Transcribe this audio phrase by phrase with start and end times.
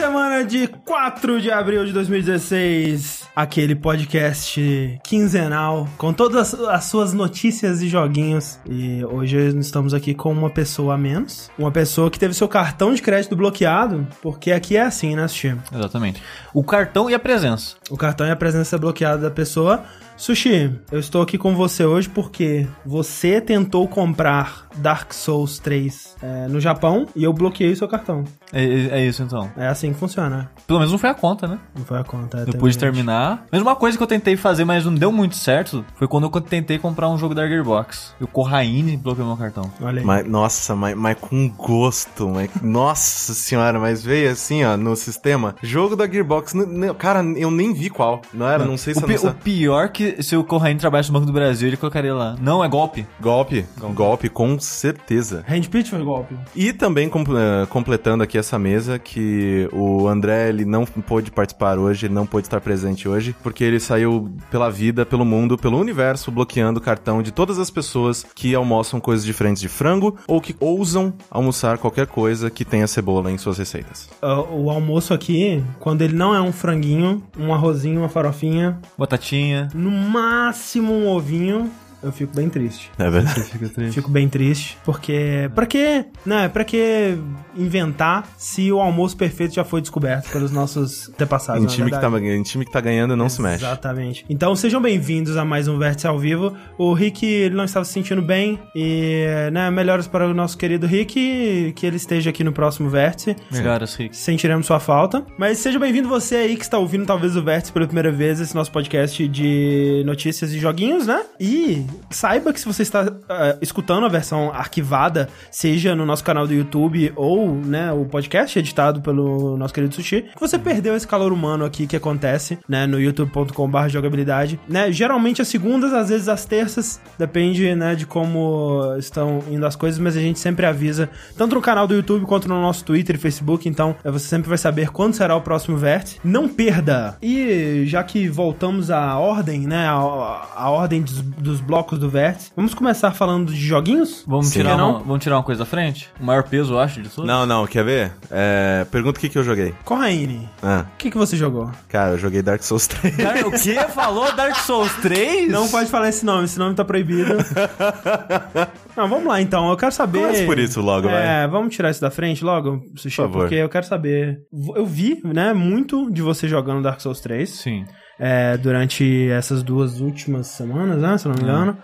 [0.00, 3.28] semana de 4 de abril de 2016.
[3.36, 8.58] Aquele podcast quinzenal com todas as suas notícias e joguinhos.
[8.66, 11.50] E hoje estamos aqui com uma pessoa a menos.
[11.58, 15.54] Uma pessoa que teve seu cartão de crédito bloqueado, porque aqui é assim, né, Sushi?
[15.70, 16.22] Exatamente.
[16.54, 17.76] O cartão e a presença.
[17.90, 19.84] O cartão e a presença bloqueada da pessoa.
[20.24, 26.46] Sushi, eu estou aqui com você hoje porque você tentou comprar Dark Souls 3 é,
[26.46, 28.24] no Japão e eu bloqueei o seu cartão.
[28.52, 29.50] É, é- isso então.
[29.56, 30.50] É assim que funciona.
[30.66, 31.58] Pelo menos não foi a conta, né?
[31.74, 32.38] Não foi a conta.
[32.38, 32.80] é, Eu pude gente.
[32.80, 33.46] terminar.
[33.50, 36.40] Mas uma coisa que eu tentei fazer, mas não deu muito certo, foi quando eu
[36.42, 38.14] tentei comprar um jogo da Gearbox.
[38.20, 39.70] E o Corraine bloqueou meu cartão.
[39.80, 40.04] Olha aí.
[40.04, 45.54] Mas, nossa, mas, mas com gosto, mas, nossa senhora, mas veio assim, ó, no sistema.
[45.62, 46.52] Jogo da Gearbox,
[46.98, 48.20] cara, eu nem vi qual.
[48.34, 50.78] Não era, não sei se O, eu pi- não o pior que se o Corraine
[50.78, 52.36] trabalhasse no Banco do Brasil, ele colocaria lá.
[52.40, 53.06] Não, é golpe.
[53.20, 55.44] Golpe, golpe, com certeza.
[55.46, 56.34] Handpitch foi golpe.
[56.54, 61.78] E também com- eh, completando aqui essa mesa, que o André, ele não pôde participar
[61.78, 65.78] hoje, ele não pôde estar presente hoje, porque ele saiu pela vida, pelo mundo, pelo
[65.78, 70.40] universo, bloqueando o cartão de todas as pessoas que almoçam coisas diferentes de frango ou
[70.40, 74.08] que ousam almoçar qualquer coisa que tenha cebola em suas receitas.
[74.22, 79.68] Ah, o almoço aqui, quando ele não é um franguinho, um arrozinho, uma farofinha, Batatinha.
[79.74, 81.70] no máximo um ovinho,
[82.02, 82.90] eu fico bem triste.
[82.98, 83.42] É verdade.
[83.42, 83.94] Fica triste.
[83.94, 87.18] Fico bem triste, porque pra que, né, pra que
[87.56, 92.08] inventar se o almoço perfeito já foi descoberto pelos nossos antepassados, Em time, que tá,
[92.08, 93.64] em time que tá ganhando, não se mexe.
[93.64, 94.24] Exatamente.
[94.28, 96.54] Então sejam bem-vindos a mais um Vértice ao vivo.
[96.78, 100.86] O Rick ele não estava se sentindo bem e, né, melhoras para o nosso querido
[100.86, 103.36] Rick, que ele esteja aqui no próximo Vértice.
[103.50, 104.16] Melhoras, Rick.
[104.16, 105.24] Sentiremos sua falta.
[105.38, 108.54] Mas seja bem-vindo você aí que está ouvindo talvez o Vértice pela primeira vez, esse
[108.54, 111.22] nosso podcast de notícias e joguinhos, né?
[111.38, 116.46] E saiba que se você está ah, escutando a versão arquivada, seja no nosso canal
[116.46, 121.06] do YouTube ou, né, o podcast editado pelo nosso querido Sushi, que você perdeu esse
[121.06, 124.90] calor humano aqui que acontece, né, no youtube.com.br jogabilidade, né?
[124.92, 129.98] Geralmente às segundas, às vezes às terças, depende, né, de como estão indo as coisas,
[129.98, 133.18] mas a gente sempre avisa, tanto no canal do YouTube quanto no nosso Twitter e
[133.18, 136.18] Facebook, então eh, você sempre vai saber quando será o próximo vértice.
[136.24, 137.16] Não perda!
[137.22, 142.52] E já que voltamos à ordem, né, a, a ordem dos, dos blocos do vértice,
[142.54, 144.22] vamos começar falando de joguinhos?
[144.26, 144.60] Vamos Sim.
[144.60, 144.90] tirar, Não?
[144.90, 146.10] uma, vamos tirar uma coisa da frente?
[146.20, 147.26] O maior peso, eu acho, de tudo?
[147.26, 148.12] Não, não, quer ver?
[148.30, 149.74] É, pergunta o que, que eu joguei.
[149.84, 151.70] Corraine, Ah, o que, que você jogou?
[151.88, 153.16] cara, eu joguei Dark Souls 3.
[153.16, 153.74] Dar- o quê?
[153.94, 155.50] Falou Dark Souls 3?
[155.50, 157.32] Não pode falar esse nome, esse nome tá proibido.
[158.96, 160.20] Não, vamos lá então, eu quero saber.
[160.20, 163.38] Comece por isso logo, É, vamos tirar isso da frente logo, Sushi, Por favor.
[163.42, 164.40] porque eu quero saber.
[164.76, 167.84] Eu vi, né, muito de você jogando Dark Souls 3 Sim.
[168.20, 171.76] É, durante essas duas últimas semanas, né, se não me engano.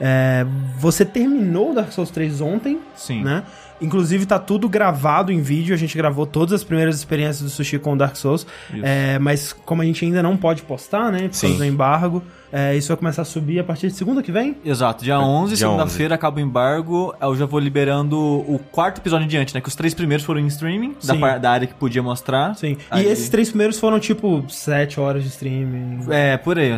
[0.00, 0.44] É,
[0.76, 3.22] você terminou Dark Souls 3 ontem, Sim.
[3.22, 3.44] né?
[3.80, 7.78] Inclusive tá tudo gravado em vídeo, a gente gravou todas as primeiras experiências do Sushi
[7.78, 8.46] com Dark Souls,
[8.82, 11.48] é, mas como a gente ainda não pode postar, né, por Sim.
[11.48, 12.22] causa do embargo,
[12.54, 14.56] é, isso vai começar a subir a partir de segunda que vem?
[14.64, 17.14] Exato, dia 11, Dia segunda-feira, acaba o embargo.
[17.20, 19.60] Eu já vou liberando o quarto episódio em diante, né?
[19.60, 22.54] Que os três primeiros foram em streaming, da, da área que podia mostrar.
[22.54, 22.76] Sim.
[22.90, 26.00] Aí- E esses três primeiros foram tipo sete horas de streaming.
[26.10, 26.74] É, por aí.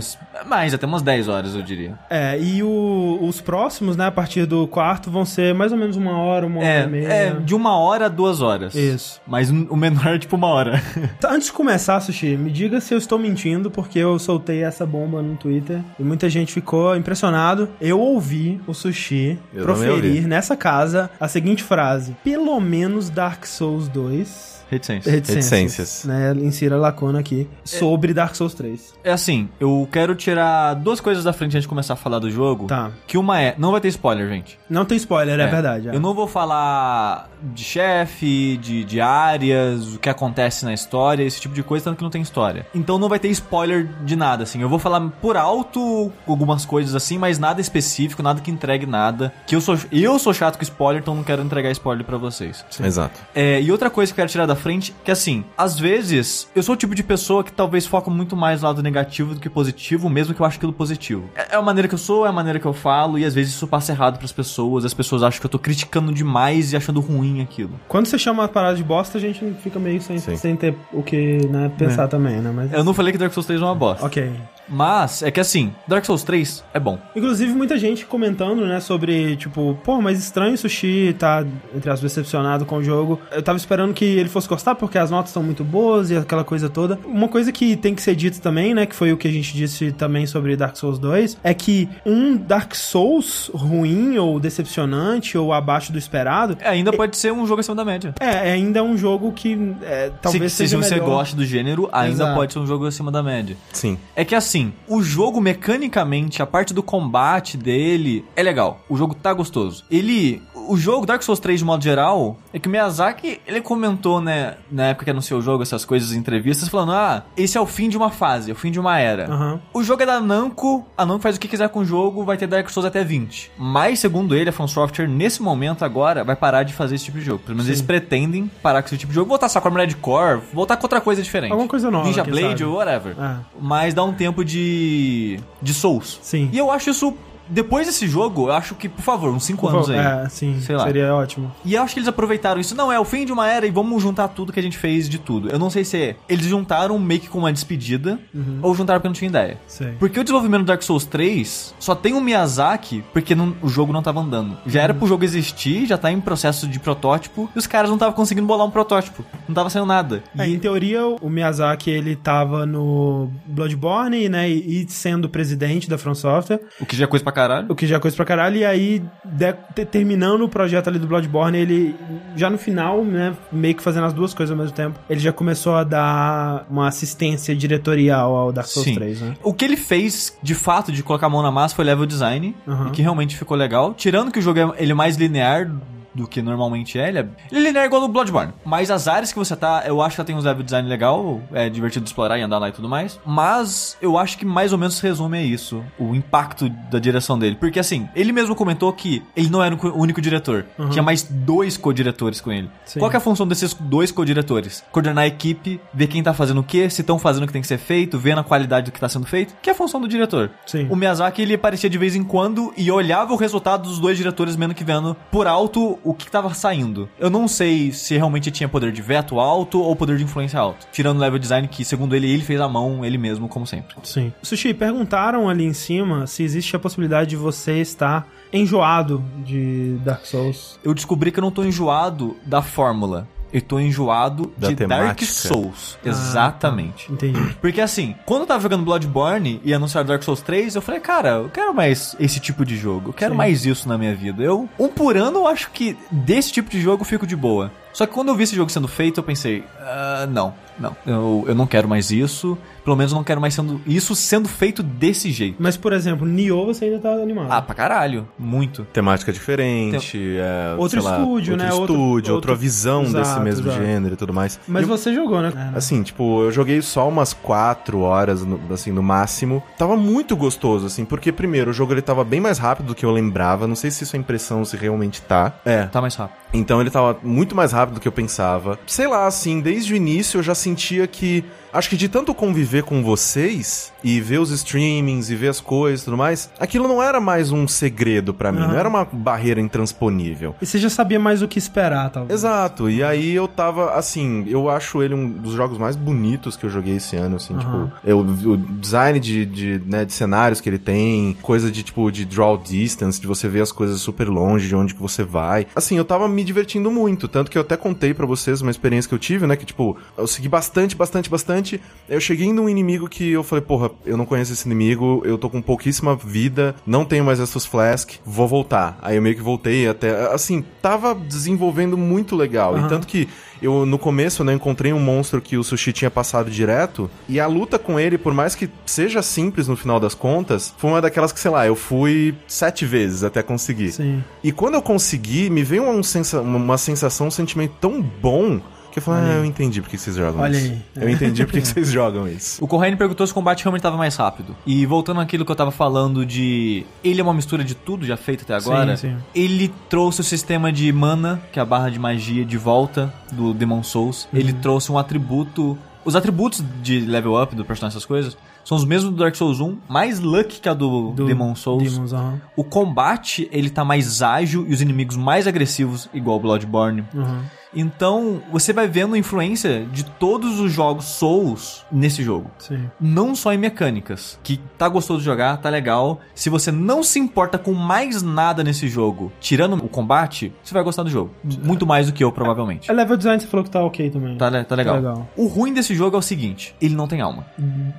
[0.46, 1.94] Mais, até umas 10 horas, eu diria.
[2.08, 5.96] É, e o- os próximos, né, a partir do quarto, vão ser mais ou menos
[5.96, 7.08] uma hora, uma hora É, e meia.
[7.08, 8.74] é, de uma hora a duas horas.
[8.74, 9.20] Isso.
[9.26, 10.80] Mas o menor é tipo uma hora.
[11.20, 14.84] Tá, Antes de começar, Sushi, me diga se eu estou mentindo, porque eu soltei essa
[14.86, 15.65] bomba no Twitter
[15.98, 17.68] e muita gente ficou impressionado.
[17.80, 23.88] Eu ouvi o Sushi Eu proferir nessa casa a seguinte frase: pelo menos Dark Souls
[23.88, 24.65] 2 Reticência.
[24.70, 25.14] Reticências.
[25.14, 26.04] Reticências.
[26.04, 26.32] Né?
[26.36, 28.94] Insira a lacuna aqui sobre Dark Souls 3.
[29.04, 32.30] É assim, eu quero tirar duas coisas da frente antes de começar a falar do
[32.30, 32.66] jogo.
[32.66, 32.90] Tá.
[33.06, 34.58] Que uma é, não vai ter spoiler, gente.
[34.68, 35.88] Não tem spoiler, é, verdade.
[35.88, 35.94] é.
[35.94, 41.40] Eu não vou falar de chefe, de, de áreas, o que acontece na história, esse
[41.40, 42.66] tipo de coisa, tanto que não tem história.
[42.74, 44.60] Então não vai ter spoiler de nada, assim.
[44.60, 49.32] Eu vou falar por alto algumas coisas assim, mas nada específico, nada que entregue nada.
[49.46, 52.64] Que eu sou, eu sou chato com spoiler, então não quero entregar spoiler pra vocês.
[52.82, 53.20] Exato.
[53.34, 56.62] É, e outra coisa que eu quero tirar da frente, que assim, às vezes, eu
[56.62, 59.48] sou o tipo de pessoa que talvez foca muito mais no lado negativo do que
[59.48, 61.28] positivo, mesmo que eu acho aquilo positivo.
[61.34, 63.34] É, é a maneira que eu sou, é a maneira que eu falo, e às
[63.34, 66.76] vezes isso passa errado pras pessoas, as pessoas acham que eu tô criticando demais e
[66.76, 67.78] achando ruim aquilo.
[67.88, 70.36] Quando você chama a parada de bosta, a gente fica meio sem, Sim.
[70.36, 72.50] sem ter o que né, pensar também, né?
[72.54, 72.72] Mas.
[72.72, 74.04] Eu não falei que Dark Souls 3 é uma bosta.
[74.04, 74.32] Ok.
[74.68, 76.98] Mas, é que assim, Dark Souls 3 é bom.
[77.14, 82.00] Inclusive, muita gente comentando, né, sobre, tipo, pô, mas estranho o Sushi tá, entre as
[82.00, 83.20] decepcionado com o jogo.
[83.30, 86.44] Eu tava esperando que ele fosse gostar, porque as notas estão muito boas e aquela
[86.44, 86.98] coisa toda.
[87.04, 89.52] Uma coisa que tem que ser dito também, né, que foi o que a gente
[89.54, 95.52] disse também sobre Dark Souls 2, é que um Dark Souls ruim ou decepcionante ou
[95.52, 96.56] abaixo do esperado...
[96.60, 98.14] É, ainda pode ser um jogo acima da média.
[98.20, 101.06] É, ainda é um jogo que é, talvez se, seja se você melhor.
[101.06, 102.34] gosta do gênero, ainda Exato.
[102.34, 103.56] pode ser um jogo acima da média.
[103.72, 103.98] Sim.
[104.14, 104.55] É que assim,
[104.88, 108.80] o jogo mecanicamente, a parte do combate dele é legal.
[108.88, 109.84] O jogo tá gostoso.
[109.90, 110.42] Ele.
[110.68, 114.54] O jogo Dark Souls 3, de modo geral, é que o Miyazaki, ele comentou, né,
[114.70, 117.66] na época que anunciou o jogo, essas coisas em entrevistas, falando: ah, esse é o
[117.66, 119.30] fim de uma fase, é o fim de uma era.
[119.30, 119.60] Aham.
[119.72, 122.36] O jogo é da Namco, a Namco faz o que quiser com o jogo, vai
[122.36, 123.52] ter Dark Souls até 20.
[123.56, 127.18] Mas, segundo ele, a From Software, nesse momento agora, vai parar de fazer esse tipo
[127.18, 127.40] de jogo.
[127.40, 130.40] Pelo menos eles pretendem parar com esse tipo de jogo, voltar só com Armored Core,
[130.52, 131.52] voltar com outra coisa diferente.
[131.52, 132.64] Alguma coisa nova, Ninja Blade sabe.
[132.64, 133.14] ou whatever.
[133.18, 133.36] É.
[133.60, 135.38] Mas dá um tempo de.
[135.62, 136.18] de Souls.
[136.22, 136.48] Sim.
[136.52, 137.14] E eu acho isso.
[137.48, 139.98] Depois desse jogo, eu acho que, por favor, uns 5 anos aí.
[139.98, 140.84] É, sim, Sei lá.
[140.84, 141.52] seria ótimo.
[141.64, 142.74] E eu acho que eles aproveitaram isso.
[142.74, 145.08] Não, é o fim de uma era e vamos juntar tudo que a gente fez
[145.08, 145.48] de tudo.
[145.50, 146.16] Eu não sei se é.
[146.28, 148.18] Eles juntaram meio que com uma despedida
[148.62, 149.58] ou juntaram porque não tinha ideia.
[149.66, 149.92] Sei.
[149.98, 153.92] Porque o desenvolvimento do Dark Souls 3 só tem o Miyazaki porque não- o jogo
[153.92, 154.56] não tava andando.
[154.66, 157.96] Já era pro jogo existir, já tá em processo de protótipo e os caras não
[157.96, 159.24] estavam conseguindo bolar um protótipo.
[159.48, 160.22] Não tava saindo nada.
[160.36, 165.96] É, em teoria, o Miyazaki, ele tava no Bloodborne, né, e e sendo presidente da
[165.96, 167.66] From Software, O que já é coisa pra caralho.
[167.68, 170.98] o que já é coisa pra caralho, e aí, de- te- terminando o projeto ali
[170.98, 171.94] do Bloodborne, ele,
[172.34, 175.32] já no final, né, meio que fazendo as duas coisas ao mesmo tempo, ele já
[175.32, 178.94] começou a dar uma assistência diretorial ao Dark Souls Sim.
[178.94, 179.34] 3, né?
[179.42, 182.54] O que ele fez, de fato, de colocar a mão na massa foi level design,
[182.86, 183.94] e que realmente ficou legal.
[183.94, 185.70] Tirando que o jogo é, ele é mais linear
[186.16, 188.52] do que normalmente é, ele é, ele é linear igual no Bloodborne.
[188.64, 191.40] Mas as áreas que você tá, eu acho que ela tem uns level design legal,
[191.52, 193.20] é divertido explorar e andar lá e tudo mais.
[193.24, 197.56] Mas eu acho que mais ou menos resume a isso, o impacto da direção dele.
[197.56, 200.64] Porque assim, ele mesmo comentou que ele não era o único diretor.
[200.90, 202.70] Tinha mais dois co-diretores com ele.
[202.84, 202.98] Sim.
[202.98, 204.82] Qual é a função desses dois co-diretores?
[204.90, 207.62] Coordenar a equipe, ver quem tá fazendo o que, se estão fazendo o que tem
[207.62, 210.00] que ser feito, vendo a qualidade do que tá sendo feito, que é a função
[210.00, 210.50] do diretor.
[210.66, 210.86] Sim.
[210.90, 214.56] O Miyazaki, ele aparecia de vez em quando e olhava o resultado dos dois diretores,
[214.56, 217.08] menos que vendo por alto o que tava saindo.
[217.18, 220.86] Eu não sei se realmente tinha poder de veto alto ou poder de influência alto.
[220.92, 223.96] Tirando o level design, que segundo ele, ele fez a mão, ele mesmo, como sempre.
[224.04, 224.32] Sim.
[224.42, 230.24] Sushi, perguntaram ali em cima se existe a possibilidade de você estar enjoado de Dark
[230.24, 230.78] Souls.
[230.84, 233.26] Eu descobri que eu não tô enjoado da fórmula.
[233.56, 235.24] Eu tô enjoado Da de Dark temática.
[235.32, 235.96] Souls.
[236.04, 237.10] Ah, Exatamente.
[237.10, 237.56] Entendi.
[237.60, 241.30] Porque assim, quando eu tava jogando Bloodborne e anunciaram Dark Souls 3, eu falei, cara,
[241.30, 243.10] eu quero mais esse tipo de jogo.
[243.10, 243.38] Eu quero Sim.
[243.38, 244.42] mais isso na minha vida.
[244.42, 247.72] Eu, um por ano, eu acho que desse tipo de jogo eu fico de boa.
[247.94, 250.94] Só que quando eu vi esse jogo sendo feito, eu pensei, ah, não, não.
[251.06, 252.58] Eu, eu não quero mais isso.
[252.86, 255.56] Pelo menos eu não quero mais sendo isso sendo feito desse jeito.
[255.58, 257.48] Mas, por exemplo, Nioh você ainda tá animado.
[257.50, 258.26] Ah, pra caralho.
[258.38, 258.84] Muito.
[258.92, 261.72] Temática diferente, é, Outro sei lá, estúdio, outro né?
[261.72, 263.84] Outro- estúdio, outro- outra visão desse Exato, mesmo exato.
[263.84, 264.60] gênero e tudo mais.
[264.68, 265.72] Mas E- você jogou, né?
[265.74, 269.62] Assim, tipo, eu joguei só umas quatro horas, no- assim, no máximo.
[269.76, 273.04] Tava muito gostoso, assim, porque, primeiro, o jogo ele tava bem mais rápido do que
[273.04, 273.66] eu lembrava.
[273.66, 275.52] Não sei se isso é impressão, se realmente tá.
[275.64, 275.86] É.
[275.86, 276.36] Tá mais rápido.
[276.54, 278.78] Então ele tava muito mais rápido do que eu pensava.
[278.86, 281.44] Sei lá, assim, desde o início eu já sentia que.
[281.76, 286.00] Acho que de tanto conviver com vocês e ver os streamings e ver as coisas
[286.00, 288.68] e tudo mais, aquilo não era mais um segredo pra mim, Aham.
[288.68, 290.54] não era uma barreira intransponível.
[290.62, 292.40] E você já sabia mais o que esperar, talvez.
[292.40, 296.64] Exato, e aí eu tava, assim, eu acho ele um dos jogos mais bonitos que
[296.64, 297.60] eu joguei esse ano, assim, Aham.
[297.88, 302.10] tipo, eu, o design de, de, né, de cenários que ele tem, coisa de, tipo,
[302.10, 305.66] de draw distance, de você ver as coisas super longe de onde que você vai.
[305.76, 309.06] Assim, eu tava me divertindo muito, tanto que eu até contei pra vocês uma experiência
[309.10, 311.65] que eu tive, né, que, tipo, eu segui bastante, bastante, bastante,
[312.08, 315.50] eu cheguei num inimigo que eu falei, porra, eu não conheço esse inimigo, eu tô
[315.50, 318.98] com pouquíssima vida, não tenho mais essas flask, vou voltar.
[319.02, 322.86] Aí eu meio que voltei até, assim, tava desenvolvendo muito legal, Aham.
[322.86, 323.28] e tanto que
[323.60, 327.46] eu, no começo, né, encontrei um monstro que o Sushi tinha passado direto, e a
[327.46, 331.32] luta com ele, por mais que seja simples no final das contas, foi uma daquelas
[331.32, 333.92] que, sei lá, eu fui sete vezes até conseguir.
[333.92, 334.22] Sim.
[334.42, 338.60] E quando eu consegui, me veio uma, sensa uma sensação, um sentimento tão bom,
[339.00, 340.72] que eu ah, eu entendi porque vocês jogam Olha isso.
[340.96, 341.02] aí.
[341.02, 342.62] Eu entendi porque que vocês jogam isso.
[342.64, 344.56] O Corraine perguntou se o combate realmente estava mais rápido.
[344.66, 346.84] E voltando àquilo que eu tava falando de.
[347.04, 348.96] Ele é uma mistura de tudo já feito até agora.
[348.96, 349.16] Sim, sim.
[349.34, 353.52] Ele trouxe o sistema de mana, que é a barra de magia, de volta do
[353.54, 354.28] Demon Souls.
[354.32, 354.60] Ele Uhum.
[354.60, 355.76] trouxe um atributo.
[356.04, 359.58] Os atributos de level up do personagem, essas coisas, são os mesmos do Dark Souls
[359.60, 361.82] 1, mais luck que a do, Do Demon Souls.
[361.92, 362.40] Demons, aham.
[362.56, 367.04] O combate, ele tá mais ágil e os inimigos mais agressivos, igual o Bloodborne.
[367.12, 367.40] Uhum.
[367.74, 372.50] Então, você vai vendo influência de todos os jogos Souls nesse jogo.
[372.58, 372.88] Sim.
[373.00, 376.20] Não só em mecânicas, que tá gostoso de jogar, tá legal.
[376.34, 380.82] Se você não se importa com mais nada nesse jogo, tirando o combate, você vai
[380.82, 381.30] gostar do jogo.
[381.44, 382.90] Muito mais do que eu, provavelmente.
[382.90, 384.36] É level design, você falou que tá ok também.
[384.36, 384.94] Tá, le- tá legal.
[384.94, 385.28] Tá legal.
[385.36, 387.46] O ruim desse jogo é o seguinte: ele não tem alma.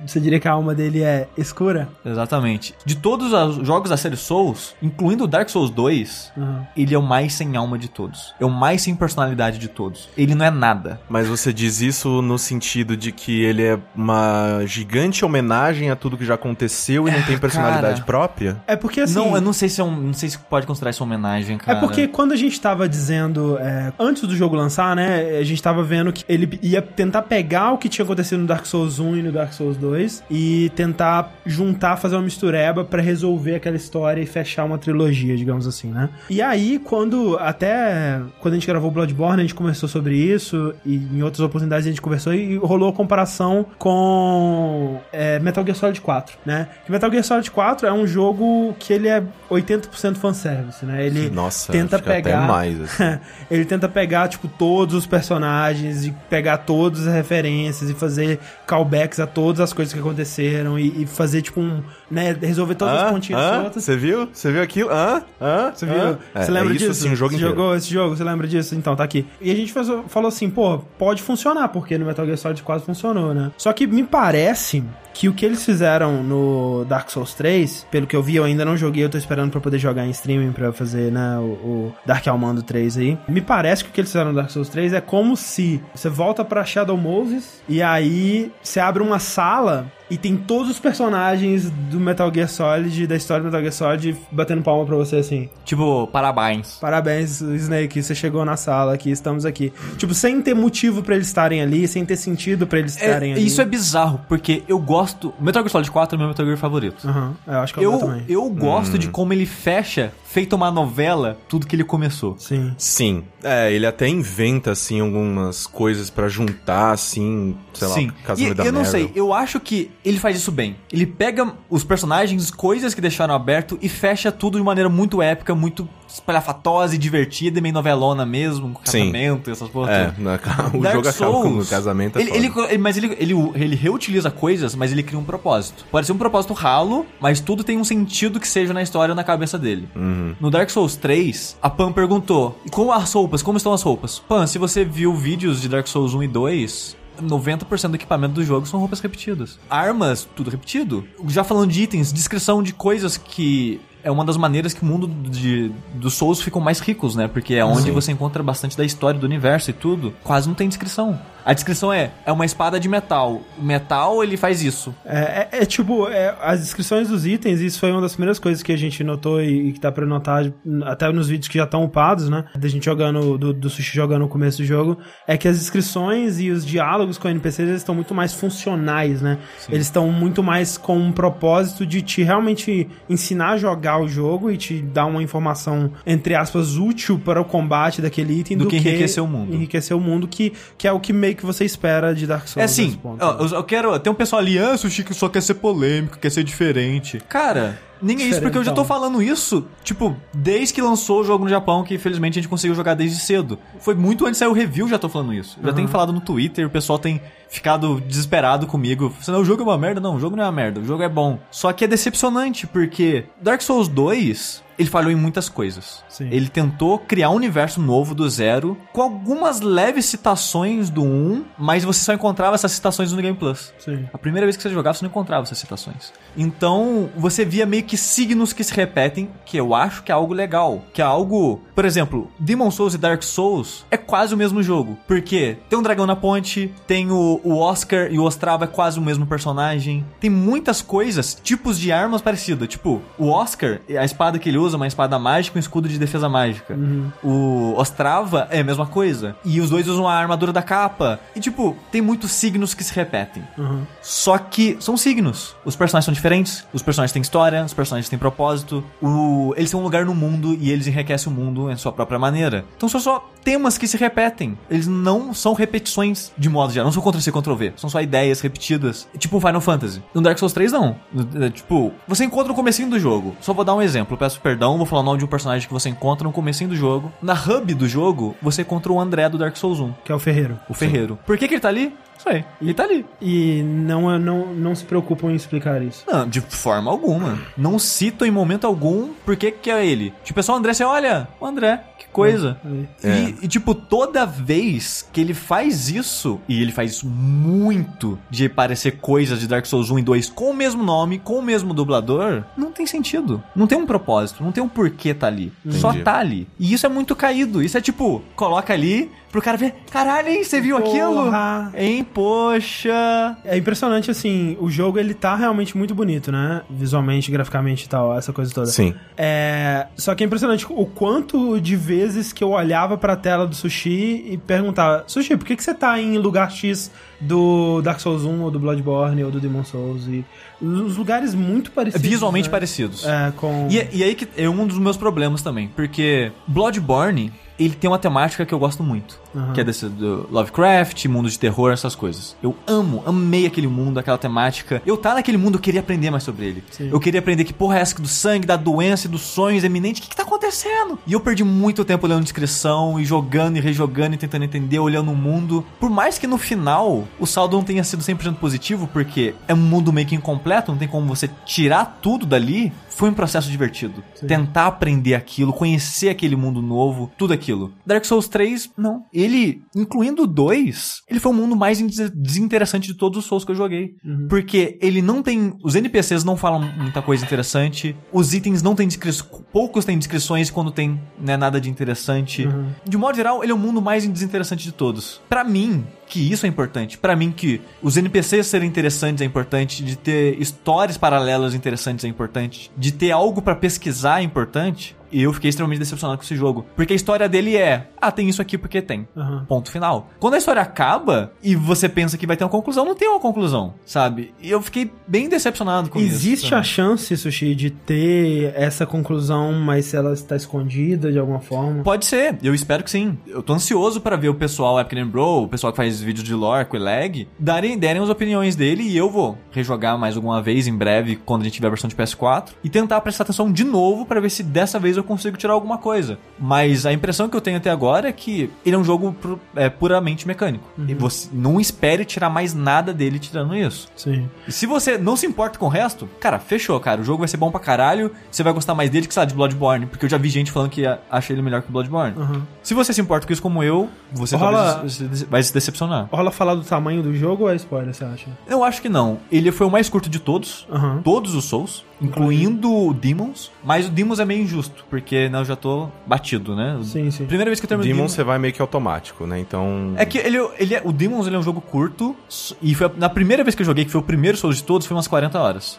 [0.06, 1.88] Você diria que a alma dele é escura?
[2.04, 2.74] Exatamente.
[2.84, 6.66] De todos os jogos da série Souls, incluindo o Dark Souls 2, Aham.
[6.76, 8.34] ele é o mais sem alma de todos.
[8.40, 10.08] É o mais sem personalidade de todos.
[10.16, 11.00] Ele não é nada.
[11.08, 16.16] Mas você diz isso no sentido de que ele é uma gigante homenagem a tudo
[16.16, 18.04] que já aconteceu e não tem personalidade cara.
[18.06, 18.56] própria?
[18.66, 19.14] É porque assim.
[19.14, 21.56] não, eu não sei se é um, não sei se pode considerar isso uma homenagem,
[21.56, 21.80] É cara.
[21.80, 25.82] porque quando a gente tava dizendo, é, antes do jogo lançar, né, a gente tava
[25.82, 29.22] vendo que ele ia tentar pegar o que tinha acontecido no Dark Souls 1 e
[29.22, 34.26] no Dark Souls 2 e tentar juntar, fazer uma mistureba pra resolver aquela história e
[34.26, 36.08] fechar uma trilogia, digamos assim, né?
[36.28, 40.96] E aí, quando, até quando a gente gravou Bloodborne, a gente conversou sobre isso e
[40.96, 46.00] em outras oportunidades a gente conversou e rolou a comparação com é, Metal Gear Solid
[46.00, 46.68] 4, né?
[46.84, 51.06] Que Metal Gear Solid 4 é um jogo que ele é 80% fanservice, né?
[51.06, 53.18] Ele Nossa, tenta pegar mais, assim.
[53.50, 59.18] ele tenta pegar tipo todos os personagens e pegar todas as referências e fazer callbacks
[59.18, 63.02] a todas as coisas que aconteceram e, e fazer tipo um, né, resolver todas as
[63.02, 63.12] Hã?
[63.12, 63.60] pontinhas Hã?
[63.62, 63.84] soltas.
[63.84, 64.28] Você viu?
[64.32, 64.90] Você viu aquilo?
[64.90, 65.22] Hã?
[65.40, 65.72] Hã?
[65.74, 65.88] Você Hã?
[65.88, 66.18] viu?
[66.34, 67.06] É, Você lembra é isso, disso?
[67.06, 68.16] assim, jogo Você jogou esse jogo?
[68.16, 68.74] Você lembra disso?
[68.74, 69.26] Então, tá aqui.
[69.40, 72.84] E a gente fez- falou assim, pô, pode funcionar, porque no Metal Gear Solid 4
[72.86, 73.50] funcionou, né?
[73.56, 74.82] Só que me parece
[75.18, 78.64] que o que eles fizeram no Dark Souls 3, pelo que eu vi, eu ainda
[78.64, 81.94] não joguei, eu tô esperando pra poder jogar em streaming pra fazer, né, o, o
[82.06, 83.18] Dark Almando 3 aí.
[83.28, 86.08] Me parece que o que eles fizeram no Dark Souls 3 é como se você
[86.08, 91.68] volta pra Shadow Moses e aí você abre uma sala e tem todos os personagens
[91.90, 95.50] do Metal Gear Solid, da história do Metal Gear Solid, batendo palma pra você assim.
[95.66, 96.78] Tipo, parabéns.
[96.80, 99.70] Parabéns, Snake, você chegou na sala aqui, estamos aqui.
[99.98, 103.34] Tipo, sem ter motivo pra eles estarem ali, sem ter sentido pra eles estarem É,
[103.34, 103.46] ali.
[103.46, 105.07] isso é bizarro, porque eu gosto.
[105.40, 107.06] Metal Gear Solid 4 é meu Metal Gear favorito.
[107.08, 108.24] Aham, eu acho que é o meu Eu, também.
[108.28, 108.98] eu gosto Hum.
[108.98, 112.36] de como ele fecha, feito uma novela, tudo que ele começou.
[112.38, 112.74] Sim.
[112.76, 113.24] Sim.
[113.42, 118.06] É, ele até inventa, assim, algumas coisas pra juntar, assim, sei Sim.
[118.08, 120.76] lá, casamento E da eu não sei, eu acho que ele faz isso bem.
[120.92, 125.54] Ele pega os personagens, coisas que deixaram aberto e fecha tudo de maneira muito épica,
[125.54, 128.98] muito espalhafatosa e divertida, e meio novelona mesmo, com Sim.
[129.12, 130.34] casamento, essas porra É, na-
[130.74, 132.18] o Dark jogo acaba com o Souls, casamento.
[132.18, 135.86] é ele- ele- mas ele, ele, ele reutiliza coisas, mas ele cria um propósito.
[135.90, 139.16] Pode ser um propósito ralo, mas tudo tem um sentido que seja na história ou
[139.16, 139.88] na cabeça dele.
[139.94, 140.17] Uhum.
[140.40, 143.42] No Dark Souls 3, a Pam perguntou: e como as roupas?
[143.42, 144.18] Como estão as roupas?
[144.18, 146.98] Pam, se você viu vídeos de Dark Souls 1 e 2.
[147.22, 149.58] 90% do equipamento do jogo são roupas repetidas.
[149.68, 151.04] Armas, tudo repetido.
[151.26, 155.06] Já falando de itens, descrição de coisas que é uma das maneiras que o mundo
[155.06, 157.28] de, dos Souls ficam mais ricos, né?
[157.28, 157.92] Porque é onde Sim.
[157.92, 160.14] você encontra bastante da história do universo e tudo.
[160.22, 161.18] Quase não tem descrição.
[161.44, 163.40] A descrição é, é uma espada de metal.
[163.58, 164.94] O metal, ele faz isso.
[165.04, 168.62] É, é- é tipo, é, as descrições dos itens, isso foi uma das primeiras coisas
[168.62, 170.44] que a gente notou e, e que dá pra notar
[170.84, 172.44] até nos vídeos que já estão upados, né?
[172.54, 176.38] Da gente jogando, do, do Sushi jogando no começo do jogo, é que as descrições
[176.38, 179.38] e os diálogos com NPCs eles estão muito mais funcionais, né?
[179.70, 184.50] Eles estão muito mais com um propósito de te realmente ensinar a jogar o jogo
[184.50, 188.70] e te dar uma informação, entre aspas, útil para o combate daquele item Do do,
[188.70, 189.54] que enriquecer o mundo.
[189.54, 192.60] Enriquecer o mundo, que, que é o que meio que você espera de Dark Souls.
[192.60, 193.98] É assim, eu, eu quero.
[193.98, 197.20] Tem um pessoal ali, ah, Sushi que só quer ser polêmico, quer ser diferente.
[197.28, 197.78] Cara.
[198.00, 201.44] Nem é isso, porque eu já tô falando isso, tipo, desde que lançou o jogo
[201.44, 203.58] no Japão, que infelizmente a gente conseguiu jogar desde cedo.
[203.80, 205.58] Foi muito antes de sair o review, já tô falando isso.
[205.62, 209.10] Já tenho falado no Twitter, o pessoal tem ficado desesperado comigo.
[209.20, 210.00] Falando, o jogo é uma merda.
[210.00, 211.38] Não, o jogo não é uma merda, o jogo é bom.
[211.50, 216.04] Só que é decepcionante, porque Dark Souls 2, ele falhou em muitas coisas.
[216.08, 216.28] Sim.
[216.30, 221.84] Ele tentou criar um universo novo do zero, com algumas leves citações do 1, mas
[221.84, 223.72] você só encontrava essas citações no Game Plus.
[223.78, 224.08] Sim.
[224.12, 226.12] A primeira vez que você jogava, você não encontrava essas citações.
[226.36, 230.32] Então, você via meio que signos que se repetem, que eu acho que é algo
[230.32, 230.84] legal.
[230.92, 231.60] Que é algo.
[231.74, 234.96] Por exemplo, Demon Souls e Dark Souls é quase o mesmo jogo.
[235.08, 238.98] Porque tem um dragão na ponte, tem o, o Oscar e o Ostrava é quase
[238.98, 240.04] o mesmo personagem.
[240.20, 242.68] Tem muitas coisas, tipos de armas parecidas.
[242.68, 245.88] Tipo, o Oscar, a espada que ele usa é uma espada mágica e um escudo
[245.88, 246.76] de defesa mágica.
[247.22, 249.36] O Ostrava é a mesma coisa.
[249.44, 251.20] E os dois usam a armadura da capa.
[251.34, 253.42] E, tipo, tem muitos signos que se repetem.
[253.56, 253.82] Uhum.
[254.02, 255.56] Só que são signos.
[255.64, 258.84] Os personagens são diferentes, os personagens têm história, os personagens têm propósito.
[259.02, 259.54] O...
[259.56, 262.64] Eles têm um lugar no mundo e eles enriquecem o mundo em sua própria maneira.
[262.76, 264.58] Então são só temas que se repetem.
[264.70, 266.86] Eles não são repetições de modo geral.
[266.86, 267.72] Não são Ctrl-C, Ctrl-V.
[267.76, 269.08] São só ideias repetidas.
[269.18, 270.02] Tipo Final Fantasy.
[270.14, 270.96] No Dark Souls 3, não.
[271.40, 273.36] É, Tipo, você encontra no comecinho do jogo.
[273.40, 274.16] Só vou dar um exemplo.
[274.16, 276.76] Peço perdão vou falar o nome de um personagem que você encontra no comecinho do
[276.76, 277.12] jogo.
[277.22, 280.18] Na hub do jogo, você encontra o André do Dark Souls 1, Que é o
[280.18, 280.58] Ferreiro.
[280.68, 281.18] o Ferreiro.
[281.26, 281.94] Por que, que ele tá ali?
[282.18, 282.44] Isso aí.
[282.60, 283.06] Ele tá ali.
[283.20, 286.04] E não, não, não se preocupam em explicar isso.
[286.06, 287.38] Não, de forma alguma.
[287.56, 290.12] Não cito em momento algum por que que é ele.
[290.24, 292.58] Tipo, é só o André, você olha, o André, que coisa.
[292.64, 292.88] Aí.
[293.02, 293.18] É.
[293.18, 298.48] E, e, tipo, toda vez que ele faz isso, e ele faz isso muito, de
[298.48, 301.72] parecer coisas de Dark Souls 1 e 2 com o mesmo nome, com o mesmo
[301.72, 303.42] dublador, não tem sentido.
[303.54, 305.52] Não tem um propósito, não tem um porquê tá ali.
[305.70, 306.04] Só Entendi.
[306.04, 306.48] tá ali.
[306.58, 307.62] E isso é muito caído.
[307.62, 311.24] Isso é tipo, coloca ali pro cara ver, caralho, hein, você viu aquilo?
[311.24, 311.72] Porra.
[311.74, 313.36] Hein, poxa.
[313.44, 316.62] É impressionante, assim, o jogo ele tá realmente muito bonito, né?
[316.70, 318.66] Visualmente, graficamente e tal, essa coisa toda.
[318.66, 318.94] Sim.
[319.16, 323.54] É, só que é impressionante o quanto de vezes que eu olhava pra tela do
[323.54, 328.24] Sushi e perguntava: Sushi, por que, que você tá em lugar X do Dark Souls
[328.24, 330.06] 1 ou do Bloodborne ou do Demon Souls?
[330.06, 330.24] E
[330.60, 332.08] os lugares muito parecidos.
[332.08, 332.52] Visualmente né?
[332.52, 333.06] parecidos.
[333.06, 333.68] É, com.
[333.70, 337.98] E, e aí que é um dos meus problemas também, porque Bloodborne, ele tem uma
[337.98, 339.52] temática que eu gosto muito, Aham.
[339.52, 342.36] que é desse do Lovecraft, mundo de terror, essas coisas.
[342.42, 344.82] Eu amo, amei aquele mundo, aquela temática.
[344.86, 346.64] Eu tá naquele mundo, eu queria aprender mais sobre ele.
[346.70, 346.90] Sim.
[346.90, 350.00] Eu queria aprender que porra é essa do sangue, da doença e dos sonhos eminentes,
[350.00, 350.98] o que que tá acontecendo?
[351.06, 355.10] E eu perdi muito tempo lendo descrição e jogando e rejogando e tentando entender, olhando
[355.10, 355.64] o mundo.
[355.80, 359.56] Por mais que no final o saldo não tenha sido 100% positivo, porque é um
[359.56, 364.02] mundo meio que incompleto, não tem como você tirar tudo dali, foi um processo divertido.
[364.26, 367.72] Tentar aprender aquilo, conhecer aquele mundo novo, tudo aquilo.
[367.86, 369.04] Dark Souls 3, não.
[369.12, 373.44] Ele, incluindo o 2, ele foi o mundo mais des- desinteressante de todos os Souls
[373.44, 373.94] que eu joguei.
[374.28, 375.54] Porque ele não tem.
[375.62, 377.94] Os NPCs não falam muita coisa interessante.
[378.12, 379.30] Os itens não têm descrições.
[379.58, 382.48] Poucos têm descrições quando tem né, nada de interessante.
[382.84, 385.20] De modo geral, ele é o mundo mais desinteressante de todos.
[385.28, 386.96] Pra mim, que isso é importante.
[386.96, 392.08] Pra mim que os NPCs serem interessantes é importante, de ter histórias paralelas interessantes é
[392.08, 394.96] importante, de ter algo pra pesquisar é importante.
[395.10, 398.28] E eu fiquei extremamente decepcionado com esse jogo, porque a história dele é, ah, tem
[398.28, 399.06] isso aqui porque tem.
[399.16, 399.44] Aham.
[399.48, 400.08] Ponto final.
[400.18, 403.20] Quando a história acaba e você pensa que vai ter uma conclusão, não tem uma
[403.20, 404.34] conclusão, sabe?
[404.40, 406.08] E eu fiquei bem decepcionado com isso.
[406.08, 411.40] Existe a chance, Sushi, de ter essa conclusão, mas se ela está escondida de alguma
[411.40, 411.82] forma?
[411.82, 413.18] Pode ser, eu espero que sim.
[413.26, 416.34] Eu tô ansioso pra ver o pessoal Epic Bro, o pessoal que faz vídeos de
[416.34, 420.42] lore com o lag, darem, derem as opiniões dele e eu vou rejogar mais alguma
[420.42, 423.50] vez em breve, quando a gente tiver a versão de PS4, e tentar prestar atenção
[423.50, 426.18] de novo pra ver se dessa vez eu consigo tirar alguma coisa.
[426.38, 429.38] Mas a impressão que eu tenho até agora é que ele é um jogo pu-
[429.56, 430.64] é, puramente mecânico.
[430.86, 433.88] E você não espere tirar mais nada dele tirando isso.
[433.96, 434.28] Sim.
[434.46, 437.00] E se você não se importa com o resto, cara, fechou, cara.
[437.00, 438.10] O jogo vai ser bom pra caralho.
[438.30, 439.86] Você vai gostar mais dele que, sei lá, de Bloodborne.
[439.86, 442.14] Porque eu já vi gente falando que acha ele melhor que o Bloodborne.
[442.18, 442.42] Aham.
[442.62, 444.84] Se você se importa com isso como eu, você Rola-
[445.28, 446.08] vai se decepcionar.
[446.12, 448.26] Rola falar do tamanho do jogo ou é spoiler, você acha?
[448.46, 449.18] Eu acho que não.
[449.32, 450.66] Ele foi o mais curto de todos.
[450.70, 451.00] Aham.
[451.02, 453.50] Todos os Souls, incluindo o Demons.
[453.64, 456.78] Mas o Demons é meio injusto, porque né, eu já tô batido, né?
[456.82, 457.26] Sim, sim.
[457.26, 459.38] Primeira vez que eu termino Demon você vai meio que automático, né?
[459.38, 459.92] Então.
[459.96, 462.16] É que ele, ele é, o Demons ele é um jogo curto,
[462.62, 464.64] e foi a- na primeira vez que eu joguei, que foi o primeiro Souls de
[464.64, 465.78] todos, foi umas 40 horas.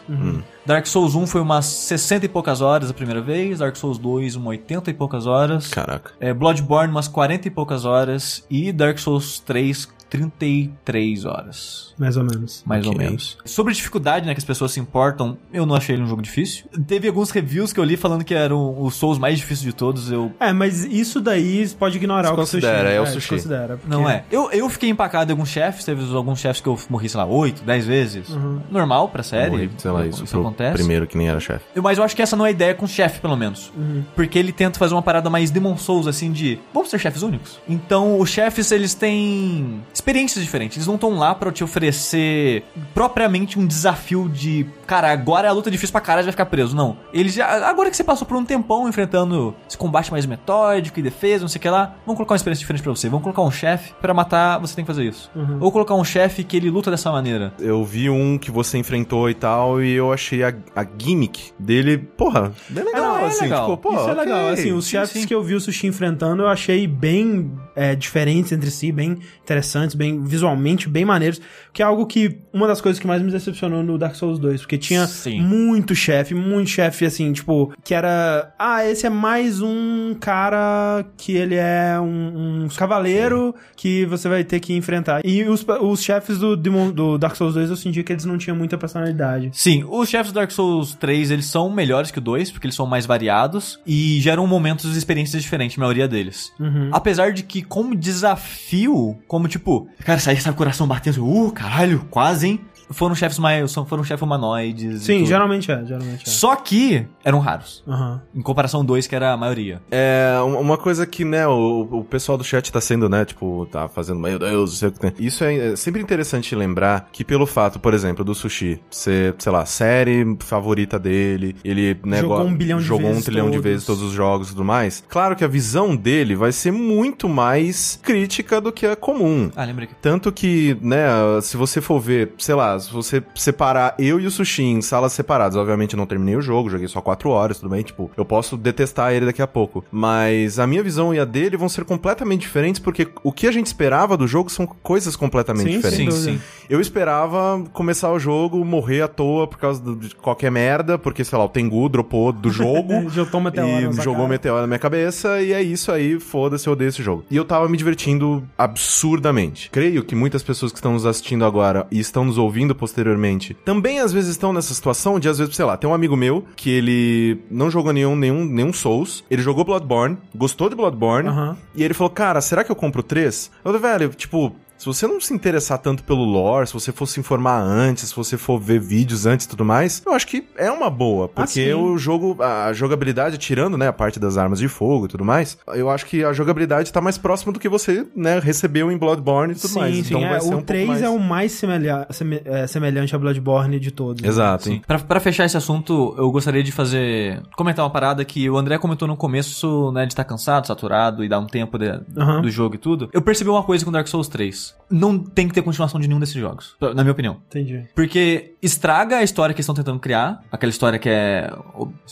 [0.64, 4.36] Dark Souls 1 foi umas 60 e poucas horas a primeira vez, Dark Souls 2
[4.36, 6.12] umas 80 e poucas horas, Caraca.
[6.20, 11.94] é, Bloodborne umas 40 e poucas horas, e Dark Souls 3 33 horas.
[11.98, 12.62] Mais ou menos.
[12.66, 13.04] Mais ou Ok.
[13.06, 13.38] menos.
[13.44, 16.66] Sobre dificuldade, né, que as pessoas se importam, eu não achei ele um jogo difícil.
[16.86, 19.72] Teve alguns reviews que eu li falando que era o, o Souls mais difícil de
[19.72, 22.60] todos, eu É, mas isso daí pode ignorar o que sushi.
[22.60, 23.18] Desconsidera, é o sushi.
[23.18, 24.24] desconsidera, porque- Não é.
[24.30, 27.26] Eu, eu fiquei empacado em alguns chefes, teve alguns chefes que eu morri, sei lá,
[27.26, 28.28] 8, 10 vezes.
[28.70, 29.50] Normal pra série.
[29.50, 30.74] Morri, sei lá, isso, pro acontece.
[30.74, 31.64] primeiro que nem era chefe.
[31.74, 33.72] Eu- Mas eu acho que essa não é a ideia com o chefe, pelo menos.
[34.14, 37.58] Porque ele tenta fazer uma parada mais Demon Souls, assim, de vamos ser chefes únicos.
[37.68, 40.76] Então, os chefes, eles têm experiências diferentes.
[40.76, 45.52] Eles não estão lá pra te oferecer propriamente um desafio de, cara, agora é a
[45.52, 46.74] luta difícil pra caralho, vai ficar preso.
[46.74, 46.96] Não.
[47.12, 51.02] Eles já, agora que você passou por um tempão enfrentando esse combate mais metódico e
[51.02, 53.08] defesa, não sei o que lá, vamos colocar uma experiência diferente pra você.
[53.08, 55.30] Vamos colocar um chefe pra matar, você tem que fazer isso.
[55.60, 57.52] Ou colocar um chefe que ele luta dessa maneira.
[57.58, 61.98] Eu vi um que você enfrentou e tal, e eu achei a, a gimmick dele,
[61.98, 63.44] porra, bem legal, não, é assim.
[63.44, 63.70] legal.
[63.70, 64.24] Tipo, pô, Isso é ok.
[64.24, 65.26] legal, assim, os sim, chefes sim.
[65.26, 69.89] que eu vi o Sushi enfrentando eu achei bem é, diferentes entre si, bem interessantes,
[69.94, 71.40] bem visualmente, bem maneiros,
[71.72, 74.60] que é algo que, uma das coisas que mais me decepcionou no Dark Souls 2,
[74.62, 75.40] porque tinha Sim.
[75.40, 81.32] muito chefe, muito chefe, assim, tipo, que era, ah, esse é mais um cara que
[81.32, 85.20] ele é um, um cavaleiro que você vai ter que enfrentar.
[85.24, 88.38] E os, os chefes do, Demon- do Dark Souls 2 eu senti que eles não
[88.38, 89.50] tinham muita personalidade.
[89.52, 92.76] Sim, os chefes do Dark Souls 3, eles são melhores que o 2, porque eles
[92.76, 96.52] são mais variados e geram momentos e experiências diferentes, a maioria deles.
[96.92, 102.48] Apesar de que, como desafio, como tipo, cara, sair sabe coração batendo, uh, caralho, quase,
[102.48, 102.60] hein?
[102.90, 103.72] Foram chefes mais.
[103.74, 105.02] Foram chefes humanoides.
[105.02, 106.30] Sim, geralmente é, geralmente é.
[106.30, 107.82] Só que eram raros.
[107.86, 108.20] Aham.
[108.34, 109.80] Em comparação dois, que era a maioria.
[109.90, 113.66] É, um- uma coisa que, né, o, o pessoal do chat tá sendo, né, tipo,
[113.70, 115.12] tá fazendo, meu Deus, não sei o que tem.
[115.18, 119.52] Isso é, é sempre interessante lembrar que pelo fato, por exemplo, do Sushi ser, sei
[119.52, 123.46] lá, série favorita dele, ele, né, Jogou go- um bilhão de jogou vezes um trilhão
[123.46, 123.64] de todos.
[123.70, 125.02] vezes todos os jogos e tudo mais.
[125.08, 129.50] Claro que a visão dele vai ser muito mais crítica do que a comum.
[129.56, 129.94] Ah, lembrei aqui.
[130.00, 131.06] Tanto que, né,
[131.42, 135.12] se você for ver, sei lá, se você separar eu e o Sushi em salas
[135.12, 138.24] separadas, obviamente eu não terminei o jogo, joguei só 4 horas, tudo bem, tipo, eu
[138.24, 139.84] posso detestar ele daqui a pouco.
[139.90, 143.52] Mas a minha visão e a dele vão ser completamente diferentes, porque o que a
[143.52, 146.14] gente esperava do jogo são coisas completamente Sim, diferentes.
[146.14, 146.40] Sim, sim.
[146.70, 151.36] Eu esperava começar o jogo, morrer à toa por causa de qualquer merda, porque, sei
[151.36, 153.10] lá, o Tengu dropou do jogo.
[153.10, 156.74] Jogou um meteoro E jogou meteoro na minha cabeça, e é isso aí, foda-se, eu
[156.74, 157.24] odeio esse jogo.
[157.28, 159.68] E eu tava me divertindo absurdamente.
[159.70, 163.98] Creio que muitas pessoas que estão nos assistindo agora e estão nos ouvindo posteriormente também
[163.98, 166.70] às vezes estão nessa situação de, às vezes, sei lá, tem um amigo meu que
[166.70, 171.56] ele não jogou nenhum, nenhum, nenhum Souls, ele jogou Bloodborne, gostou de Bloodborne, Aham.
[171.74, 173.50] e ele falou, cara, será que eu compro três?
[173.64, 177.04] Eu falei, velho, tipo, se você não se interessar tanto pelo lore, se você for
[177.06, 180.42] se informar antes, se você for ver vídeos antes e tudo mais, eu acho que
[180.56, 181.28] é uma boa.
[181.28, 181.72] Porque sim.
[181.74, 185.58] o jogo, a jogabilidade, tirando, né, a parte das armas de fogo e tudo mais,
[185.74, 189.52] eu acho que a jogabilidade tá mais próxima do que você, né, recebeu em Bloodborne
[189.52, 189.94] e tudo Sim, mais.
[189.96, 190.00] sim.
[190.06, 191.02] então é, vai ser o um pouco 3 mais...
[191.02, 194.24] é o mais semelha- seme- é, semelhante a Bloodborne de todos.
[194.24, 194.64] Exato.
[194.64, 194.80] Sim.
[194.86, 197.42] Pra, pra fechar esse assunto, eu gostaria de fazer.
[197.54, 201.28] comentar uma parada que o André comentou no começo, né, de estar cansado, saturado e
[201.28, 202.40] dar um tempo de- Aham.
[202.40, 203.10] do jogo e tudo.
[203.12, 204.69] Eu percebi uma coisa com Dark Souls 3.
[204.90, 207.36] Não tem que ter continuação de nenhum desses jogos, na minha opinião.
[207.48, 207.84] Entendi.
[207.94, 210.42] Porque estraga a história que eles estão tentando criar.
[210.50, 211.48] Aquela história que é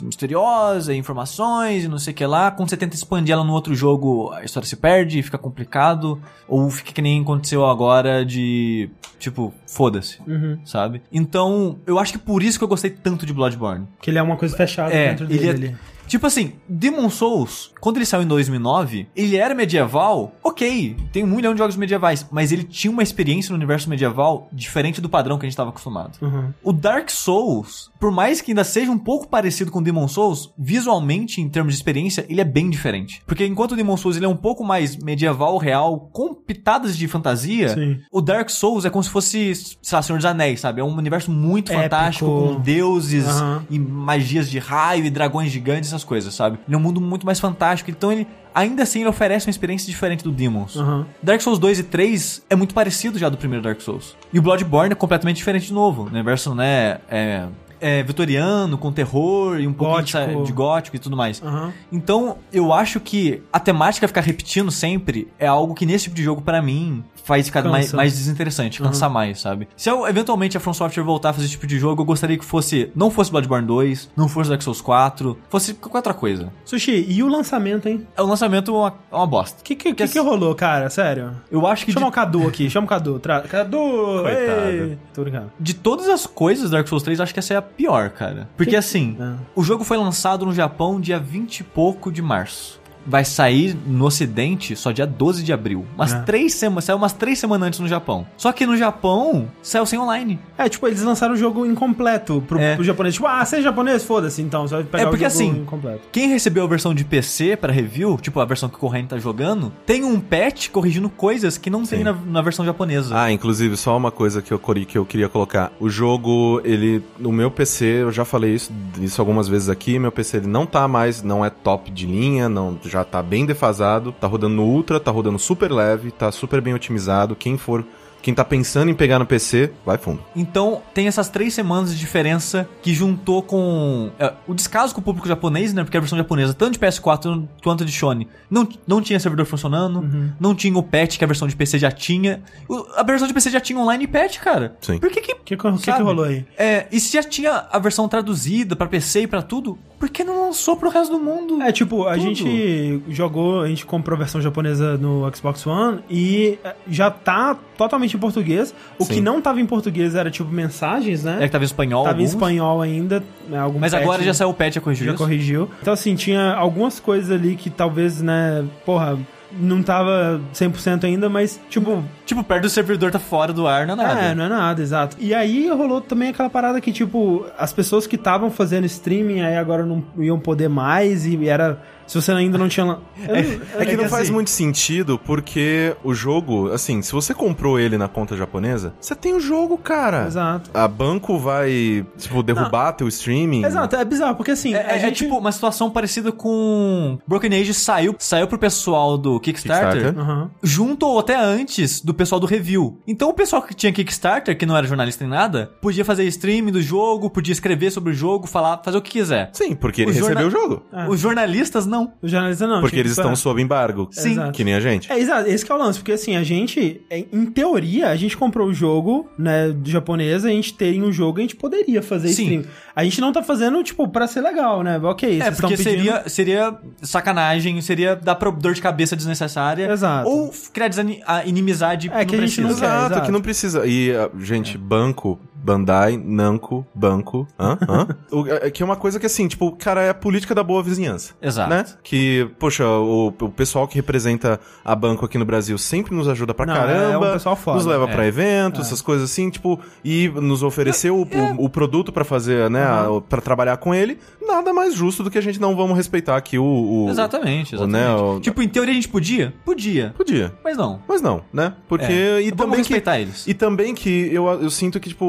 [0.01, 2.51] misteriosa, informações e não sei o que lá.
[2.51, 6.21] Quando você tenta expandir ela no outro jogo, a história se perde, fica complicado.
[6.47, 8.89] Ou fica que nem aconteceu agora de.
[9.19, 10.19] Tipo, foda-se.
[10.27, 10.59] Uhum.
[10.65, 11.03] Sabe?
[11.13, 13.87] Então, eu acho que por isso que eu gostei tanto de Bloodborne.
[14.01, 15.67] Que ele é uma coisa fechada É, dentro ele dele.
[15.69, 15.98] é-.
[16.09, 21.27] Tipo assim, Demon Souls, quando ele saiu em 2009, ele era medieval, ok, tem um
[21.27, 25.39] milhão de jogos medievais, mas ele tinha uma experiência no universo medieval diferente do padrão
[25.39, 26.19] que a gente estava acostumado.
[26.21, 26.53] Uhum.
[26.63, 31.41] O Dark Souls, por mais que ainda seja um pouco parecido com Demon Souls, visualmente,
[31.41, 33.23] em termos de experiência, ele é bem diferente.
[33.27, 37.07] Porque enquanto o Demon Souls ele é um pouco mais medieval, real, com pitadas de
[37.07, 38.01] fantasia, Sim.
[38.11, 40.81] o Dark Souls é como se fosse, sei lá, Senhor dos Anéis, sabe?
[40.81, 41.83] É um universo muito Épico.
[41.83, 43.67] fantástico, com deuses Aham.
[43.71, 46.59] e magias de raio e dragões gigantes, essas coisas, sabe?
[46.67, 49.91] Ele é um mundo muito mais fantástico, então ele ainda assim ele oferece uma experiência
[49.91, 50.77] diferente do Demons.
[50.77, 51.07] Aham.
[51.23, 54.17] Dark Souls 2 e 3 é muito parecido já do primeiro Dark Souls.
[54.33, 56.05] E o Bloodborne é completamente diferente de novo.
[56.05, 57.47] O universo, né, é,
[57.81, 60.97] é vitoriano, com terror e um pouco de, Gótico.
[60.97, 61.43] e tudo mais.
[61.43, 61.73] Aham.
[61.93, 66.23] Então, eu acho que a temática ficar repetindo sempre é algo que nesse tipo de
[66.23, 67.71] jogo, pra mim, faz ficar Cansa.
[67.71, 69.69] mais, mais desinteressante, cansa mais, sabe?
[69.77, 72.39] Se eu, eventualmente a From Software voltar a fazer esse tipo de jogo, eu gostaria
[72.39, 76.51] que fosse, não fosse Bloodborne 2, não fosse Dark Souls 4, fosse qualquer outra coisa.
[76.65, 78.07] Sushi, e o lançamento, hein?
[78.17, 79.61] É o lançamento é uma, é uma bosta.
[79.61, 80.89] O que, que, que, que rolou, cara?
[80.89, 81.33] Sério?
[81.51, 83.19] Eu acho que Chama de, o Cadu aqui, chama o Cadu.
[83.19, 83.43] Tra...
[83.43, 83.79] Cadu!
[83.79, 84.69] Coitado.
[84.71, 84.99] ei!
[85.13, 85.53] Tô brincando.
[85.61, 88.49] de todas as coisas Dark Souls 3, eu acho que essa é a pior, cara.
[88.57, 89.37] Porque Que- assim, Ah.
[89.55, 92.78] o jogo foi lançado no Japão dia 20 e pouco de março.
[93.09, 95.85] Vai sair no ocidente só dia 12 de abril.
[95.97, 96.21] Umas É.
[96.21, 98.27] três semanas, saiu umas três semanas antes no Japão.
[98.37, 100.39] Só que no Japão, saiu sem online.
[100.59, 102.75] É, tipo, eles lançaram o jogo incompleto pro, É.
[102.75, 103.15] pro japonês.
[103.15, 104.05] Tipo, ah, você é japonês?
[104.05, 104.67] Foda-se, então.
[104.69, 106.01] Você vai pegar É porque o jogo assim, incompleto.
[106.13, 109.19] Quem recebeu a versão de PC pra review, tipo a versão que o corrente tá
[109.19, 112.05] jogando, tem um patch corrigindo coisas que não tem Sim.
[112.05, 113.19] na, na versão japonesa.
[113.19, 115.73] Ah, inclusive, só uma coisa que eu, que eu queria colocar.
[115.81, 117.03] O jogo, ele.
[117.19, 119.99] No meu PC, eu já falei isso, isso algumas vezes aqui.
[119.99, 123.47] Meu PC ele não tá mais, não é top de linha, não, já tá bem
[123.47, 124.13] defasado.
[124.13, 127.37] Tá rodando no Ultra, tá rodando super leve, tá super bem otimizado.
[127.37, 127.85] Quem for.
[128.21, 130.23] Quem tá pensando em pegar no PC, vai fundo.
[130.35, 135.05] Então, tem essas três semanas de diferença que juntou com é, o descaso com o
[135.05, 135.85] público japonês, né?
[135.85, 140.01] Porque a versão japonesa, tanto de PS4 quanto de Sony, não, não tinha servidor funcionando,
[140.01, 140.33] Uhum.
[140.41, 142.43] não tinha o patch que a versão de PC já tinha.
[142.69, 144.77] O- a versão de PC já tinha online e patch, cara.
[144.81, 144.99] Sim.
[144.99, 145.33] Por que que...
[145.33, 146.45] O que, que, que, rolou aí?
[146.59, 150.23] É, e se já tinha a versão traduzida pra PC e pra tudo, por que
[150.23, 151.61] não lançou pro resto do mundo?
[151.63, 152.23] É, tipo, a Tudo.
[152.23, 157.57] gente jogou, a gente comprou a versão japonesa no Xbox One e é, já tá
[157.77, 158.75] totalmente em português.
[158.99, 159.15] O Sim.
[159.15, 161.39] que não tava em português era, tipo, mensagens, né?
[161.41, 163.23] É que tava em espanhol tava em alguns, espanhol ainda.
[163.49, 165.23] Né, algum Mas patch agora já saiu o patch a corrigir já isso.
[165.23, 165.71] corrigiu.
[165.81, 169.19] Então, assim, tinha algumas coisas ali que talvez, né, porra,
[169.53, 173.95] não tava 100% ainda, mas, tipo, Tipo, perto do servidor tá fora do ar, não
[173.95, 174.21] é nada.
[174.21, 175.17] É, não é nada, exato.
[175.19, 179.57] E aí rolou também aquela parada que, tipo, as pessoas que estavam fazendo streaming aí
[179.57, 182.85] agora não iam poder mais e era Se você ainda não tinha...
[182.85, 187.13] lan- não- É que eu- não faz assim, muito sentido, porque o jogo, assim, se
[187.13, 190.27] você comprou ele na conta japonesa, você tem o jogo, cara.
[190.27, 190.71] Exato.
[190.75, 193.65] A banco vai, tipo, derrubar teu streaming.
[193.65, 195.17] Exato, é bizarro, porque assim, É, a é gente...
[195.19, 200.49] tipo uma situação parecida com Broken Age saiu, saiu pro pessoal do Kickstarter, Kickstarter.
[200.63, 202.99] Junto ou até antes do pessoal do review.
[203.07, 206.73] Então o pessoal que tinha Kickstarter, que não era jornalista nem nada, podia fazer streaming
[206.73, 209.51] do jogo, podia escrever sobre o jogo, falar, fazer o que quiser.
[209.53, 210.83] Sim, porque ele O jorna- recebeu o jogo.
[211.09, 211.98] Os jornalistas não.
[212.23, 212.81] O jornalista não.
[212.81, 214.09] Porque que eles estão sob embargo.
[214.11, 214.33] Sim.
[214.33, 214.53] Exato.
[214.53, 215.11] Que nem a gente.
[215.13, 218.17] É, exato, esse que é o lance, porque assim, a gente, em em teoria, a
[218.17, 222.03] gente comprou o jogo, né, do japonês, a gente tem um jogo, a gente poderia
[222.03, 222.43] fazer Sim.
[222.43, 222.65] stream.
[222.95, 224.99] A gente não tá fazendo, tipo, pra ser legal, né?
[224.99, 225.83] Ok, É, porque pedindo...
[225.85, 229.91] seria, seria sacanagem, seria dar dor de cabeça desnecessária.
[229.93, 230.29] Exato.
[230.29, 230.91] Ou criar
[231.27, 232.87] a inimizade É, que a gente não precisa.
[232.87, 232.93] quer.
[232.93, 233.27] Exato, exato.
[233.27, 233.87] que não precisa.
[233.87, 235.39] E, ah, gente, banco,
[235.73, 237.77] Bandai, Namco, banco, hã?
[237.87, 238.09] Hã?
[238.33, 240.83] O- é que é uma coisa que, assim, tipo, cara, é a política da boa
[240.83, 241.35] vizinhança.
[241.43, 241.69] Exato.
[241.71, 241.85] Né?
[242.03, 246.55] Que, poxa, o, o pessoal que representa a banco aqui no Brasil sempre nos ajuda
[246.55, 247.27] pra Não, caramba.
[247.27, 247.77] é um pessoal foda.
[247.77, 248.13] Nos leva É.
[248.13, 252.71] pra eventos, essas coisas assim, tipo, e nos ofereceu o, o- o produto pra fazer,
[252.71, 254.19] né, a- pra trabalhar com ele.
[254.47, 256.65] Nada mais justo do que a gente não vamos respeitar aqui o.
[256.65, 257.93] o- Exatamente, o, exatamente.
[257.93, 259.53] né, o- Tipo, em teoria a gente podia?
[259.65, 260.15] Podia.
[260.17, 260.53] Podia.
[260.65, 261.01] Mas não.
[261.07, 261.75] Mas não, né?
[261.89, 262.05] Porque.
[262.07, 262.41] É.
[262.43, 263.47] E Vamos também que, respeitar eles.
[263.47, 265.27] E também que eu, eu sinto que, tipo,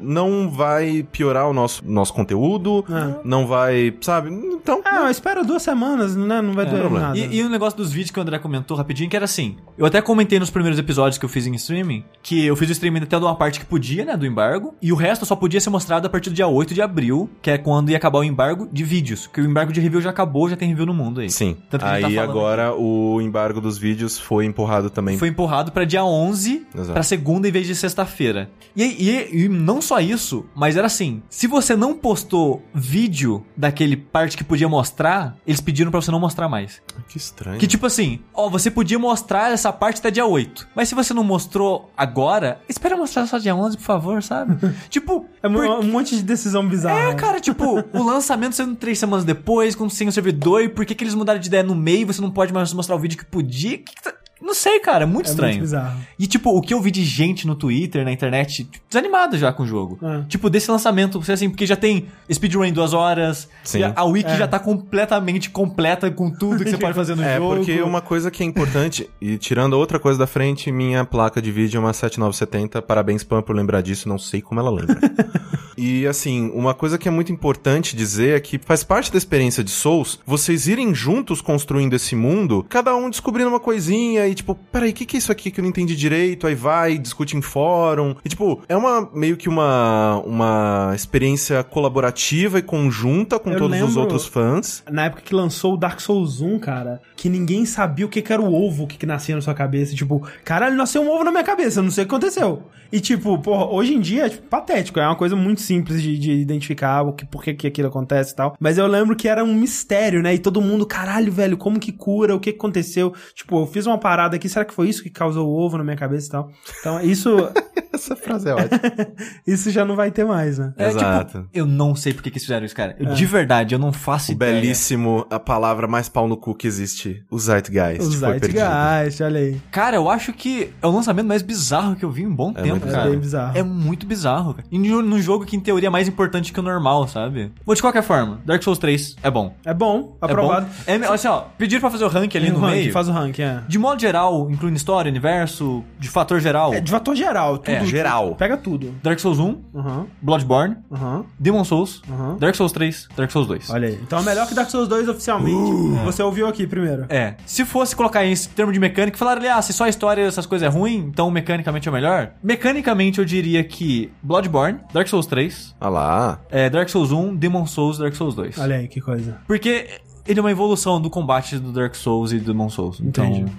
[0.00, 3.20] não vai piorar o nosso, nosso conteúdo, É.
[3.24, 4.30] não vai, sabe?
[4.30, 4.80] Então.
[4.84, 6.40] Ah, espera duas semanas, né?
[6.42, 7.06] Não vai doer problema.
[7.08, 7.18] nada.
[7.18, 9.56] E, e o negócio dos vídeos que o André comentou rapidinho, que era assim.
[9.78, 12.72] Eu até comentei nos primeiros episódios que eu fiz em streaming, que eu fiz o
[12.72, 15.60] streaming até de uma parte que podia, né, do embargo, e o resto só podia
[15.60, 18.24] ser mostrado a partir do dia 8 de abril, que é quando ia acabar o
[18.24, 19.26] embargo de vídeos.
[19.26, 21.30] Que o embargo de review já acabou, já tem review no mundo aí.
[21.30, 21.56] Sim.
[21.70, 25.16] Tanto que a gente Aí tá agora o embargo dos vídeos foi empurrado também.
[25.18, 26.92] Foi empurrado pra dia 11, Exato.
[26.92, 28.50] pra segunda em vez de sexta-feira.
[28.74, 33.96] E, e, e não só isso, mas era assim: se você não postou vídeo daquele
[33.96, 36.80] parte que podia mostrar, eles pediram pra você não mostrar mais.
[37.08, 37.58] Que estranho.
[37.58, 40.68] Que tipo assim, ó, você podia mostrar essa parte até dia 8.
[40.74, 44.56] Mas se você não mostrou agora, espera mostrar só dia 11, por favor, sabe?
[44.88, 47.10] tipo, É um, por- um monte de decisão bizarra.
[47.10, 50.84] é, cara, tipo, o lançamento sendo três semanas depois, com sem o servidor, e por
[50.86, 52.98] que, que eles mudaram de ideia no meio e você não pode mais mostrar o
[52.98, 53.78] vídeo que podia?
[53.78, 55.52] Que que tá- Não sei, cara, é muito É estranho.
[55.54, 55.98] muito bizarro.
[56.18, 59.50] E, tipo, o que eu vi de gente no Twitter, na internet, tipo, desanimada já
[59.52, 59.98] com o jogo.
[60.02, 60.22] É.
[60.28, 63.78] Tipo, desse lançamento, você assim, porque já tem speedrun em duas horas, Sim.
[63.80, 64.36] e a, wiki É.
[64.36, 67.56] já tá completamente completa com tudo que você pode fazer no É, jogo.
[67.56, 71.50] porque uma coisa que é importante, e tirando outra coisa da frente, minha placa de
[71.50, 72.82] vídeo é uma 7970.
[72.82, 74.98] Parabéns, Pan, por lembrar disso, não sei como ela lembra.
[75.78, 79.64] e assim, uma coisa que é muito importante dizer é que faz parte da experiência
[79.64, 84.54] de Souls vocês irem juntos construindo esse mundo, cada um descobrindo uma coisinha e tipo,
[84.54, 86.46] peraí, o que, que é isso aqui que eu não entendi direito?
[86.46, 88.14] Aí vai, discute em fórum.
[88.24, 93.80] E tipo, é uma meio que uma, uma experiência colaborativa e conjunta com Eu todos
[93.82, 94.82] os outros fãs.
[94.90, 98.32] Na época que lançou o Dark Souls 1, cara, que ninguém sabia o que, que
[98.32, 99.94] era o ovo o que, que nascia na sua cabeça.
[99.94, 102.62] Tipo, caralho, nasceu um ovo na minha cabeça, não sei o que aconteceu.
[102.92, 106.18] E tipo, porra, hoje em dia é tipo, patético, é uma coisa muito simples de,
[106.18, 108.56] de identificar o que, por que, que aquilo acontece e tal.
[108.60, 110.34] Mas eu lembro que era um mistério, né?
[110.34, 113.12] E todo mundo, caralho, velho, como que cura, o que, que aconteceu?
[113.34, 115.84] Tipo, eu fiz uma parada aqui, será que foi isso que causou o ovo na
[115.84, 116.50] minha cabeça e tal?
[116.80, 117.36] Então, isso,
[117.92, 118.78] Essa frase é ótima.
[119.46, 120.74] isso já não vai ter mais, né?
[120.76, 121.38] É, Exato.
[121.38, 122.94] tipo, eu não sei por que, que fizeram isso, cara.
[122.98, 124.52] Eu, De verdade, eu não faço O ideia.
[124.60, 127.98] belíssimo, a palavra mais pau no cu que existe, o Zeitgeist.
[128.20, 128.58] Perdido.
[128.58, 129.60] Zeitgeist, olha aí.
[129.70, 132.52] Cara, eu acho que é o lançamento mais bizarro que eu vi em um bom
[132.54, 133.06] É tempo, cara.
[133.06, 133.58] É bem bizarro.
[133.58, 134.68] É muito bizarro, cara.
[134.70, 137.50] E num jogo que em teoria é mais importante que o normal, sabe?
[137.64, 139.54] Bom, de qualquer forma, Dark Souls 3 é bom.
[139.64, 140.66] É bom, É aprovado.
[140.66, 140.72] bom.
[140.86, 142.92] É, olha assim, ó, pediram pra fazer o rank ali o no rank, meio.
[142.92, 143.62] Faz o rank, é.
[143.66, 147.74] De modo geral, incluindo história, universo, de fator geral, É de fator geral, tudo.
[147.74, 148.34] É, geral.
[148.36, 148.94] Pega tudo.
[149.02, 152.36] Dark Souls 1, Aham, Bloodborne, aham, Demon Souls, aham.
[152.38, 153.70] Dark Souls 3, Dark Souls 2.
[153.70, 153.98] Olha aí.
[154.02, 156.04] Então é melhor que Dark Souls 2 oficialmente.
[156.04, 157.06] Você ouviu aqui primeiro.
[157.08, 157.34] É.
[157.44, 160.24] Se fosse colocar em termo de mecânica, falar ali, ah, se só a história e
[160.26, 162.30] essas coisas é ruim, então mecanicamente é melhor.
[162.42, 166.40] Mecanicamente eu diria que Bloodborne, Dark Souls 3, Ah lá.
[166.50, 168.58] é, Dark Souls 1, Demon Souls, Dark Souls 2.
[168.58, 169.38] Olha aí, que coisa.
[169.46, 169.88] Porque
[170.26, 173.00] ele é uma evolução do combate do Dark Souls e do Demon Souls.
[173.00, 173.52] Então, Entendi.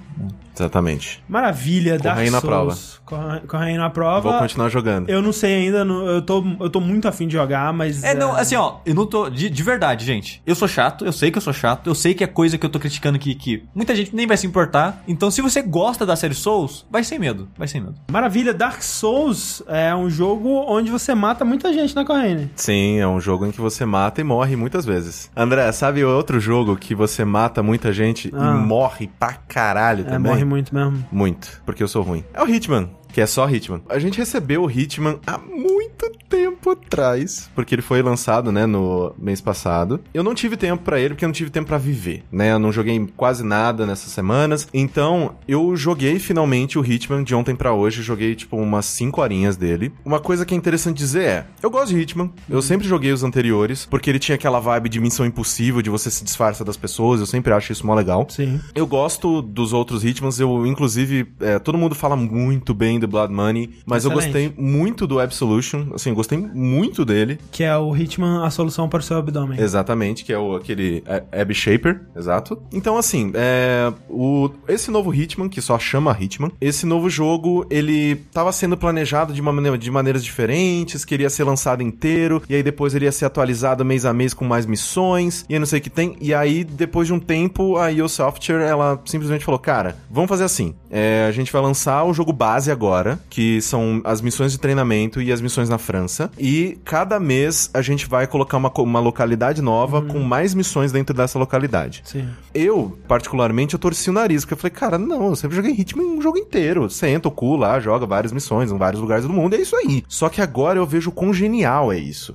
[0.55, 1.23] Exatamente.
[1.29, 2.99] Maravilha, Dark aí na Souls.
[3.05, 4.31] Corre, corre aí na prova.
[4.31, 5.07] Vou continuar jogando.
[5.09, 8.03] Eu não sei ainda, eu tô, eu tô muito afim de jogar, mas.
[8.03, 9.29] É, não, assim, ó, eu não tô.
[9.29, 10.41] De, de verdade, gente.
[10.45, 12.65] Eu sou chato, eu sei que eu sou chato, eu sei que é coisa que
[12.65, 15.03] eu tô criticando que, que muita gente nem vai se importar.
[15.07, 17.95] Então, se você gosta da série Souls, vai sem medo, vai sem medo.
[18.11, 22.49] Maravilha, Dark Souls é um jogo onde você mata muita gente na corrente.
[22.55, 25.29] Sim, é um jogo em que você mata e morre muitas vezes.
[25.35, 28.55] André, sabe outro jogo que você mata muita gente Ah.
[28.55, 30.31] e morre pra caralho É, também?
[30.31, 31.05] morre muito mesmo.
[31.11, 32.23] Muito, porque eu sou ruim.
[32.33, 32.89] É o Hitman.
[33.17, 33.81] Que é só Hitman.
[33.89, 39.11] A gente recebeu o Hitman há muito tempo atrás, porque ele foi lançado, né, no
[39.17, 39.99] mês passado.
[40.13, 42.51] Eu não tive tempo pra ele porque eu não tive tempo pra viver, né?
[42.51, 44.67] Eu não joguei quase nada nessas semanas.
[44.71, 49.57] Então, eu joguei finalmente o Hitman de ontem pra hoje, joguei tipo umas 5 horinhas
[49.57, 49.91] dele.
[50.05, 53.23] Uma coisa que é interessante dizer é, eu gosto de Hitman, eu sempre joguei os
[53.23, 57.19] anteriores, porque ele tinha aquela vibe de missão impossível, de você se disfarça das pessoas,
[57.19, 58.27] eu sempre acho isso mó legal.
[58.29, 58.59] Sim.
[58.75, 63.33] Eu gosto dos outros Hitmans, eu inclusive, é, todo mundo fala muito bem do Blood
[63.33, 64.49] Money, mas eu Excelente.
[64.49, 67.39] gostei muito do Absolution, assim, eu gostei muito dele.
[67.51, 69.59] Que é o Hitman, a solução para o seu abdômen.
[69.59, 72.61] Exatamente, que é o, aquele Ab Shaper, exato.
[72.71, 78.15] Então, assim, é, o, esse novo Hitman, que só chama Hitman, esse novo jogo, ele
[78.33, 82.63] tava sendo planejado de, uma, maneira- de maneiras diferentes, queria ser lançado inteiro, e aí
[82.63, 85.79] depois ele ia ser atualizado mês a mês com mais missões, e aí não sei
[85.79, 86.15] o que tem.
[86.19, 90.43] E aí, depois de um tempo, a EO Software, ela simplesmente falou, cara, vamos fazer
[90.43, 92.96] assim, é, a gente vai lançar o jogo base agora,
[93.29, 97.81] que são as missões de treinamento e as missões na França, e cada mês a
[97.81, 102.01] gente vai colocar uma, uma localidade nova com mais missões dentro dessa localidade.
[102.05, 102.27] Sim.
[102.53, 106.03] Eu, particularmente, eu torci o nariz, porque eu falei, cara, não, eu sempre joguei Hitman
[106.05, 106.89] um jogo inteiro.
[106.89, 110.03] Senta o cu lá, joga várias missões em vários lugares do mundo, é isso aí.
[110.07, 112.33] Só que agora eu vejo quão genial é isso.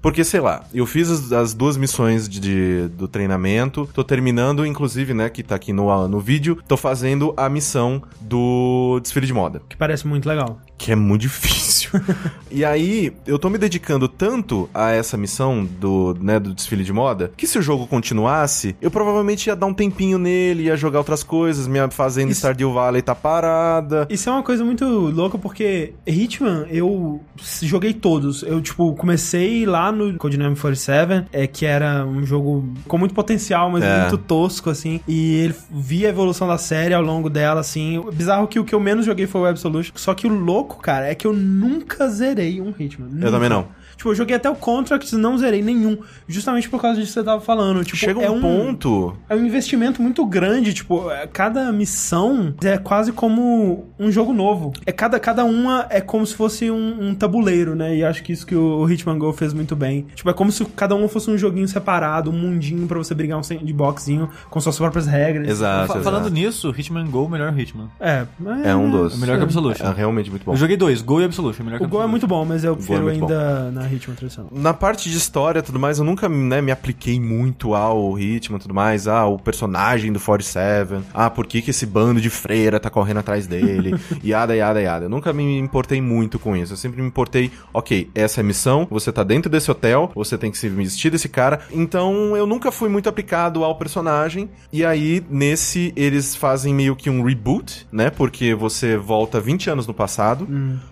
[0.00, 4.64] Porque, sei lá, eu fiz as, as duas missões de, de- do treinamento, tô terminando,
[4.66, 9.32] inclusive, né, que tá aqui no, no vídeo, tô fazendo a missão do desfile de
[9.32, 10.60] moda Que parece muito legal.
[10.82, 11.90] Que é muito difícil.
[12.50, 16.92] e aí, eu tô me dedicando tanto a essa missão do, né, do desfile de
[16.92, 20.98] moda, que se o jogo continuasse, eu provavelmente ia dar um tempinho nele, ia jogar
[20.98, 24.06] outras coisas, minha fazenda Isso- Stardew Valley tá parada.
[24.10, 27.20] Isso é uma coisa muito louca porque Hitman, eu
[27.62, 28.42] joguei todos.
[28.42, 33.70] Eu, tipo, comecei lá no Codename 47, é, que era um jogo com muito potencial,
[33.70, 34.00] mas É.
[34.00, 35.00] muito tosco, assim.
[35.06, 38.02] E ele vi a evolução da série ao longo dela, assim.
[38.12, 39.92] Bizarro que o que eu menos joguei foi o Absolution.
[39.94, 43.10] Só que o louco, cara, é que eu nunca zerei um Hitman.
[43.20, 43.68] Eu também não.
[43.96, 45.98] Tipo, eu joguei até o Contract, não zerei nenhum.
[46.28, 47.84] Justamente por causa disso que você tava falando.
[47.84, 49.16] Tipo, Chega um, é ponto.
[49.28, 54.72] é um investimento muito grande, tipo, é, cada missão é quase como um jogo novo.
[54.86, 57.96] É cada, cada uma é como se fosse um, um tabuleiro, né?
[57.96, 60.06] E acho que isso que o, o Hitman Go fez muito bem.
[60.14, 63.38] Tipo, é como se cada uma fosse um joguinho separado, um mundinho pra você brigar
[63.38, 65.48] um sandboxzinho com suas próprias regras.
[65.48, 65.86] Exato.
[65.88, 66.04] Fa- exato.
[66.04, 67.88] Falando nisso, Hitman Go, o melhor Hitman.
[68.00, 69.14] É, mas- É um dos.
[69.14, 69.84] É melhor que Absolution.
[69.86, 70.52] É realmente muito bom.
[70.52, 71.64] Eu joguei dois, Go e Absolution.
[71.64, 74.14] Melhor que O Go é muito bom, mas eu é prefiro muito ainda na Hitman
[74.14, 74.50] tradicional.
[74.54, 78.56] Na parte de história e tudo mais, eu nunca né, me apliquei muito ao ritmo
[78.56, 79.08] e tudo mais.
[79.08, 81.02] Ah, o personagem do 47.
[81.12, 83.94] Ah, por que, que esse bando de freira tá correndo atrás dele?
[84.24, 85.04] yada, yada, yada.
[85.06, 86.72] Eu nunca me importei muito com isso.
[86.72, 90.38] Eu sempre me importei, ok, essa é a missão, você tá dentro desse hotel, você
[90.38, 91.60] tem que se vestir desse cara.
[91.70, 94.48] Então, eu nunca fui muito aplicado ao personagem.
[94.72, 98.10] E aí, nesse, eles fazem meio que um reboot, né?
[98.10, 100.46] Porque você volta 20 anos no passado.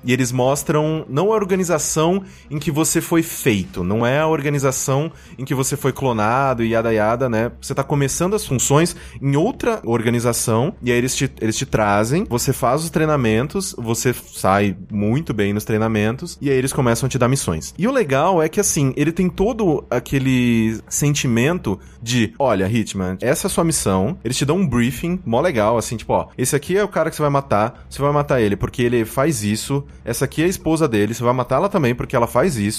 [0.04, 5.10] E eles mostram não a organização em que você foi feito, não é a organização
[5.38, 7.50] em que você foi clonado e yada yada, né?
[7.60, 12.24] Você tá começando as funções em outra organização e aí eles te, eles te trazem,
[12.28, 17.10] você faz os treinamentos, você sai muito bem nos treinamentos e aí eles começam a
[17.10, 17.74] te dar missões.
[17.78, 23.46] E o legal é que assim, ele tem todo aquele sentimento de, olha, Hitman, essa
[23.46, 26.54] é a sua missão, eles te dão um briefing mó legal, assim, tipo, ó, esse
[26.56, 29.42] aqui é o cara que você vai matar, você vai matar ele porque ele faz
[29.42, 32.56] isso, essa aqui é a esposa dele, você vai matar ela também porque ela faz
[32.56, 32.69] isso,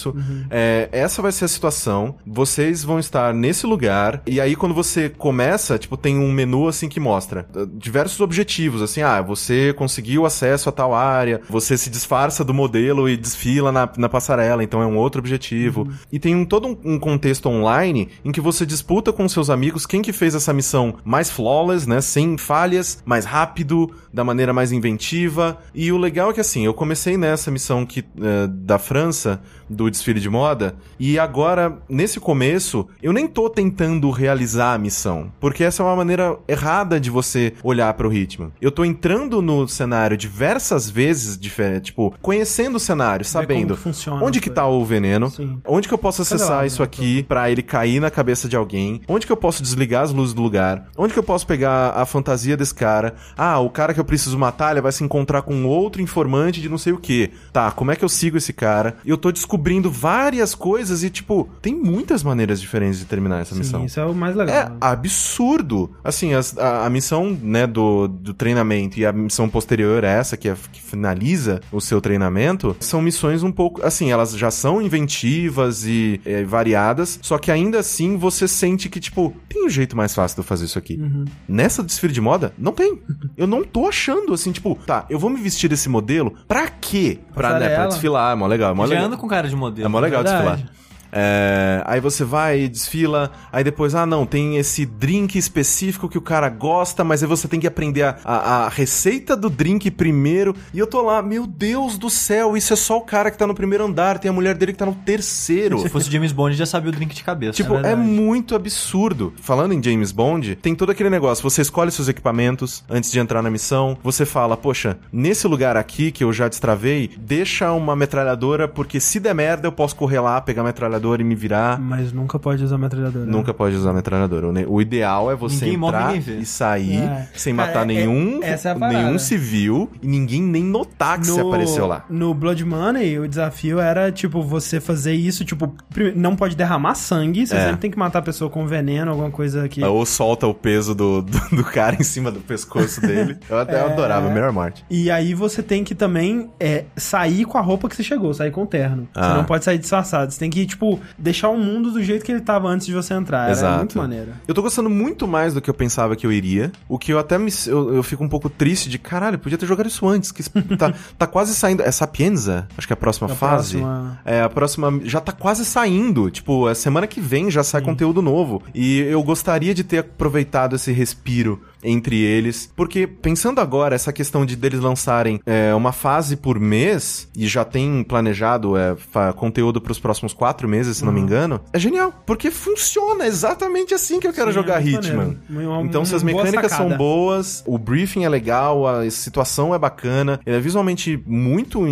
[0.50, 5.10] é, essa vai ser a situação, vocês vão estar nesse lugar, e aí quando você
[5.10, 10.26] começa, tipo, tem um menu, assim, que mostra uh, diversos objetivos, assim, ah, você conseguiu
[10.26, 14.82] acesso a tal área, você se disfarça do modelo e desfila na, na passarela, então
[14.82, 15.88] é um outro objetivo.
[16.12, 19.86] E tem um, todo um, um contexto online em que você disputa com seus amigos
[19.86, 24.72] quem que fez essa missão mais flawless, né, sem falhas, mais rápido, da maneira mais
[24.72, 25.58] inventiva.
[25.74, 29.90] E o legal é que, assim, eu comecei nessa missão que, eh, da França, do
[29.90, 35.64] desfile de moda, e agora, nesse começo, eu nem tô tentando realizar a missão, porque
[35.64, 38.52] essa é uma maneira errada de você olhar pro ritmo.
[38.62, 44.40] Eu tô entrando no cenário diversas vezes, diferente, tipo, conhecendo o cenário, sabendo funciona onde
[44.40, 45.60] que tá o veneno, Sim.
[45.66, 46.86] onde que eu posso acessar isso né?
[46.86, 50.34] aqui pra ele cair na cabeça de alguém, onde que eu posso desligar as luzes
[50.34, 54.00] do lugar, onde que eu posso pegar a fantasia desse cara, ah, o cara que
[54.00, 57.32] eu preciso matar, ele vai se encontrar com outro informante de não sei o que,
[57.52, 58.98] tá, como é que eu sigo esse cara?
[59.06, 63.42] E eu tô descobrindo descobrindo várias coisas e, tipo, tem muitas maneiras diferentes de terminar
[63.42, 63.82] essa missão.
[63.82, 64.56] Sim, isso é o mais legal.
[64.56, 65.92] É absurdo.
[66.04, 70.36] Assim, as- a, a missão, né, do, do treinamento e a missão posterior a essa,
[70.36, 74.82] que, é, que finaliza o seu treinamento, são missões um pouco, assim, elas já são
[74.82, 79.96] inventivas e é, variadas, só que ainda assim você sente que, tipo, tem um jeito
[79.96, 80.98] mais fácil de eu fazer isso aqui.
[81.00, 81.26] Uhum.
[81.48, 83.00] Nessa desfile de moda, não tem.
[83.38, 87.18] Eu não tô achando, assim, tipo, tá, eu vou me vestir desse modelo pra quê?
[87.34, 89.06] Pra, né, pra desfilar, é mó legal, é mó Já legal.
[89.08, 89.86] anda com cara de modelo.
[89.86, 90.58] É mó legal Verdade.
[90.58, 90.81] desfilar.
[91.12, 96.22] É, aí você vai, desfila, aí depois, ah não, tem esse drink específico que o
[96.22, 100.56] cara gosta, mas aí você tem que aprender a, a- a receita do drink primeiro.
[100.74, 103.46] E eu tô lá, meu Deus do céu, isso é só o cara que tá
[103.46, 105.80] no primeiro andar, tem a mulher dele que tá no terceiro.
[105.80, 107.54] Se fosse James Bond, já sabia o drink de cabeça.
[107.54, 108.02] Tipo, é, verdade.
[108.02, 109.34] muito absurdo.
[109.42, 111.44] Falando em James Bond, tem todo aquele negócio.
[111.44, 113.98] Você escolhe seus equipamentos antes de entrar na missão.
[114.04, 119.20] Você fala, poxa, nesse lugar aqui que eu já destravei, deixa uma metralhadora, porque se
[119.20, 121.80] der merda, eu posso correr lá, pegar a metralhadora e me virar.
[121.80, 123.26] Mas nunca pode usar metralhadora.
[123.26, 124.48] Nunca pode usar metralhadora.
[124.68, 127.28] O ideal é você Ninguém entrar e sair É.
[127.34, 129.02] sem matar é- nenhum, essa é a parada.
[129.04, 132.06] nenhum civil e ninguém nem notar que você apareceu lá.
[132.10, 135.74] No Blood Money, o desafio era, tipo, você fazer isso, tipo,
[136.16, 137.66] não pode derramar sangue, você É.
[137.66, 139.84] sempre tem que matar a pessoa com veneno, alguma coisa que...
[139.84, 143.38] Ou solta o peso do, do, do cara em cima do pescoço dele.
[143.50, 143.82] Eu até É.
[143.82, 144.84] adorava, a melhor morte.
[144.90, 148.52] E aí você tem que também é, sair com a roupa que você chegou, sair
[148.52, 149.08] com o terno.
[149.14, 149.34] Você Ah.
[149.36, 150.32] não pode sair disfarçado.
[150.32, 153.14] Você tem que, tipo, deixar o mundo do jeito que ele tava antes de você
[153.14, 153.44] entrar.
[153.44, 153.78] Era Exato.
[153.80, 154.32] muito maneiro.
[154.48, 156.72] Eu tô gostando muito mais do que eu pensava que eu iria.
[156.90, 157.52] O que eu até me.
[157.68, 160.32] Eu, eu fico um pouco triste de caralho, podia ter jogado isso antes.
[160.32, 160.44] Que
[160.78, 161.82] tá, tá quase saindo.
[161.84, 162.68] É Sapienza?
[162.78, 163.78] Acho que é a próxima A fase.
[163.78, 165.00] próxima- É, a próxima.
[165.04, 166.30] Já tá quase saindo.
[166.32, 168.62] Tipo, a semana que vem já sai conteúdo novo.
[168.74, 172.72] E eu gostaria de ter aproveitado esse respiro entre eles.
[172.76, 177.64] Porque, pensando agora, essa questão de deles lançarem é, uma fase por mês e já
[177.66, 178.96] tem planejado é,
[179.36, 182.14] conteúdo pros próximos quatro meses, se não me engano, é genial.
[182.26, 185.38] Porque funciona exatamente assim que eu quero Sim, jogar é Hitman.
[185.50, 185.86] maneiro.
[185.86, 190.40] Então, se as boa mecânicas são boas, o briefing é legal, a situação é bacana,
[190.46, 191.84] ele é visualmente muito,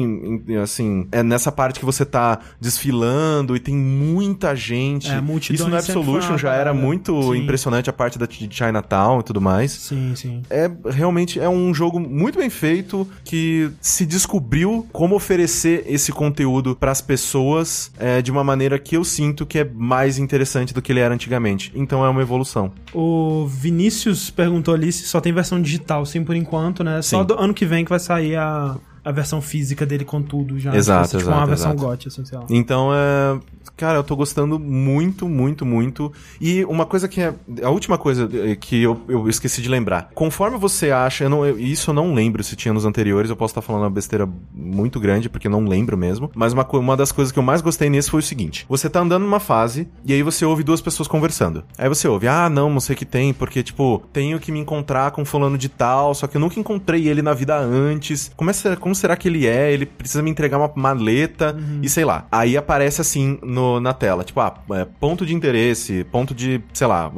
[0.62, 5.10] assim, é nessa parte que você tá desfilando e tem muita gente.
[5.10, 5.22] É,
[5.54, 6.80] Isso no Absolution já era parada.
[6.80, 7.40] muito Sim.
[7.40, 9.72] impressionante, a parte da Chinatown e tudo mais.
[9.80, 10.44] Sim, sim.
[10.50, 16.76] É realmente é um jogo muito bem feito que se descobriu como oferecer esse conteúdo
[16.76, 20.92] pras pessoas é, de uma maneira que eu sinto que é mais interessante do que
[20.92, 21.72] ele era antigamente.
[21.74, 22.74] Então é uma evolução.
[22.94, 27.02] O Vinícius perguntou ali se só tem versão digital, sim, por enquanto, né?
[27.02, 27.28] Só Sim.
[27.28, 28.76] do ano que vem que vai sair a,
[29.10, 30.76] a versão física dele com tudo já.
[30.76, 31.86] Exato, tipo, exato, uma versão exato.
[31.88, 32.46] GOT, assim, sei lá.
[32.50, 33.40] Então, é.
[33.76, 36.12] Cara, eu tô gostando muito, muito, muito.
[36.42, 37.34] E uma coisa que é.
[37.64, 40.10] A última coisa eh, que eu, eu esqueci de lembrar.
[40.14, 41.24] Conforme você acha.
[41.24, 43.30] Eu não, eu- isso eu não lembro se tinha nos anteriores.
[43.30, 46.30] Eu posso estar falando uma besteira muito grande, porque eu não lembro mesmo.
[46.36, 49.00] Mas uma, uma das coisas que eu mais gostei nesse foi o seguinte: você tá
[49.00, 51.64] andando numa fase e aí você ouve duas pessoas conversando.
[51.78, 54.60] Aí você ouve, ah, não, não sei o que tem, porque, tipo, tenho que me
[54.60, 58.32] encontrar com fulano de tal, só que eu nunca encontrei ele na vida antes.
[58.36, 59.72] Como, é, ser- como será que ele é?
[59.72, 62.26] Ele precisa me entregar uma maleta e sei lá.
[62.32, 66.88] Aí aparece assim no, na tela, tipo, ah, é, ponto de interesse, ponto de, sei
[66.88, 67.12] lá,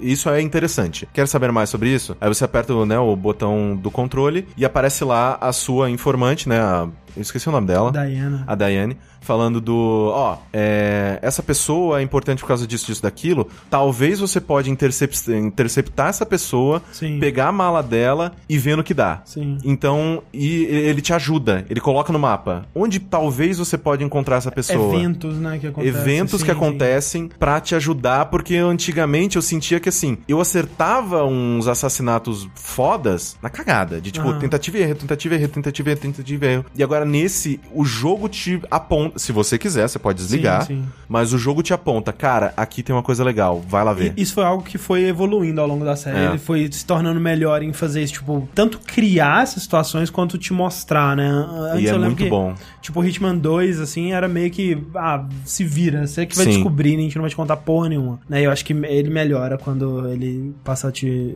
[0.00, 1.08] isso é interessante.
[1.12, 2.16] Quer saber mais sobre isso?
[2.20, 6.60] Aí você aperta né, o botão do controle e aparece lá a sua informante, né?
[6.60, 8.42] a- eu esqueci o nome dela Diana.
[8.44, 13.48] a Daiane, falando do, ó, é, essa pessoa é importante por causa disso, disso, daquilo.
[13.70, 17.18] Talvez você pode intercept, interceptar essa pessoa, Sim.
[17.18, 19.22] pegar a mala dela e ver no que dá.
[19.24, 19.58] Sim.
[19.64, 24.50] Então, e ele te ajuda, ele coloca no mapa onde talvez você pode encontrar essa
[24.50, 24.94] pessoa.
[24.94, 26.00] Eventos, né, que acontecem.
[26.00, 31.24] Eventos sim, que acontecem pra te ajudar, porque antigamente eu sentia que assim, eu acertava
[31.24, 34.38] uns assassinatos fodas na cagada, de tipo, Aham.
[34.38, 36.64] tentativa e erro, tentativa e erro, tentativa e erro, tentativa e erro.
[36.76, 40.88] E agora nesse, o jogo te aponta, se você quiser, você pode desligar, Sim, sim.
[41.08, 44.12] mas o jogo te aponta, cara, aqui tem uma coisa legal, vai lá ver.
[44.16, 46.18] E Isso foi algo que foi evoluindo ao longo da série.
[46.18, 46.26] É.
[46.30, 50.52] Ele foi se tornando melhor em fazer isso, tipo, tanto criar essas situações quanto te
[50.52, 51.28] mostrar, né?
[51.72, 52.54] Antes E é muito que, bom.
[52.84, 56.50] Tipo, o Hitman 2, assim, era meio que, ah, se vira, você que vai Sim.
[56.52, 56.98] descobrir, né?
[56.98, 58.20] a gente não vai te contar porra nenhuma.
[58.28, 58.42] Né?
[58.42, 61.34] Eu acho que ele melhora quando ele passa a te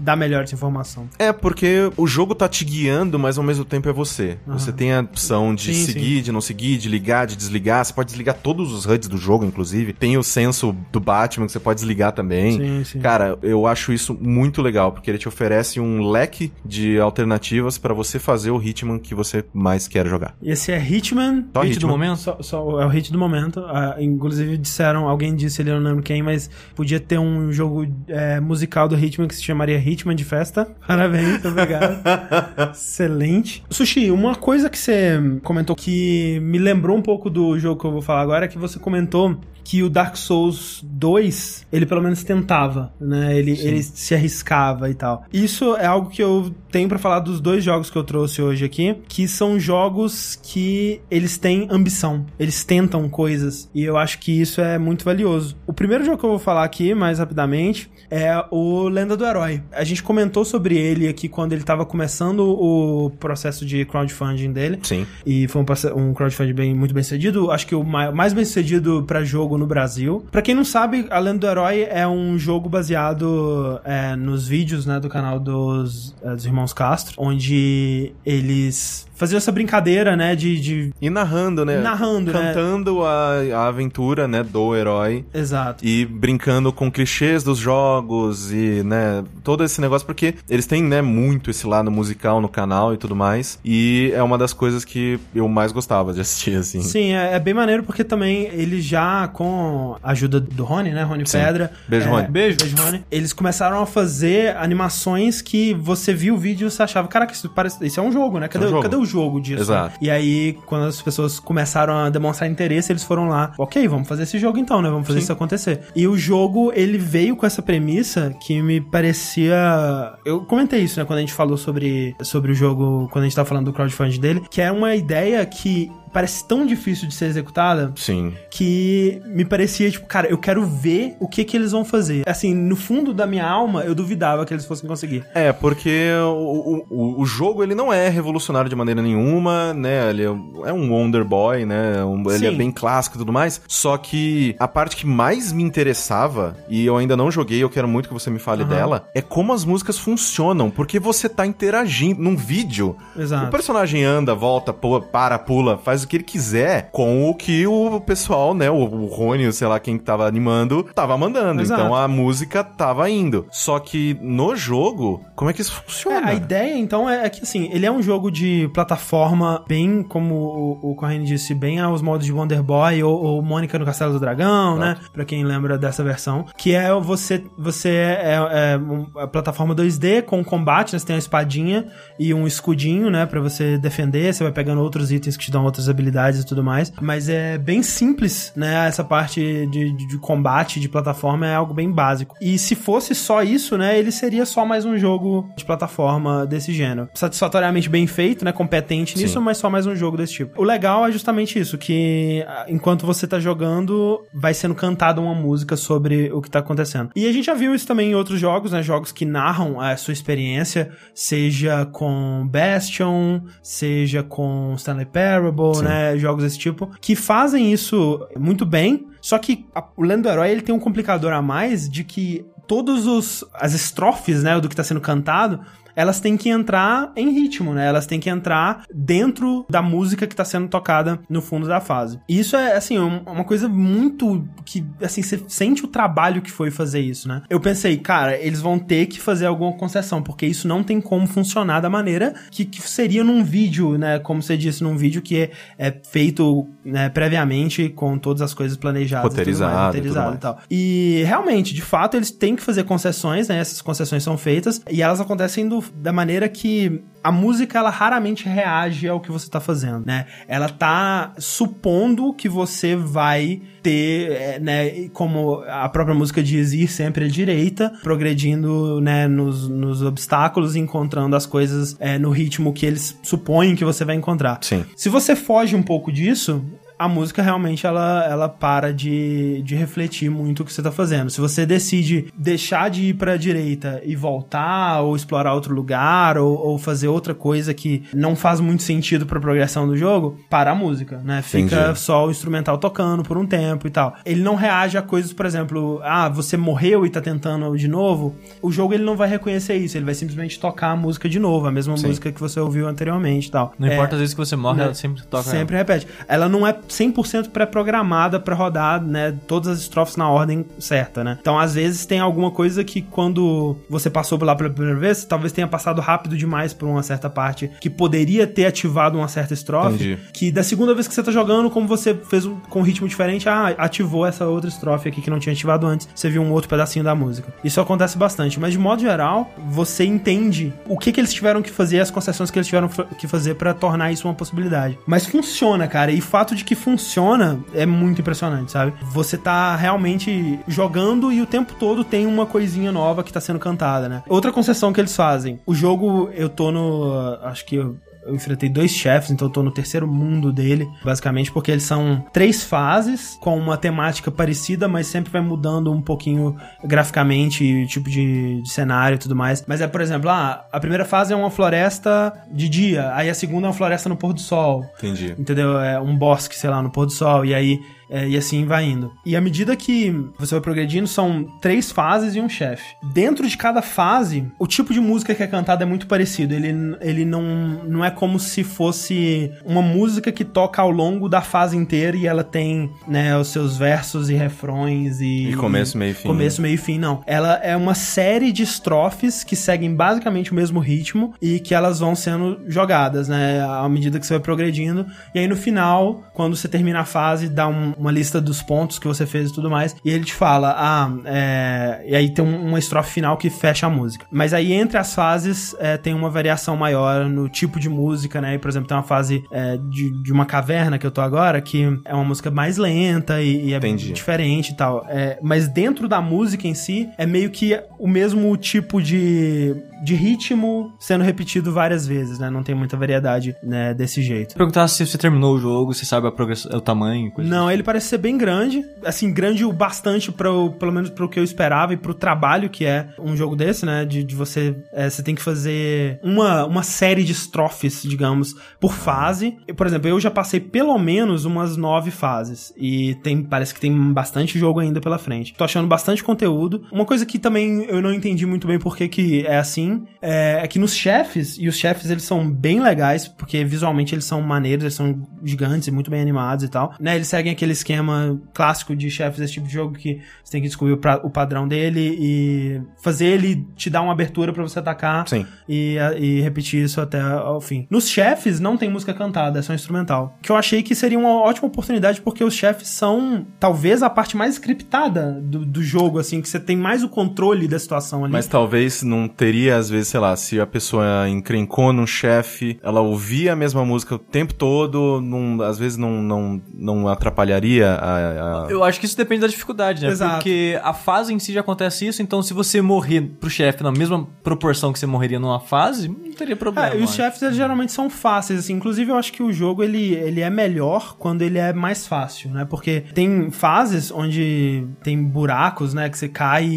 [0.00, 1.06] dar melhor essa informação.
[1.18, 4.38] É, porque o jogo tá te guiando, mas ao mesmo tempo é você.
[4.46, 7.84] Você tem a opção de Sim, seguir, de não seguir, de ligar, de desligar.
[7.84, 9.92] Você pode desligar todos os HUDs do jogo, inclusive.
[9.92, 12.56] Tem o senso do Batman que você pode desligar também.
[12.56, 13.00] Sim, sim.
[13.00, 17.92] Cara, eu acho isso muito legal, porque ele te oferece um leque de alternativas pra
[17.92, 20.34] você fazer o Hitman que você mais quer jogar.
[20.42, 21.46] Esse é Hitman.
[21.54, 21.90] Só Hit do Hitman.
[21.90, 22.16] momento?
[22.18, 23.60] Só, só- é o hit do momento.
[23.66, 27.86] Ah, inclusive disseram, alguém disse ali, eu não lembro quem, mas podia ter um jogo
[28.08, 30.68] é, musical do Hitman que se chamaria Hitman de Festa.
[30.86, 31.98] Parabéns, obrigado.
[32.72, 33.62] Excelente.
[33.70, 37.92] Sushi, uma coisa que você comentou que me lembrou um pouco do jogo que eu
[37.92, 39.38] vou falar agora, é que você comentou
[39.68, 43.38] que o Dark Souls 2, ele pelo menos tentava, né?
[43.38, 45.26] Ele, ele se arriscava e tal.
[45.30, 48.64] Isso é algo que eu tenho para falar dos dois jogos que eu trouxe hoje
[48.64, 54.32] aqui, que são jogos que eles têm ambição, eles tentam coisas, e eu acho que
[54.40, 55.54] isso é muito valioso.
[55.66, 59.62] O primeiro jogo que eu vou falar aqui, mais rapidamente, é o Lenda do Herói.
[59.70, 64.78] A gente comentou sobre ele aqui quando ele tava começando o processo de crowdfunding dele.
[64.82, 65.06] Sim.
[65.26, 67.50] E foi um, um crowdfunding bem, muito bem sucedido.
[67.50, 70.24] Acho que o mais bem sucedido para jogo no Brasil.
[70.30, 74.86] Para quem não sabe, A Lenda do Herói é um jogo baseado é, nos vídeos
[74.86, 80.60] né, do canal dos, é, dos Irmãos Castro, onde eles faziam essa brincadeira, né, de...
[80.60, 80.94] de...
[81.00, 81.78] E narrando, né?
[81.80, 82.52] Narrando, né?
[82.54, 85.24] Cantando a, a aventura, né, do herói.
[85.34, 85.84] Exato.
[85.84, 91.02] E brincando com clichês dos jogos e, né, todo esse negócio, porque eles têm, né,
[91.02, 93.58] muito esse lado musical no canal e tudo mais.
[93.64, 96.80] E é uma das coisas que eu mais gostava de assistir, assim.
[96.80, 101.02] Sim, é, é bem maneiro porque também eles já, com a ajuda do Rony, né,
[101.02, 101.38] Rony Sim.
[101.38, 101.72] Pedra...
[101.88, 102.28] Beijo, é, Rony.
[102.28, 102.58] Beijo.
[102.58, 103.04] Beijo, Rony.
[103.10, 107.48] Eles começaram a fazer animações que você viu o vídeo e você achava, caraca, isso,
[107.48, 108.46] parece, isso é um jogo, né?
[108.46, 108.82] Cadê, um jogo.
[108.82, 109.62] cadê o jogo disso?
[109.62, 109.98] Exato.
[110.00, 114.22] E aí, quando as pessoas começaram a demonstrar interesse, eles foram lá, ok, vamos fazer
[114.22, 114.88] esse jogo então, né?
[114.90, 115.24] Vamos fazer Sim.
[115.24, 115.80] isso acontecer.
[115.96, 120.14] E o jogo, ele veio com essa premissa que me parecia...
[120.24, 121.04] Eu comentei isso, né?
[121.04, 124.20] Quando a gente falou sobre, sobre o jogo, quando a gente tava falando do crowdfunding
[124.20, 128.32] dele, que é uma ideia que parece tão difícil de ser executada Sim.
[128.50, 132.22] que me parecia, tipo, cara, eu quero ver o que que eles vão fazer.
[132.26, 135.24] Assim, no fundo da minha alma, eu duvidava que eles fossem conseguir.
[135.34, 140.10] É, porque o, o, o jogo ele não é revolucionário de maneira nenhuma, né?
[140.10, 142.04] Ele é um Wonder Boy, né?
[142.04, 143.60] Um- ele é bem clássico e tudo mais.
[143.68, 147.88] Só que a parte que mais me interessava, e eu ainda não joguei, eu quero
[147.88, 148.70] muito que você me fale Aham.
[148.70, 150.70] dela, é como as músicas funcionam.
[150.70, 152.96] Porque você tá interagindo num vídeo.
[153.16, 153.46] Exato.
[153.46, 157.66] O personagem anda, volta, pula, para, pula, faz o que ele quiser com o que
[157.66, 158.70] o pessoal, né?
[158.70, 161.60] O, o Rony, sei lá quem tava animando, tava mandando.
[161.62, 161.80] Exato.
[161.82, 163.46] Então a música tava indo.
[163.50, 166.26] Só que no jogo, como é que isso É, funciona?
[166.28, 170.34] a ideia, então, é, é que, assim, ele é um jogo de plataforma bem, como
[170.34, 174.12] o, o Corrêne disse, bem aos modos de Wonder Boy ou, ou Mônica no Castelo
[174.12, 174.96] do Dragão, né?
[175.12, 176.46] Pra quem lembra dessa versão.
[176.56, 178.80] Que é você, você é, é
[179.22, 180.98] a plataforma 2D com combate, né?
[180.98, 181.86] Você tem uma espadinha
[182.18, 183.26] e um escudinho, né?
[183.26, 186.62] Pra você defender, você vai pegando outros itens que te dão outras habilidades e tudo
[186.62, 186.92] mais.
[187.00, 188.86] Mas é bem simples, né?
[188.86, 192.36] Essa parte de, de, de combate, de plataforma é algo bem básico.
[192.40, 193.98] E se fosse só isso, né?
[193.98, 197.08] Ele seria só mais um jogo de plataforma desse gênero.
[197.14, 198.52] Satisfatoriamente bem feito, né?
[198.52, 199.44] Competente nisso, Sim.
[199.44, 200.60] mas só mais um jogo desse tipo.
[200.60, 205.34] O legal é justamente isso, que ah, enquanto você tá jogando, vai sendo cantada uma
[205.34, 207.10] música sobre o que tá acontecendo.
[207.14, 208.82] E a gente já viu isso também em outros jogos, né?
[208.82, 215.84] Jogos que narram a sua experiência, seja com Bastion, seja com Stanley Parable, Sim.
[215.84, 216.16] né?
[216.18, 219.06] Jogos desse tipo, que fazem isso muito bem.
[219.20, 222.44] Só que a- o Lendo do Herói ele tem um complicador a mais de que
[222.66, 225.60] todos os as estrofes, né, do que tá sendo cantado,
[225.98, 227.86] elas têm que entrar em ritmo, né?
[227.86, 232.20] Elas têm que entrar dentro da música que tá sendo tocada no fundo da fase.
[232.28, 236.52] E isso é, assim, um- uma coisa muito que, assim, você sente o trabalho que
[236.52, 237.42] foi fazer isso, né?
[237.50, 241.26] Eu pensei, cara, eles vão ter que fazer alguma concessão, porque isso não tem como
[241.26, 244.20] funcionar da maneira que, que seria num vídeo, né?
[244.20, 248.76] Como você disse, num vídeo que é, é feito né, previamente com todas as coisas
[248.76, 249.24] planejadas.
[249.72, 250.36] mais, roteirizado mais.
[250.36, 250.58] e tal.
[250.70, 253.58] E realmente, de fato, eles têm que fazer concessões, né?
[253.58, 258.48] Essas concessões são feitas e elas acontecem do- da maneira que a música ela raramente
[258.48, 260.26] reage ao que você tá fazendo, né?
[260.46, 266.88] Ela tá supondo que você vai ter, é, né, como a própria música diz, ir
[266.88, 272.86] sempre à direita, progredindo, né, nos, nos obstáculos, encontrando as coisas é, no ritmo que
[272.86, 274.58] eles supõem que você vai encontrar.
[274.62, 274.84] Sim.
[274.96, 276.64] Se você foge um pouco disso,
[276.98, 281.30] a música realmente ela, ela para de, de refletir muito o que você tá fazendo.
[281.30, 286.56] Se você decide deixar de ir pra direita e voltar, ou explorar outro lugar, ou,
[286.56, 290.74] ou fazer outra coisa que não faz muito sentido pra progressão do jogo, para a
[290.74, 291.42] música, né?
[291.42, 291.98] Fica Entendi.
[291.98, 294.14] só o instrumental tocando por um tempo e tal.
[294.24, 298.34] Ele não reage a coisas, por exemplo, ah, você morreu e tá tentando de novo.
[298.60, 301.66] O jogo ele não vai reconhecer isso, ele vai simplesmente tocar a música de novo,
[301.66, 302.08] a mesma Sim.
[302.08, 303.72] música que você ouviu anteriormente e tal.
[303.78, 304.84] Não É, importa as vezes que você morre, né?
[304.84, 305.44] ela sempre toca.
[305.44, 306.06] Sempre repete.
[306.26, 311.38] Ela não é 100% pré-programada pra rodar, né, todas as estrofes na ordem certa, né?
[311.40, 315.24] Então, às vezes tem alguma coisa que quando você passou por lá pela primeira vez,
[315.24, 319.54] talvez tenha passado rápido demais por uma certa parte que poderia ter ativado uma certa
[319.54, 320.18] estrofe, Entendi.
[320.32, 323.08] que da segunda vez que você tá jogando, como você fez um, com um ritmo
[323.08, 326.52] diferente, ah, ativou essa outra estrofe aqui que não tinha ativado antes, você viu um
[326.52, 327.52] outro pedacinho da música.
[327.62, 331.70] Isso acontece bastante, mas de modo geral, você entende o que que eles tiveram que
[331.70, 334.98] fazer, as concessões que eles tiveram que fazer pra tornar isso uma possibilidade.
[335.06, 338.94] Mas funciona, cara, e fato de que funciona é muito impressionante, sabe?
[339.12, 343.58] Você tá realmente jogando e o tempo todo tem uma coisinha nova que tá sendo
[343.58, 344.22] cantada, né?
[344.28, 347.84] Outra concessão que eles fazem, o jogo eu tô no, acho que
[348.28, 352.24] eu enfrentei dois chefes, então eu tô no terceiro mundo dele, basicamente, porque eles são
[352.32, 357.86] três fases com uma temática parecida, mas sempre vai mudando um pouquinho graficamente, e o
[357.86, 359.64] tipo de, de cenário e tudo mais.
[359.66, 363.34] Mas é, por exemplo, ah, a primeira fase é uma floresta de dia, aí a
[363.34, 364.84] segunda é uma floresta no pôr do sol.
[364.98, 365.34] Entendi.
[365.38, 365.78] Entendeu?
[365.78, 367.80] É um bosque, sei lá, no pôr do sol, e aí.
[368.10, 369.12] É, e assim vai indo.
[369.24, 372.84] E à medida que você vai progredindo, são três fases e um chefe.
[373.12, 376.54] Dentro de cada fase, o tipo de música que é cantada é muito parecido.
[376.54, 377.42] Ele, ele não,
[377.84, 382.26] não é como se fosse uma música que toca ao longo da fase inteira e
[382.26, 385.50] ela tem, né, os seus versos e refrões e.
[385.50, 387.22] E começo, meio e fim, Começo, meio e fim, não.
[387.26, 392.00] Ela é uma série de estrofes que seguem basicamente o mesmo ritmo e que elas
[392.00, 393.60] vão sendo jogadas, né?
[393.62, 395.06] À medida que você vai progredindo.
[395.34, 398.98] E aí no final, quando você termina a fase, dá um- uma lista dos pontos
[398.98, 399.96] que você fez e tudo mais.
[400.04, 402.04] E ele te fala, ah, é...
[402.06, 404.26] E aí tem um- uma estrofe final que fecha a música.
[404.30, 408.54] Mas aí entre as fases é, tem uma variação maior no tipo de música, né?
[408.54, 411.60] E, por exemplo, tem uma fase é, de, de uma caverna que eu tô agora,
[411.60, 414.12] que é uma música mais lenta e, e é Entendi.
[414.12, 415.04] diferente e tal.
[415.08, 420.14] É, mas dentro da música em si, é meio que o mesmo tipo de, de
[420.14, 422.50] ritmo sendo repetido várias vezes, né?
[422.50, 424.54] Não tem muita variedade né, desse jeito.
[424.54, 427.82] Perguntar se você terminou o jogo, se sabe a progressão, o tamanho, coisa Não, ele
[427.82, 431.92] parece ser bem grande, assim, grande o bastante para pelo menos pro que eu esperava
[431.92, 434.04] e pro trabalho que é um jogo desse, né?
[434.04, 438.92] De, de você, é, você tem que fazer uma, uma série de estrofes, digamos, por
[438.92, 439.56] fase.
[439.76, 444.12] Por exemplo, eu já passei pelo menos umas nove fases e tem, parece que tem
[444.12, 445.54] bastante jogo ainda pela frente.
[445.54, 446.82] Tô achando bastante conteúdo.
[446.92, 449.87] Uma coisa que também eu não entendi muito bem por que que é assim,
[450.20, 454.24] é, é que nos chefes, e os chefes eles são bem legais, porque visualmente eles
[454.24, 457.14] são maneiros, eles são gigantes e muito bem animados e tal, né?
[457.16, 460.68] Eles seguem aquele esquema clássico de chefes desse tipo de jogo que você tem que
[460.68, 464.78] descobrir o, pra- o padrão dele e fazer ele te dar uma abertura pra você
[464.78, 465.46] atacar Sim.
[465.68, 467.86] e, e repetir isso até ao fim.
[467.90, 470.36] Nos chefes não tem música cantada, é só instrumental.
[470.42, 474.36] Que eu achei que seria uma ótima oportunidade porque os chefes são talvez a parte
[474.36, 478.32] mais scriptada do, do jogo, assim, que você tem mais o controle da situação ali.
[478.32, 483.00] Mas talvez não teria, às vezes, sei lá, se a pessoa encrencou num chefe, ela
[483.00, 488.64] ouvia a mesma música o tempo todo, não, às vezes não, não, não atrapalharia a.
[488.64, 490.10] a- Eu acho que isso depende da dificuldade, né?
[490.10, 490.34] Exato.
[490.34, 493.92] Porque a fase em si já acontece isso, então se você morrer pro chefe na
[493.92, 496.88] mesma proporção que você morreria numa fase, não teria problema.
[496.90, 498.74] É, e os chefes eles geralmente são fáceis, assim.
[498.74, 502.50] Inclusive, eu acho que o jogo ele, ele é melhor quando ele é mais fácil,
[502.50, 502.64] né?
[502.68, 506.08] Porque tem fases onde tem buracos, né?
[506.08, 506.72] Que você cai e,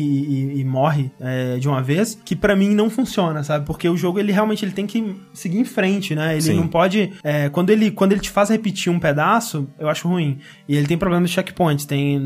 [0.56, 3.66] e- e morre é, de uma vez, que pra mim não funciona, sabe?
[3.66, 6.34] Porque o jogo ele realmente ele tem que seguir em frente, né?
[6.34, 6.54] Ele Sim.
[6.56, 7.12] não pode.
[7.24, 10.38] é, quando, ele, quando ele te faz repetir um pedaço, eu acho ruim.
[10.68, 11.86] E ele tem problema de checkpoints.
[11.86, 12.20] Tem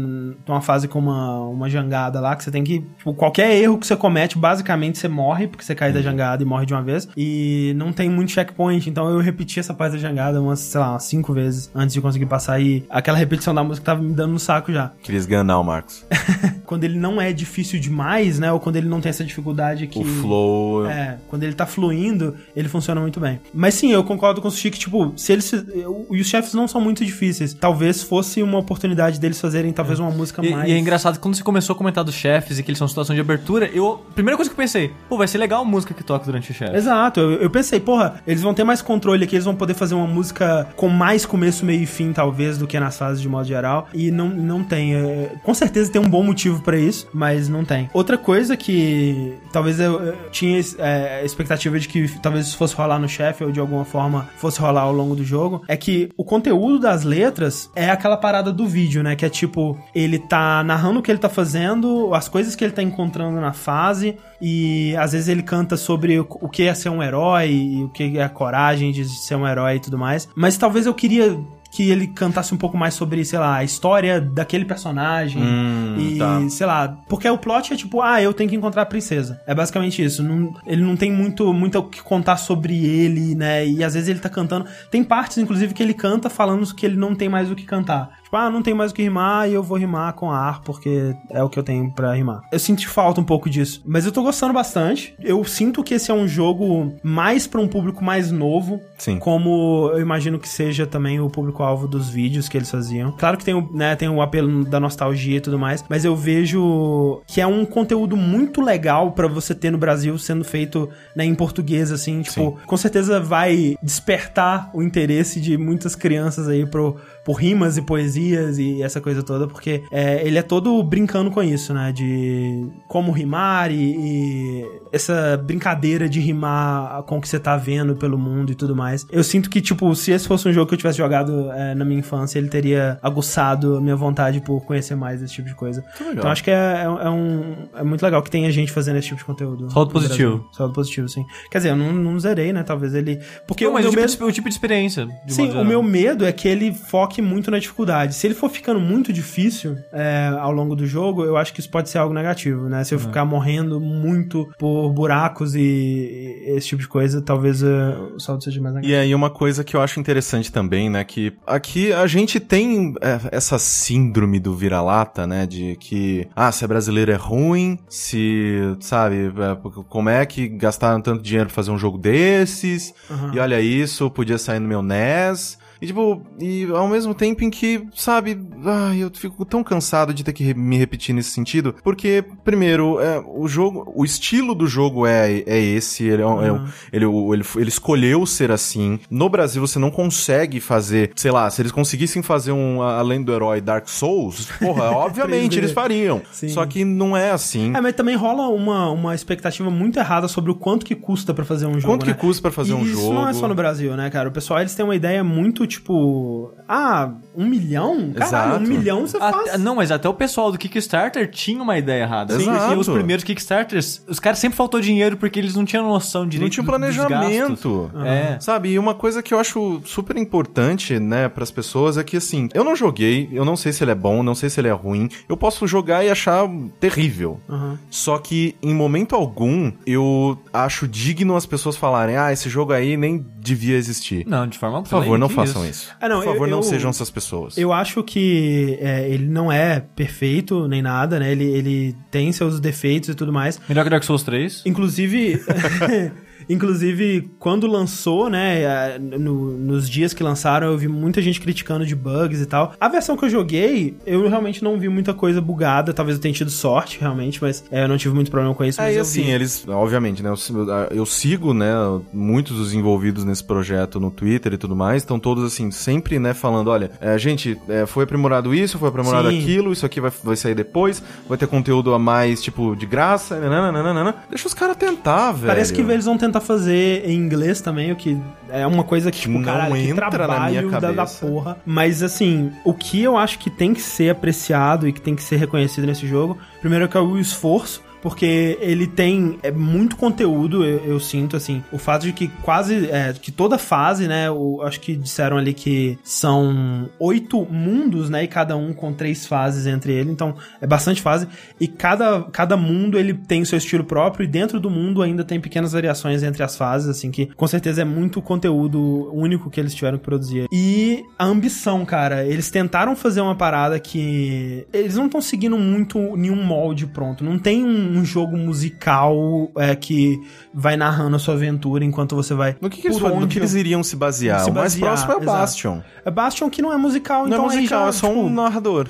[0.48, 2.80] uma fase com uma, uma jangada lá que você tem que.
[2.98, 6.46] Tipo, qualquer erro que você comete, basicamente você morre, porque você cai da jangada e
[6.46, 7.08] morre de uma vez.
[7.16, 8.90] E não tem muito checkpoint.
[8.90, 12.02] Então eu repeti essa parte da jangada umas, sei lá, umas cinco vezes antes de
[12.02, 12.60] conseguir passar.
[12.60, 14.92] E aquela repetição da música tava me dando no saco já.
[15.02, 16.06] Queria esganar o Marcos.
[16.66, 18.52] Quando ele não é difícil demais, né?
[18.52, 20.00] Ou quando ele não tem essa dificuldade que.
[20.00, 20.55] O flow.
[20.88, 23.40] É, quando ele tá fluindo, ele funciona muito bem.
[23.54, 25.52] Mas sim, eu concordo com o Sushi que, tipo, se eles.
[25.54, 27.54] eu- E os chefes não são muito difíceis.
[27.54, 30.70] Talvez fosse uma oportunidade deles fazerem talvez uma música E, mais.
[30.70, 32.88] e é engraçado que quando você começou a comentar dos chefes e que eles são
[32.88, 34.02] situação de abertura, eu.
[34.14, 36.54] Primeira coisa que eu pensei, pô, vai ser legal a música que toca durante o
[36.54, 36.76] chefe.
[36.76, 39.96] Exato, eu, eu pensei, porra, eles vão ter mais controle aqui, eles vão poder fazer
[39.96, 43.48] uma música com mais começo, meio e fim, talvez, do que nas fases de modo
[43.48, 43.88] geral.
[43.94, 44.96] E não, não tem.
[44.96, 47.90] é, com certeza tem um bom motivo pra isso, mas não tem.
[47.94, 50.45] Outra coisa que talvez eu, eu tinha
[50.78, 54.30] é, a expectativa de que talvez isso fosse rolar no chefe ou de alguma forma
[54.38, 58.52] fosse rolar ao longo do jogo, é que o conteúdo das letras é aquela parada
[58.52, 59.16] do vídeo, né?
[59.16, 62.74] Que é tipo, ele tá narrando o que ele tá fazendo, as coisas que ele
[62.74, 67.02] tá encontrando na fase, e às vezes ele canta sobre o que é ser um
[67.02, 70.28] herói e o que é a coragem de ser um herói e tudo mais.
[70.36, 71.38] Mas talvez eu queria
[71.76, 75.44] que ele cantasse um pouco mais sobre, sei lá, a história daquele personagem.
[75.44, 75.98] Hum.
[76.00, 76.50] e, tá.
[76.50, 79.42] sei lá, porque o plot é tipo, ah, eu tenho que encontrar a princesa.
[79.46, 80.24] É basicamente isso.
[80.24, 83.68] Não- ele não tem muito, muito o que contar sobre ele, né?
[83.68, 84.66] E às vezes ele tá cantando.
[84.90, 88.10] Tem partes, inclusive, que ele canta falando que ele não tem mais o que cantar.
[88.36, 91.16] Tipo, ah, não tem mais o que rimar e eu vou rimar com ar porque
[91.30, 92.42] é o que eu tenho pra rimar.
[92.52, 93.82] Eu sinto falta um pouco disso.
[93.86, 95.16] Mas eu tô gostando bastante.
[95.22, 98.82] Eu sinto que esse é um jogo mais pra um público mais novo.
[98.98, 99.20] Sim.
[99.20, 103.12] Como eu imagino que seja também o público-alvo dos vídeos que eles faziam.
[103.14, 106.16] Claro que tem o, né, tem o apelo da nostalgia e tudo mais, mas eu
[106.16, 111.24] vejo que é um conteúdo muito legal pra você ter no Brasil sendo feito né,
[111.24, 116.98] em português, assim, tipo, com certeza vai despertar o interesse de muitas crianças aí pro,
[117.26, 121.42] por rimas e poesias e essa coisa toda, porque é, ele é todo brincando com
[121.42, 121.92] isso, né?
[121.92, 127.96] De como rimar e, e essa brincadeira de rimar com o que você tá vendo
[127.96, 129.06] pelo mundo e tudo mais.
[129.12, 131.84] Eu sinto que, tipo, se esse fosse um jogo que eu tivesse jogado é, na
[131.84, 135.84] minha infância, ele teria aguçado a minha vontade por conhecer mais esse tipo de coisa.
[136.12, 139.08] Então acho que é, é, é um, é muito legal que tenha gente fazendo esse
[139.08, 139.72] tipo de conteúdo.
[139.72, 140.32] Saldo positivo.
[140.38, 140.50] Brasil.
[140.52, 141.26] Saldo positivo, sim.
[141.50, 142.62] Quer dizer, eu não, não zerei, né?
[142.62, 143.20] Talvez ele.
[143.48, 145.08] Porque Não, o mas meu o tipo, medo- de, o tipo de experiência.
[145.28, 148.16] Sim, o meu medo é que ele foque muito na dificuldade.
[148.16, 151.70] Se ele for ficando muito difícil é, ao longo do jogo, eu acho que isso
[151.70, 152.84] pode ser algo negativo, né?
[152.84, 157.68] Se eu ficar morrendo muito por buracos e, esse tipo de coisa, talvez é,
[158.16, 158.94] o saldo seja mais negativo.
[158.94, 162.94] E aí uma coisa que eu acho interessante também, né, que aqui a gente tem
[163.02, 168.60] é, essa síndrome do vira-lata, né, de que, ah, se é brasileiro é ruim, se,
[168.80, 173.32] sabe, é, como é que gastaram tanto dinheiro pra fazer um jogo desses, Aham.
[173.34, 175.58] e olha isso, podia sair no meu NES...
[175.86, 180.24] E, tipo, e ao mesmo tempo em que, sabe, ai, eu fico tão cansado de
[180.24, 185.06] ter que me repetir nesse sentido, porque, primeiro, é, o jogo, o estilo do jogo
[185.06, 186.66] é, é esse, ele, é é um- Uhum.
[186.92, 189.00] ele, o- ele, ele escolheu ser assim.
[189.10, 193.32] No Brasil, você não consegue fazer, sei lá, se eles conseguissem fazer um Além do
[193.34, 195.58] Herói Dark Souls, porra, obviamente 3D.
[195.60, 196.22] eles fariam.
[196.32, 196.50] Sim.
[196.50, 197.74] Só que não é assim.
[197.76, 201.46] É, mas também rola uma, uma expectativa muito errada sobre o quanto que custa pra
[201.46, 201.94] fazer um jogo.
[201.94, 202.14] Quanto né?
[202.14, 203.14] que custa pra fazer E um isso jogo?
[203.14, 204.30] não é só no Brasil, né, cara?
[204.30, 206.54] O pessoal, eles têm uma ideia muito, tipo...
[206.68, 208.12] Ah, um milhão?
[208.14, 208.64] Caralho, Exato.
[208.64, 209.62] um milhão você Até- faz...
[209.62, 212.38] não, mas até o pessoal do Kickstarter tinha uma ideia errada.
[212.40, 212.80] Sim, exato.
[212.80, 216.50] os primeiros Kickstarters, os caras sempre faltou dinheiro porque eles não tinham noção direito Não
[216.50, 217.62] tinha do- dos gastos.
[217.62, 217.92] planejamento.
[218.04, 218.40] É.
[218.40, 222.50] Sabe, e uma coisa que eu acho super importante, né, pras pessoas é que, assim,
[222.54, 224.72] eu não joguei, eu não sei se ele é bom, não sei se ele é
[224.74, 226.48] ruim, eu posso jogar e achar
[226.80, 227.40] terrível.
[227.50, 227.78] Aham.
[227.92, 232.98] Só que, em momento algum, eu acho digno as pessoas falarem, ah, esse jogo aí
[232.98, 234.26] nem devia existir.
[234.28, 235.88] Não, de forma Por favor, não que façam isso.
[236.00, 237.58] Ah, não, Por favor, eu- não eu- sejam essas pessoas.
[237.58, 241.32] Eu acho que é, ele não é perfeito nem nada, né?
[241.32, 243.60] Ele, ele tem seus defeitos e tudo mais.
[243.70, 244.62] Melhor que Dark Souls 3.
[244.66, 245.42] Inclusive.
[246.50, 251.96] Inclusive, quando lançou, né, no- nos dias que lançaram, eu vi muita gente criticando de
[251.96, 252.74] bugs e tal.
[252.80, 255.94] A versão que eu joguei, eu realmente não vi muita coisa bugada.
[255.94, 258.80] Talvez eu tenha tido sorte, realmente, mas eh, eu não tive muito problema com isso.
[258.82, 259.32] É, mas e assim, vi.
[259.32, 260.54] eles, obviamente, né, eu, si-
[260.92, 261.74] eu sigo, né,
[262.14, 266.34] muitos dos envolvidos nesse projeto no Twitter e tudo mais, estão todos, assim, sempre, né,
[266.34, 269.40] falando, olha, é, gente, é, foi aprimorado isso, foi aprimorado Sim.
[269.40, 273.40] aquilo, isso aqui vai, vai sair depois, vai ter conteúdo a mais, tipo, de graça,
[273.40, 274.16] nananana.
[274.30, 275.48] Deixa os caras tentar, velho.
[275.48, 278.18] Parece que eles vão tentar fazer em inglês também, o que
[278.50, 281.58] é uma coisa que, tipo, Não que entra na trabalho minha da, da porra.
[281.66, 285.24] Mas, assim, o que eu acho que tem que ser apreciado e que tem que
[285.24, 290.64] ser reconhecido nesse jogo, primeiro que é o esforço, porque ele tem é, muito conteúdo,
[290.64, 291.64] eu, eu sinto, assim.
[291.72, 295.56] O fato de que quase, é, que toda fase, né, o, acho que disseram ali
[295.56, 300.68] que são oito mundos, né, e cada um com três fases entre ele, então é
[300.68, 301.28] bastante fase.
[301.60, 305.24] E cada, cada mundo, ele tem o seu estilo próprio, e dentro do mundo ainda
[305.24, 309.60] tem pequenas variações entre as fases, assim, que com certeza é muito conteúdo único que
[309.60, 310.46] eles tiveram que produzir.
[310.52, 314.68] E a ambição, cara, eles tentaram fazer uma parada que...
[314.72, 319.76] Eles não estão seguindo muito nenhum molde pronto, não tem um, um jogo musical é,
[319.76, 320.20] que
[320.54, 322.56] vai narrando a sua aventura enquanto você vai...
[322.62, 324.42] No que, que eles, por no onde que eles iriam se basear?
[324.42, 325.38] Se o mais basear, próximo é o exato.
[325.38, 325.82] Bastion.
[326.06, 328.20] É Bastion que não é musical, Não então é aí musical, já, é só tipo,
[328.20, 328.88] um narrador.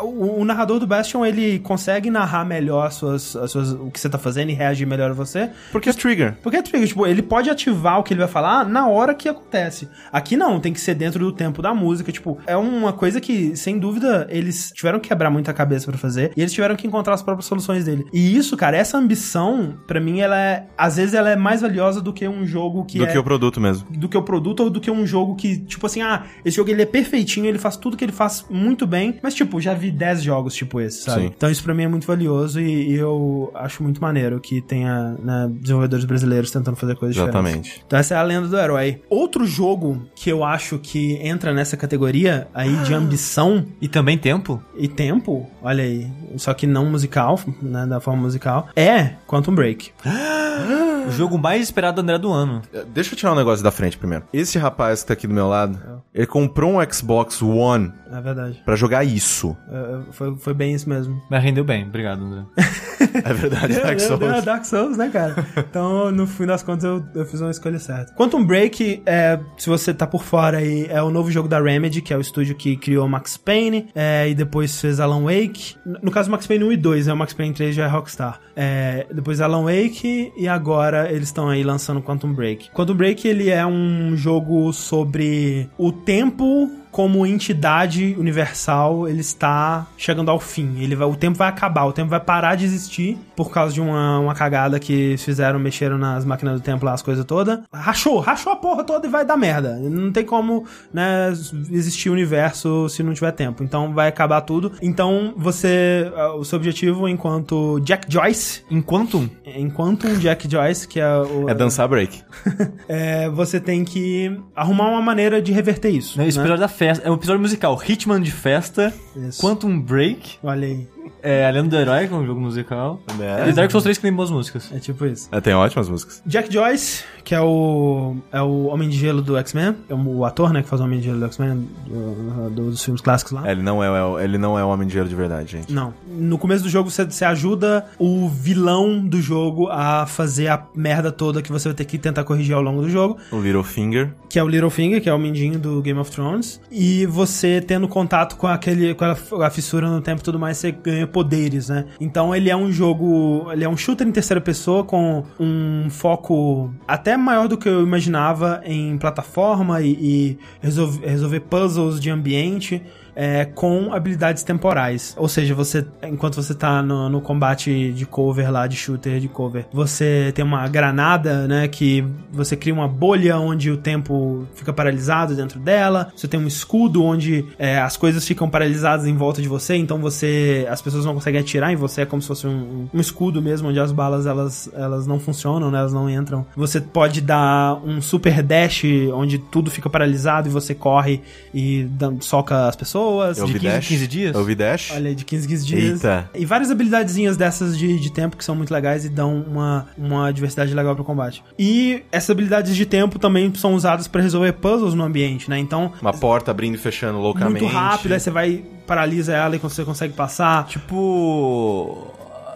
[0.00, 3.98] O, o narrador do Bastion, ele consegue narrar melhor as suas, as suas- o que
[4.00, 5.50] você tá fazendo e reagir melhor a você.
[5.72, 6.36] Porque é trigger.
[6.42, 9.28] Porque é trigger, tipo, ele pode ativar o que ele vai falar na hora que
[9.28, 9.88] acontece.
[10.12, 13.56] Aqui não, tem que ser dentro do tempo da música, tipo, é uma coisa que,
[13.56, 17.14] sem dúvida, eles tiveram que quebrar muita cabeça pra fazer e eles tiveram que encontrar
[17.14, 18.04] as próprias soluções dele.
[18.12, 22.00] E isso, cara, essa ambição, pra mim, ela é, às vezes ela é mais valiosa
[22.00, 23.86] do que um jogo que do é que o produto mesmo.
[23.90, 26.70] do que o produto ou do que um jogo que, tipo assim, ah, esse jogo
[26.70, 29.90] ele é perfeitinho, ele faz tudo que ele faz muito bem, mas tipo, já vi
[29.90, 31.22] 10 jogos tipo esse, sabe?
[31.22, 31.32] Sim.
[31.36, 35.16] Então isso pra mim é muito valioso e, e eu acho muito maneiro que tenha
[35.22, 37.40] né, desenvolvedores brasileiros tentando fazer coisas diferentes.
[37.44, 37.82] Exatamente.
[37.86, 39.00] Então essa é a lenda do herói.
[39.08, 44.62] Outro jogo que eu acho que entra nessa categoria aí de ambição E também tempo?
[44.76, 46.06] e tempo, olha aí,
[46.36, 49.90] só que não musical, né, da forma musical, é Quantum Break.
[51.06, 52.62] O jogo mais esperado do André do ano.
[52.72, 54.24] É, Deixa eu tirar um negócio da frente primeiro.
[54.32, 55.78] Esse rapaz que tá aqui do meu lado,
[56.14, 58.62] ele comprou um Xbox One É verdade.
[58.64, 59.56] pra jogar isso.
[59.70, 61.20] É, foi, foi bem isso mesmo.
[61.30, 62.42] Mas rendeu bem, obrigado, André.
[63.22, 64.22] É verdade, Dark É, Souls.
[64.22, 65.46] é, Dark Souls, né, cara?
[65.56, 68.12] Então, no fim das contas, eu, eu fiz uma escolha certa.
[68.14, 72.00] Quantum Break, é, se você tá por fora aí, é o novo jogo da Remedy,
[72.02, 75.76] que é o estúdio que criou Max Payne, é, e depois fez Alan Wake.
[76.02, 77.12] No caso, Max Payne 1 e 2, né?
[77.12, 78.40] O Max Payne 3 já é Rockstar.
[78.56, 82.70] É, depois Alan Wake, e agora eles estão aí lançando Quantum Break.
[82.70, 90.30] Quantum Break, ele é um jogo sobre o tempo como entidade universal, ele está chegando
[90.30, 90.76] ao fim.
[90.78, 93.80] Ele vai, o tempo vai acabar, o tempo vai parar de existir por causa de
[93.80, 97.58] uma, uma cagada que fizeram, mexeram nas máquinas do tempo lá, as coisas todas.
[97.72, 99.76] Rachou, rachou a porra toda e vai dar merda.
[99.76, 101.32] Não tem como, né,
[101.68, 103.64] existir universo se não tiver tempo.
[103.64, 104.70] Então vai acabar tudo.
[104.80, 111.16] Então você, o seu objetivo enquanto Jack Joyce, Enquanto enquanto um Jack Joyce, que é
[111.16, 111.48] o...
[111.48, 112.22] É dançar break.
[112.88, 116.16] é, você tem que arrumar uma maneira de reverter isso.
[116.18, 116.56] né, o né?
[116.56, 117.06] da festa.
[117.06, 117.80] É um episódio musical.
[117.82, 118.92] Hitman de festa.
[119.16, 119.40] Isso.
[119.40, 120.38] Quantum Break.
[120.42, 120.86] Olha aí.
[121.22, 123.00] É, A Lenda do Herói, que é um jogo musical.
[123.20, 123.48] É.
[123.48, 124.70] E Dark Souls 3 que tem boas músicas.
[124.72, 125.28] É tipo isso.
[125.32, 126.22] É, tem ótimas músicas.
[126.26, 130.52] Jack Joyce, que é o é o Homem de Gelo do X-Men, é o ator,
[130.52, 133.48] né, que faz o Homem de Gelo do X-Men, do- do- dos filmes clássicos lá.
[133.48, 135.72] É, ele não é, o- ele não é o Homem de Gelo de verdade, gente.
[135.72, 135.94] Não.
[136.06, 141.10] No começo do jogo, você, você ajuda o vilão do jogo a fazer a merda
[141.10, 144.12] toda que você vai ter que tentar corrigir ao longo do jogo, O Littlefinger.
[144.28, 146.60] que é o Littlefinger, que é o mindinho do Game of Thrones.
[146.70, 150.58] E você tendo contato com aquele com a, a fissura no tempo e tudo mais,
[150.58, 151.86] você ganha poderes, né?
[152.00, 156.72] Então ele é um jogo, ele é um shooter em terceira pessoa com um foco
[156.86, 162.82] até maior do que eu imaginava em plataforma e, e resolver, resolver puzzles de ambiente.
[163.16, 165.14] É, com habilidades temporais.
[165.18, 169.28] Ou seja, você, enquanto você tá no, no combate de cover lá, de shooter de
[169.28, 171.68] cover, você tem uma granada, né?
[171.68, 176.12] Que você cria uma bolha onde o tempo fica paralisado dentro dela.
[176.16, 179.76] Você tem um escudo onde é, as coisas ficam paralisadas em volta de você.
[179.76, 180.66] Então você.
[180.68, 182.02] As pessoas não conseguem atirar em você.
[182.02, 185.70] É como se fosse um, um escudo mesmo, onde as balas elas, elas não funcionam,
[185.70, 185.78] né?
[185.78, 186.46] Elas não entram.
[186.56, 191.20] Você pode dar um super dash onde tudo fica paralisado e você corre
[191.54, 191.88] e
[192.20, 193.03] soca as pessoas.
[193.38, 193.88] Eu De vi 15 Dash.
[193.88, 194.34] 15 dias?
[194.36, 194.90] Eu vi Dash.
[194.94, 196.04] Olha de 15 15 dias.
[196.04, 196.30] Eita.
[196.34, 200.32] E várias habilidadezinhas dessas de, de tempo que são muito legais e dão uma, uma
[200.32, 201.42] diversidade legal pro combate.
[201.58, 205.58] E essas habilidades de tempo também são usadas pra resolver puzzles no ambiente, né?
[205.58, 207.60] Então, Uma porta abrindo e fechando loucamente.
[207.62, 210.66] muito rápido, aí você vai, paralisa ela e você consegue passar.
[210.66, 212.12] Tipo.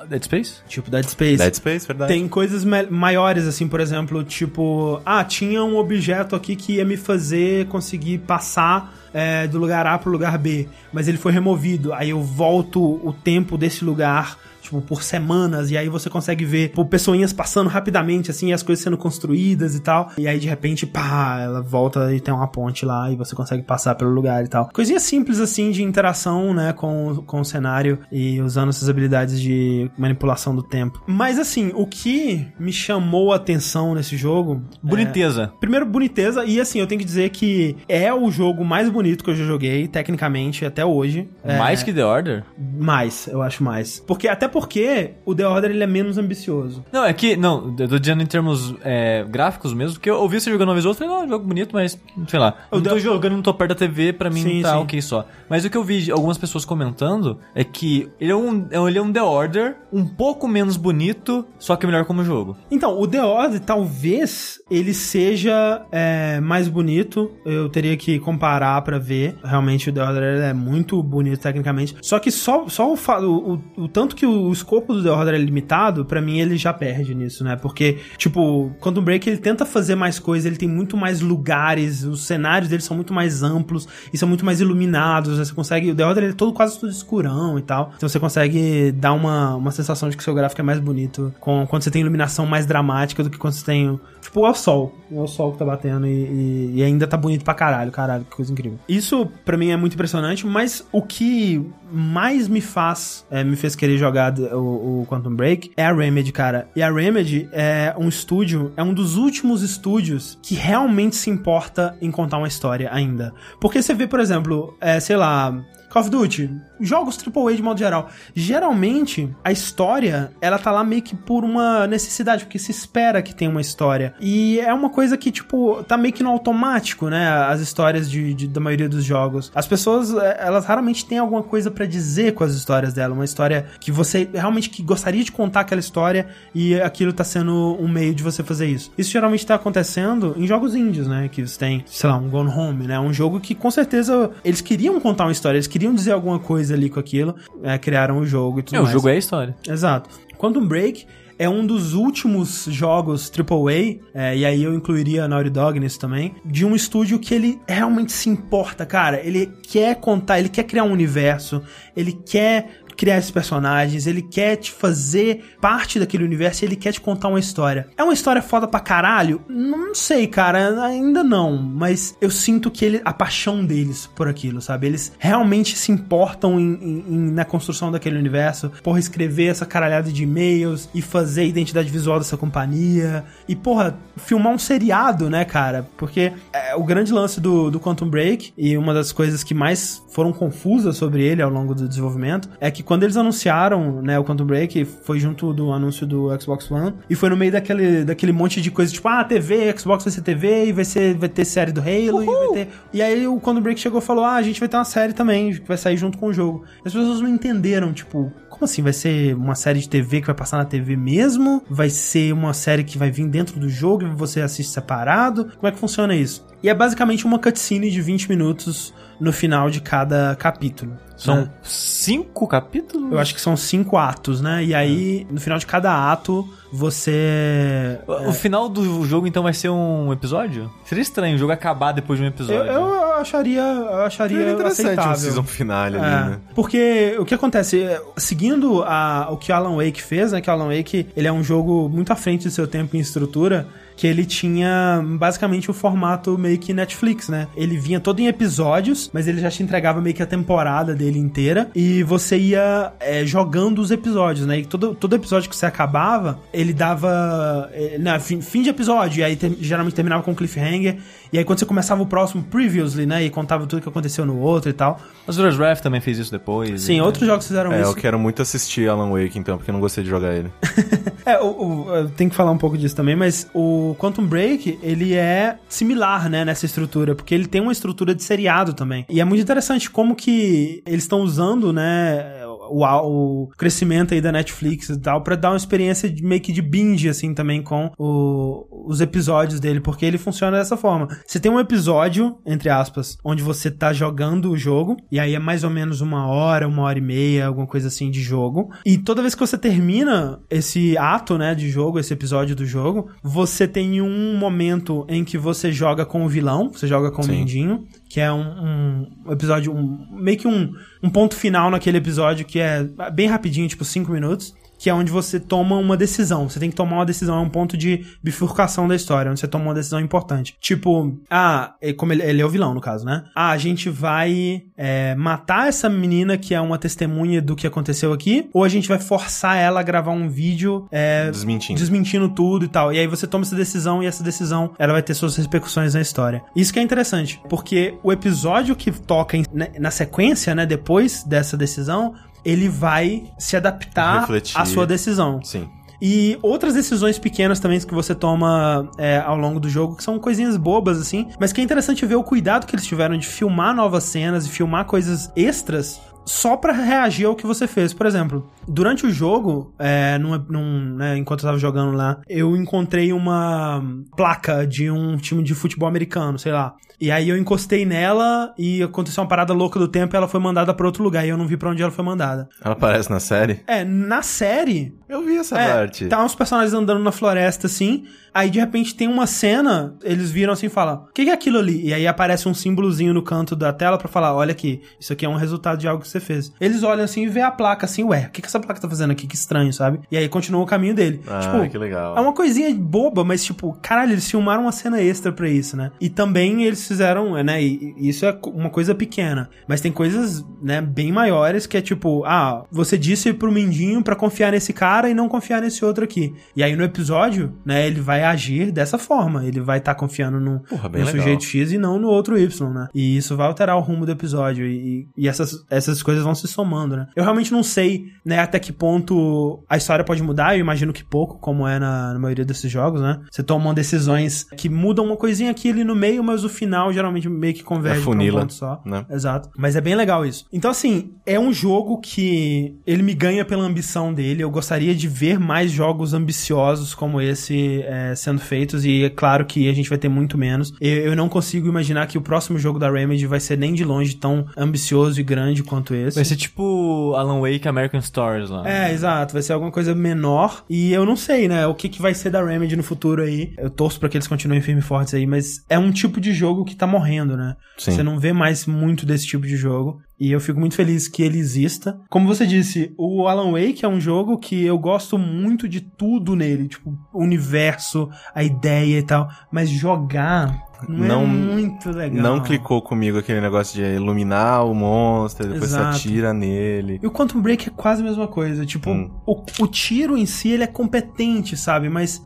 [0.08, 0.54] Dead Space?
[0.66, 1.36] Tipo Dead Space.
[1.36, 2.12] Dead Space, verdade.
[2.12, 6.96] Tem coisas maiores, assim, por exemplo, tipo, ah, tinha um objeto aqui que ia me
[6.96, 11.92] fazer conseguir passar é, do lugar A pro lugar B, mas ele foi removido.
[11.92, 14.36] Aí eu volto o tempo desse lugar.
[14.60, 18.62] Tipo, por semanas, e aí você consegue ver pô, pessoinhas passando rapidamente, assim, e as
[18.62, 20.10] coisas sendo construídas e tal.
[20.18, 23.62] E aí, de repente, pá, ela volta e tem uma ponte lá, e você consegue
[23.62, 24.68] passar pelo lugar e tal.
[24.68, 29.90] Coisinha simples, assim, de interação, né, com, com o cenário, e usando essas habilidades de
[29.96, 31.02] manipulação do tempo.
[31.06, 35.52] Mas, assim, o que me chamou a atenção nesse jogo Boniteza.
[35.60, 39.30] Primeiro, boniteza, e assim, eu tenho que dizer que é o jogo mais bonito que
[39.30, 41.28] eu já joguei, tecnicamente, até hoje.
[41.44, 42.44] É, Mais que The Order?
[42.78, 44.00] Mais, eu acho mais.
[44.06, 46.84] Porque, até porque o The Order ele é menos ambicioso.
[46.92, 50.40] Não, é que, não, eu tô dizendo em termos é, gráficos mesmo, porque eu ouvi
[50.40, 52.54] você jogando uma vez ou outra e falei, não, jogo bonito, mas, sei lá.
[52.70, 54.78] Eu O tô The- jogando, não tô perto da TV, pra mim Sim, tá sim.
[54.82, 55.26] ok só.
[55.48, 58.98] Mas o que eu vi de algumas pessoas comentando é que ele é, um, ele
[58.98, 62.56] é um The Order um pouco menos bonito, só que melhor como jogo.
[62.70, 67.30] Então, o The Order, talvez ele seja é, mais bonito.
[67.44, 69.36] Eu teria que comparar pra ver.
[69.44, 71.94] Realmente, o The Order é muito bonito tecnicamente.
[72.00, 75.34] Só que só, só o, o, o, o tanto que o escopo do The Order
[75.34, 77.54] é limitado, pra mim ele já perde nisso, né?
[77.56, 82.24] Porque, tipo, Quantum Break ele tenta fazer mais coisas, ele tem muito mais lugares, os
[82.26, 85.36] cenários dele são muito mais amplos e são muito mais iluminados.
[85.38, 85.44] né?
[85.44, 85.90] Você consegue.
[85.90, 87.92] O The Order ele é todo quase tudo escurão e tal.
[87.96, 91.66] Então você consegue dar uma, uma sensação de que seu gráfico é mais bonito com,
[91.66, 94.00] quando você tem iluminação mais dramática do que quando você tem.
[94.22, 94.94] Tipo, é o sol.
[95.12, 98.24] É o sol que tá batendo e, e- e ainda tá bonito pra caralho, caralho,
[98.24, 98.77] que coisa incrível.
[98.88, 103.74] Isso, pra mim, é muito impressionante, mas o que mais me faz, é, me fez
[103.74, 106.68] querer jogar o, o Quantum Break é a Remedy, cara.
[106.76, 111.96] E a Remedy é um estúdio, é um dos últimos estúdios que realmente se importa
[112.00, 113.32] em contar uma história ainda.
[113.60, 115.52] Porque você vê, por exemplo, é, sei lá,
[115.90, 116.50] Call of Duty,
[116.80, 118.08] jogos AAA de modo geral.
[118.34, 123.34] Geralmente, a história, ela tá lá meio que por uma necessidade, porque se espera que
[123.34, 124.14] tenha uma história.
[124.20, 127.28] E é uma coisa que, tipo, tá meio que no automático, né?
[127.28, 129.50] As histórias de, de da maioria dos jogos.
[129.54, 133.14] As pessoas, é, elas raramente têm alguma coisa para dizer com as histórias dela.
[133.14, 137.76] Uma história que você realmente que gostaria de contar aquela história e aquilo tá sendo
[137.80, 138.92] um meio de você fazer isso.
[138.96, 141.28] Isso geralmente tá acontecendo em jogos índios, né?
[141.28, 142.98] Que você tem, sei lá, um Gone Home, né?
[142.98, 146.67] Um jogo que com certeza eles queriam contar uma história, eles queriam dizer alguma coisa
[146.70, 148.92] ali com aquilo, é, criaram o jogo e tudo É, o mais.
[148.92, 149.56] jogo é a história.
[149.68, 150.10] Exato.
[150.36, 151.06] Quantum Break
[151.38, 155.98] é um dos últimos jogos AAA, é, e aí eu incluiria a Naughty Dog nisso
[156.00, 159.20] também, de um estúdio que ele realmente se importa, cara.
[159.24, 161.62] Ele quer contar, ele quer criar um universo,
[161.96, 167.00] ele quer criar esses personagens, ele quer te fazer parte daquele universo ele quer te
[167.00, 167.86] contar uma história.
[167.96, 169.40] É uma história foda pra caralho?
[169.48, 174.60] Não sei, cara, ainda não, mas eu sinto que ele, a paixão deles por aquilo,
[174.60, 174.88] sabe?
[174.88, 180.10] Eles realmente se importam em, em- em- na construção daquele universo, porra, escrever essa caralhada
[180.10, 185.44] de e-mails e fazer a identidade visual dessa companhia e, porra, filmar um seriado, né,
[185.44, 185.88] cara?
[185.96, 190.02] Porque é, o grande lance do, do Quantum Break e uma das coisas que mais
[190.10, 194.24] foram confusas sobre ele ao longo do desenvolvimento é que quando eles anunciaram, né, o
[194.24, 198.32] Quantum Break, foi junto do anúncio do Xbox One e foi no meio daquele, daquele
[198.32, 201.44] monte de coisa, tipo, ah, TV, Xbox vai ser TV e vai, ser, vai ter
[201.44, 202.68] série do Halo e vai ter...
[202.90, 205.12] E aí o Quantum Break chegou e falou, ah, a gente vai ter uma série
[205.12, 206.64] também, que vai sair junto com o jogo.
[206.82, 208.82] As pessoas não entenderam, tipo, como assim?
[208.82, 211.62] Vai ser uma série de TV que vai passar na TV mesmo?
[211.68, 215.46] Vai ser uma série que vai vir dentro do jogo e você assiste separado?
[215.56, 216.46] Como é que funciona isso?
[216.62, 220.96] E é basicamente uma cutscene de 20 minutos no final de cada capítulo.
[221.16, 221.50] São né?
[221.62, 223.10] cinco capítulos?
[223.10, 224.64] Eu acho que são cinco atos, né?
[224.64, 227.98] E aí, no final de cada ato, você.
[228.06, 230.70] O o final do jogo, então, vai ser um episódio?
[230.84, 232.70] Seria estranho o jogo acabar depois de um episódio.
[232.70, 233.62] eu eu acharia
[234.10, 235.16] Seria interessante um aceitável.
[235.16, 236.38] season finale ali, É, né?
[236.54, 240.40] Porque o que acontece, é, seguindo a- o que Alan Wake fez, né?
[240.40, 243.66] Que Alan Wake, ele é um jogo muito à frente do seu tempo em estrutura,
[243.98, 247.48] que ele tinha basicamente o formato meio que Netflix, né?
[247.56, 251.18] Ele vinha todo em episódios, mas ele já te entregava meio que a temporada dele
[251.18, 254.60] inteira, e você ia é, jogando os episódios, né?
[254.60, 259.18] E todo, todo episódio que você acabava, ele dava é, na, fim, fim de episódio,
[259.20, 260.98] e aí ter- geralmente terminava com cliffhanger,
[261.32, 263.24] e aí quando você começava o próximo, previously, né?
[263.24, 265.00] E contava tudo que aconteceu no outro e tal.
[265.26, 266.82] Mas o Wrath também fez isso depois.
[266.82, 267.90] Sim, e- outros jogos fizeram É, isso.
[267.90, 270.50] eu quero muito assistir Alan Wake, então, porque eu não gostei de jogar ele.
[271.26, 274.78] É, o, o- eu tenho que falar um pouco disso também, mas o Quantum Break,
[274.82, 279.04] ele é similar, né, nessa estrutura, porque ele tem uma estrutura de seriado também.
[279.08, 284.32] E é muito interessante como que eles estão usando, né, o, o crescimento aí da
[284.32, 287.90] Netflix e tal, pra dar uma experiência de, meio que de binge, assim, também com
[287.98, 291.08] o- os episódios dele, porque ele funciona dessa forma.
[291.26, 295.38] Você tem um episódio, entre aspas, onde você tá jogando o jogo, e aí é
[295.38, 298.70] mais ou menos uma hora, uma hora e meia, alguma coisa assim de jogo.
[298.84, 303.08] E toda vez que você termina esse ato, né, de jogo, esse episódio do jogo,
[303.22, 307.24] você tem um momento em que você joga com o vilão, você joga com o
[307.24, 307.30] Sim.
[307.32, 312.46] Mendinho, que é um, um episódio, um- meio que um, um ponto final naquele episódio
[312.46, 312.82] que é
[313.12, 314.54] bem rapidinho, tipo 5 minutos.
[314.78, 316.48] Que é onde você toma uma decisão.
[316.48, 319.48] Você tem que tomar uma decisão, é um ponto de bifurcação da história, onde você
[319.48, 320.54] toma uma decisão importante.
[320.60, 323.24] Tipo, ah, é como ele, ele é o vilão, no caso, né?
[323.34, 328.12] Ah, a gente vai é, matar essa menina que é uma testemunha do que aconteceu
[328.12, 331.78] aqui, ou a gente vai forçar ela a gravar um vídeo é, Desmentindo.
[331.78, 332.92] desmentindo tudo e tal.
[332.92, 336.00] E aí você toma essa decisão e essa decisão ela vai ter suas repercussões na
[336.00, 336.42] história.
[336.54, 341.24] Isso que é interessante, porque o episódio que toca em- na, na sequência, né, depois
[341.24, 342.14] dessa decisão,
[342.44, 344.58] ele vai se adaptar Refletir.
[344.58, 345.42] à sua decisão.
[345.42, 345.68] Sim.
[346.00, 350.18] E outras decisões pequenas também que você toma é, ao longo do jogo, que são
[350.18, 353.74] coisinhas bobas, assim, mas que é interessante ver o cuidado que eles tiveram de filmar
[353.74, 357.92] novas cenas e filmar coisas extras só pra reagir ao que você fez.
[357.94, 362.56] Por exemplo, durante o jogo, é, num, num, né, enquanto eu tava jogando lá, eu
[362.56, 363.82] encontrei uma
[364.14, 366.74] placa de um time de futebol americano, sei lá.
[367.00, 370.40] E aí eu encostei nela e aconteceu uma parada louca do tempo e ela foi
[370.40, 371.24] mandada pra outro lugar.
[371.24, 372.48] E eu não vi pra onde ela foi mandada.
[372.62, 373.60] Ela aparece na série?
[373.68, 376.06] É, na série, Eu vi essa é, parte.
[376.06, 378.04] Tá uns personagens andando na floresta assim.
[378.34, 381.32] Aí de repente tem uma cena, eles viram assim e falam: O que, que é
[381.32, 381.86] aquilo ali?
[381.86, 385.24] E aí aparece um símbolozinho no canto da tela pra falar: Olha aqui, isso aqui
[385.24, 386.52] é um resultado de algo que você você fez.
[386.60, 388.88] Eles olham assim e vê a placa assim, ué, o que, que essa placa tá
[388.88, 389.26] fazendo aqui?
[389.26, 390.00] Que estranho, sabe?
[390.10, 391.20] E aí continua o caminho dele.
[391.26, 392.16] Ah, tipo, que legal.
[392.16, 395.90] é uma coisinha boba, mas tipo, caralho, eles filmaram uma cena extra pra isso, né?
[396.00, 397.62] E também eles fizeram, né?
[397.62, 399.48] E, e isso é uma coisa pequena.
[399.66, 404.16] Mas tem coisas, né, bem maiores que é tipo, ah, você disse pro Mindinho pra
[404.16, 406.34] confiar nesse cara e não confiar nesse outro aqui.
[406.54, 409.44] E aí no episódio, né, ele vai agir dessa forma.
[409.44, 412.88] Ele vai estar confiando no, Porra, sujeito X e não no outro Y, né?
[412.94, 414.66] E isso vai alterar o rumo do episódio.
[414.66, 417.06] E, e essas, essas coisas vão se somando, né?
[417.16, 420.54] Eu realmente não sei, né, até que ponto a história pode mudar.
[420.56, 423.20] Eu imagino que pouco, como é na, na maioria desses jogos, né?
[423.30, 427.28] Você toma decisões que mudam uma coisinha aqui ali no meio, mas o final geralmente
[427.28, 428.82] meio que converge É pra um funila, ponto só.
[428.84, 429.04] né?
[429.10, 429.50] Exato.
[429.56, 430.46] Mas é bem legal isso.
[430.52, 434.42] Então, assim, é um jogo que ele me ganha pela ambição dele.
[434.42, 438.84] Eu gostaria de ver mais jogos ambiciosos como esse é, sendo feitos.
[438.84, 440.72] E é claro que a gente vai ter muito menos.
[440.80, 443.84] Eu, eu não consigo imaginar que o próximo jogo da Remedy vai ser nem de
[443.84, 446.16] longe tão ambicioso e grande quanto esse.
[446.16, 448.68] Vai ser tipo Alan Wake American Stories lá.
[448.68, 449.32] É, exato.
[449.32, 450.64] Vai ser alguma coisa menor.
[450.68, 451.66] E eu não sei, né?
[451.66, 453.52] O que, que vai ser da Remedy no futuro aí.
[453.58, 456.32] Eu torço pra que eles continuem firmes e fortes aí, mas é um tipo de
[456.32, 457.56] jogo que tá morrendo, né?
[457.76, 457.92] Sim.
[457.92, 460.00] Você não vê mais muito desse tipo de jogo.
[460.20, 462.00] E eu fico muito feliz que ele exista.
[462.10, 466.34] Como você disse, o Alan Wake é um jogo que eu gosto muito de tudo
[466.34, 466.66] nele.
[466.66, 469.28] Tipo, o universo, a ideia e tal.
[469.52, 472.22] Mas jogar não, Não- é muito legal.
[472.22, 475.96] Não clicou comigo aquele negócio de iluminar o monstro, depois Exato.
[475.98, 477.00] você atira nele.
[477.02, 478.66] E o Quantum Break é quase a mesma coisa.
[478.66, 479.10] Tipo, Hum.
[479.26, 481.88] o, o tiro em si, ele é competente, sabe?
[481.88, 482.22] Mas...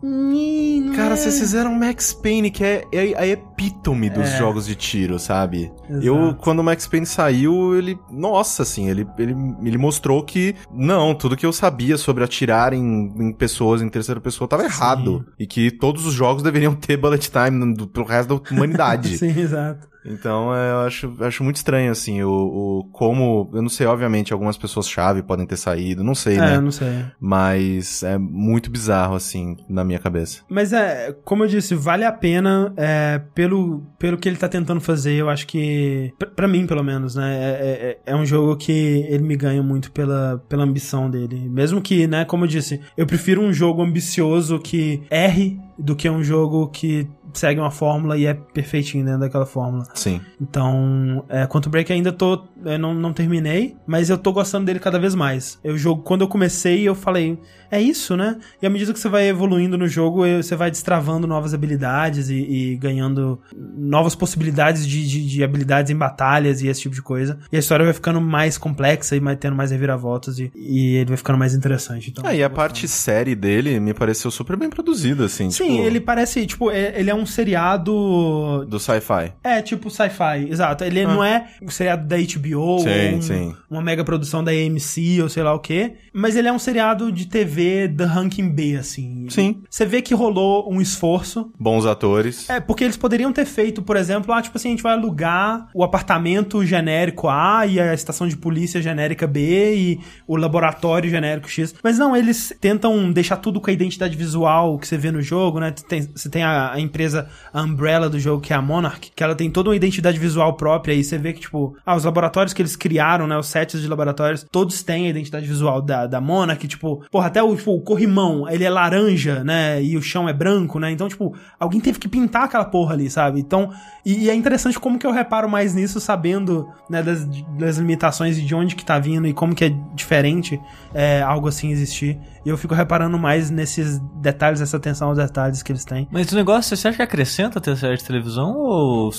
[0.96, 4.38] Cara, é- vocês fizeram Max Payne, que é, é a epítome dos É.
[4.38, 5.70] jogos de tiro, sabe?
[5.88, 6.04] Exato.
[6.06, 7.98] Eu, quando o Max Payne saiu, ele.
[8.10, 9.34] Nossa, assim, ele, ele,
[9.64, 10.54] ele mostrou que.
[10.72, 15.24] Não, tudo que eu sabia sobre atirar em, em pessoas em terceira pessoa tava errado.
[15.38, 19.16] E que todos os jogos deveriam ter bullet time do, pro resto da humanidade.
[19.18, 19.90] Sim, exato.
[20.04, 23.48] Então, é, eu acho, acho muito estranho, assim, o, o como.
[23.54, 26.56] Eu não sei, obviamente, algumas pessoas-chave podem ter saído, não sei, É, né?
[26.56, 27.04] eu não sei.
[27.20, 30.42] Mas é muito bizarro, assim, na minha cabeça.
[30.48, 34.80] Mas é, como eu disse, vale a pena é, pelo, pelo que ele tá tentando
[34.80, 35.12] fazer.
[35.14, 37.36] Eu acho que, pra- pra mim pelo menos, né?
[37.36, 38.72] É, é, é um jogo que
[39.08, 41.48] ele me ganha muito pela, pela ambição dele.
[41.48, 46.10] Mesmo que, né, como eu disse, eu prefiro um jogo ambicioso que erre do que
[46.10, 49.84] um jogo que segue uma fórmula e é perfeitinho dentro daquela fórmula.
[49.94, 50.20] Sim.
[50.40, 52.44] Então, é, Quantum Break ainda tô.
[52.64, 55.58] Eu não, não terminei, mas eu tô gostando dele cada vez mais.
[55.64, 57.38] Eu jogo, quando eu comecei, eu falei,
[57.70, 58.38] é isso, né?
[58.60, 62.34] E à medida que você vai evoluindo no jogo, você vai destravando novas habilidades e,
[62.36, 63.40] e ganhando
[63.76, 67.38] novas possibilidades de, de, de habilidades em batalhas e esse tipo de coisa.
[67.50, 71.08] E a história vai ficando mais complexa e vai tendo mais reviravoltas e, e ele
[71.08, 72.10] vai ficando mais interessante.
[72.10, 75.50] Então, Ah, e a parte série dele me pareceu super bem produzida, assim.
[75.50, 79.32] Sim, tipo, ele parece, tipo, é- ele é um seriado Do sci-fi.
[79.42, 80.84] É, tipo sci-fi, exato.
[80.84, 82.78] Ele não é um seriado da HBO Ah.
[82.80, 83.56] Sim, ou um- sim.
[83.70, 85.94] uma mega produção da AMC ou sei lá o quê.
[86.12, 89.26] Mas ele é um seriado de TV da ranking B, assim.
[89.30, 89.62] Sim.
[89.68, 91.50] Você vê que rolou um esforço.
[91.58, 92.48] Bons atores.
[92.48, 95.68] É, porque eles poderiam ter feito, por exemplo, ah, tipo assim, a gente vai alugar
[95.74, 101.48] o apartamento genérico A e a estação de polícia genérica B e o laboratório genérico
[101.48, 101.74] X.
[101.82, 105.58] Mas não, eles tentam deixar tudo com a identidade visual que você vê no jogo,
[105.60, 105.70] né?
[105.88, 109.22] Tem- você tem a, a empresa a Umbrella do jogo, que é a Monarch, que
[109.22, 112.52] ela tem toda uma identidade visual própria e você vê que, tipo, ah, os laboratórios
[112.52, 113.36] que eles criaram, né?
[113.36, 117.42] Os sets de laboratórios, todos têm a identidade visual da, da Monarch, tipo, porra, até
[117.42, 119.82] o, tipo, o corrimão, ele é laranja, né?
[119.82, 120.90] E o chão é branco, né?
[120.90, 123.40] Então, tipo, alguém teve que pintar aquela porra ali, sabe?
[123.40, 123.70] Então,
[124.04, 127.26] e, e é interessante como que eu reparo mais nisso, sabendo, né, das,
[127.58, 130.60] das limitações e de onde que tá vindo e como que é diferente
[130.94, 132.18] é, algo assim existir.
[132.44, 136.08] E eu fico reparando mais nesses detalhes, essa atenção aos detalhes que eles têm.
[136.10, 139.10] Mas o negócio, você acha que acrescenta ter série de televisão ou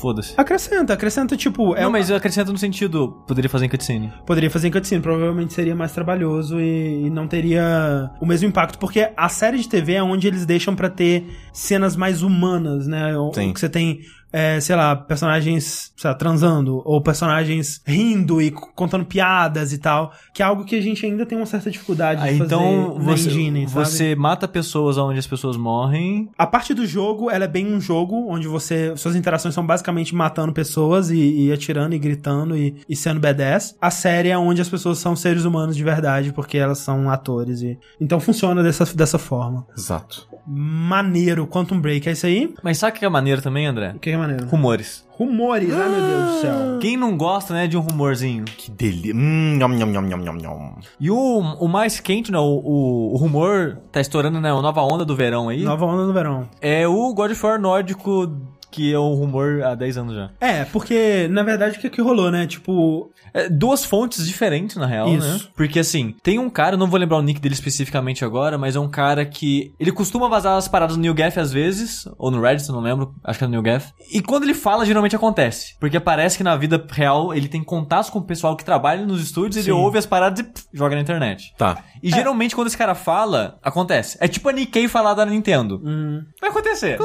[0.00, 0.32] foda-se?
[0.36, 4.12] Acrescenta, acrescenta, tipo, é não, uma- mas acrescenta no sentido, poderia fazer em cutscene.
[4.26, 8.78] Poderia fazer em cutscene, provavelmente seria mais trabalhoso e, e não teria o mesmo impacto,
[8.78, 13.16] porque a série de TV é onde eles deixam pra ter cenas mais humanas, né?
[13.16, 13.52] O- Sim.
[13.52, 14.00] Que você tem,
[14.32, 20.12] é, sei lá, personagens sei lá, transando, ou personagens rindo e contando piadas e tal,
[20.34, 22.98] que é algo que a gente ainda tem uma certa dificuldade Ah, de fazer então
[22.98, 23.72] na você, engine, sabe?
[23.86, 26.28] você mata pessoas onde as pessoas morrem.
[26.38, 28.96] A parte do jogo, ela é bem um jogo onde você.
[28.96, 33.74] Suas interações são basicamente matando pessoas e, e atirando e gritando e, e sendo B10.
[33.80, 37.62] A série é onde as pessoas são seres humanos de verdade, porque elas são atores.
[37.62, 39.66] e Então funciona dessa, dessa forma.
[39.76, 40.26] Exato.
[40.46, 42.54] Maneiro, Quantum Break, é isso aí?
[42.62, 43.92] Mas sabe o que é maneiro também, André?
[43.94, 44.46] O que é maneiro?
[44.46, 45.04] Rumores.
[45.12, 46.78] Rumores, ai meu Deus do céu.
[46.80, 48.44] Quem não gosta, né, de um rumorzinho?
[48.44, 49.14] Que delícia.
[49.14, 50.74] Hum, nham, nham, nham, nham, nham.
[50.98, 54.80] E o, o mais quente, né, o, o, o rumor tá estourando, né, a nova
[54.82, 56.48] onda do verão aí, Nova onda no verão.
[56.60, 58.34] é o God of War nórdico
[58.70, 60.30] que é um rumor há 10 anos já.
[60.40, 62.46] É, porque, na verdade, o que, que rolou, né?
[62.46, 65.26] Tipo, É, duas fontes diferentes, na real, Isso.
[65.28, 65.40] né?
[65.54, 68.74] Porque assim, tem um cara, eu não vou lembrar o nick dele especificamente agora, mas
[68.74, 69.72] é um cara que.
[69.78, 73.38] Ele costuma vazar as paradas no NewGaf às vezes, ou no Reddit, não lembro, acho
[73.38, 73.92] que é no NewGaf.
[74.12, 75.76] E quando ele fala, geralmente acontece.
[75.78, 79.22] Porque parece que na vida real ele tem contatos com o pessoal que trabalha nos
[79.22, 79.70] estúdios, ele Sim.
[79.80, 81.54] ouve as paradas e pff, joga na internet.
[81.56, 81.84] Tá.
[82.02, 84.16] E geralmente quando esse cara fala, acontece.
[84.20, 85.80] É tipo a Nikkei falar da Nintendo.
[85.84, 86.98] hum, Vai acontecer.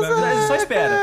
[0.48, 0.96] Só espera.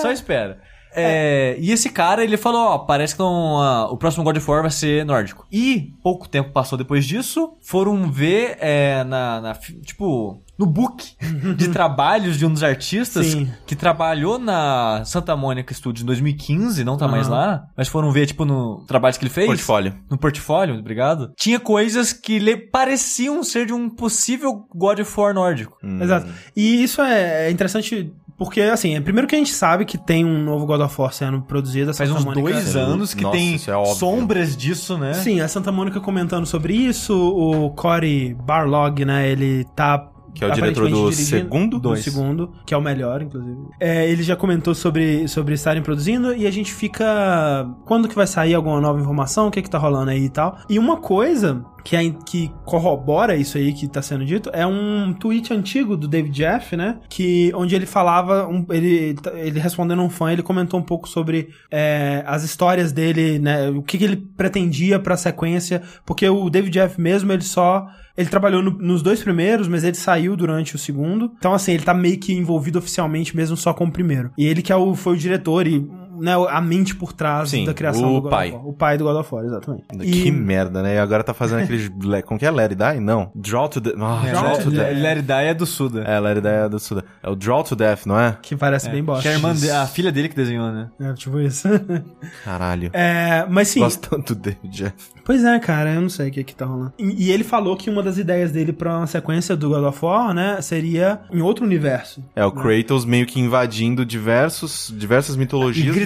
[0.00, 0.58] Só espera.
[0.94, 4.50] É, e esse cara, ele falou, ó, parece que não, ah, o próximo God of
[4.50, 5.46] War vai ser nórdico.
[5.50, 11.04] E pouco tempo passou depois disso, foram ver é, na, na tipo, no book
[11.56, 13.48] de trabalhos de um dos artistas Sim.
[13.66, 17.36] que trabalhou na Santa Mônica Studios em 2015, não tá mais Aham.
[17.36, 19.46] lá, mas foram ver, tipo, no trabalhos que ele fez.
[19.46, 19.94] Portfólio.
[20.10, 21.32] No portfólio, obrigado.
[21.36, 25.78] Tinha coisas que lhe pareciam ser de um possível God of War nórdico.
[25.84, 26.02] Hum.
[26.02, 26.28] exato.
[26.56, 30.24] E isso é é interessante porque, assim, é primeiro que a gente sabe que tem
[30.24, 31.90] um novo God of War sendo produzido.
[31.90, 35.12] a Faz Santa uns Mônica- dois anos que Nossa, tem é sombras disso, né?
[35.12, 40.09] Sim, a Santa Mônica comentando sobre isso, o Corey Barlog, né, ele tá...
[40.34, 41.76] Que é o diretor do segundo?
[41.76, 42.04] Do Dois.
[42.04, 43.56] segundo, que é o melhor, inclusive.
[43.80, 47.66] É, ele já comentou sobre, sobre estarem produzindo e a gente fica...
[47.84, 49.48] Quando que vai sair alguma nova informação?
[49.48, 50.58] O que que tá rolando aí e tal?
[50.68, 55.12] E uma coisa que, é, que corrobora isso aí que tá sendo dito é um
[55.12, 56.98] tweet antigo do David Jeff, né?
[57.08, 61.48] Que, onde ele falava, um- ele, ele respondendo um fã, ele comentou um pouco sobre
[61.70, 63.68] é, as histórias dele, né?
[63.70, 67.86] O que, que ele pretendia pra sequência, porque o David Jeff mesmo, ele só...
[68.20, 71.32] Ele trabalhou no- nos dois primeiros, mas ele saiu durante o segundo.
[71.38, 74.30] Então, assim, ele tá meio que envolvido oficialmente mesmo só com o primeiro.
[74.36, 75.86] E ele que é o, foi o diretor e
[76.20, 78.48] né, a mente por trás Sim, da criação o do God pai.
[78.48, 78.66] of War.
[78.68, 79.84] O pai do God of War, exatamente.
[79.98, 80.94] Que E- merda, né?
[80.96, 81.90] E agora tá fazendo aqueles...
[82.02, 82.50] le- Como que é?
[82.50, 83.00] Let It Die?
[83.00, 83.30] Não.
[83.34, 83.94] Draw to Death.
[84.00, 84.96] Ah, É, Draw to Death.
[84.96, 86.00] Let It Die é do Suda.
[86.02, 87.04] É, Let It Die é do Suda.
[87.22, 88.36] É o Draw to Death, não é?
[88.42, 89.22] Que parece bem bosta.
[89.22, 90.88] Que é a, irmã de- a filha dele que desenhou, né?
[91.00, 91.68] É, tipo isso.
[92.44, 92.90] Caralho.
[92.92, 93.80] é, mas sim.
[93.80, 94.94] Gosto tanto do David Jeff.
[95.24, 96.92] Pois é, cara, eu não sei o que que tá rolando.
[96.98, 100.04] E, e ele falou que uma das ideias dele pra uma sequência do God of
[100.04, 102.22] War, né, seria em outro universo.
[102.34, 105.38] É o Kratos meio que invadindo diversos, diversas E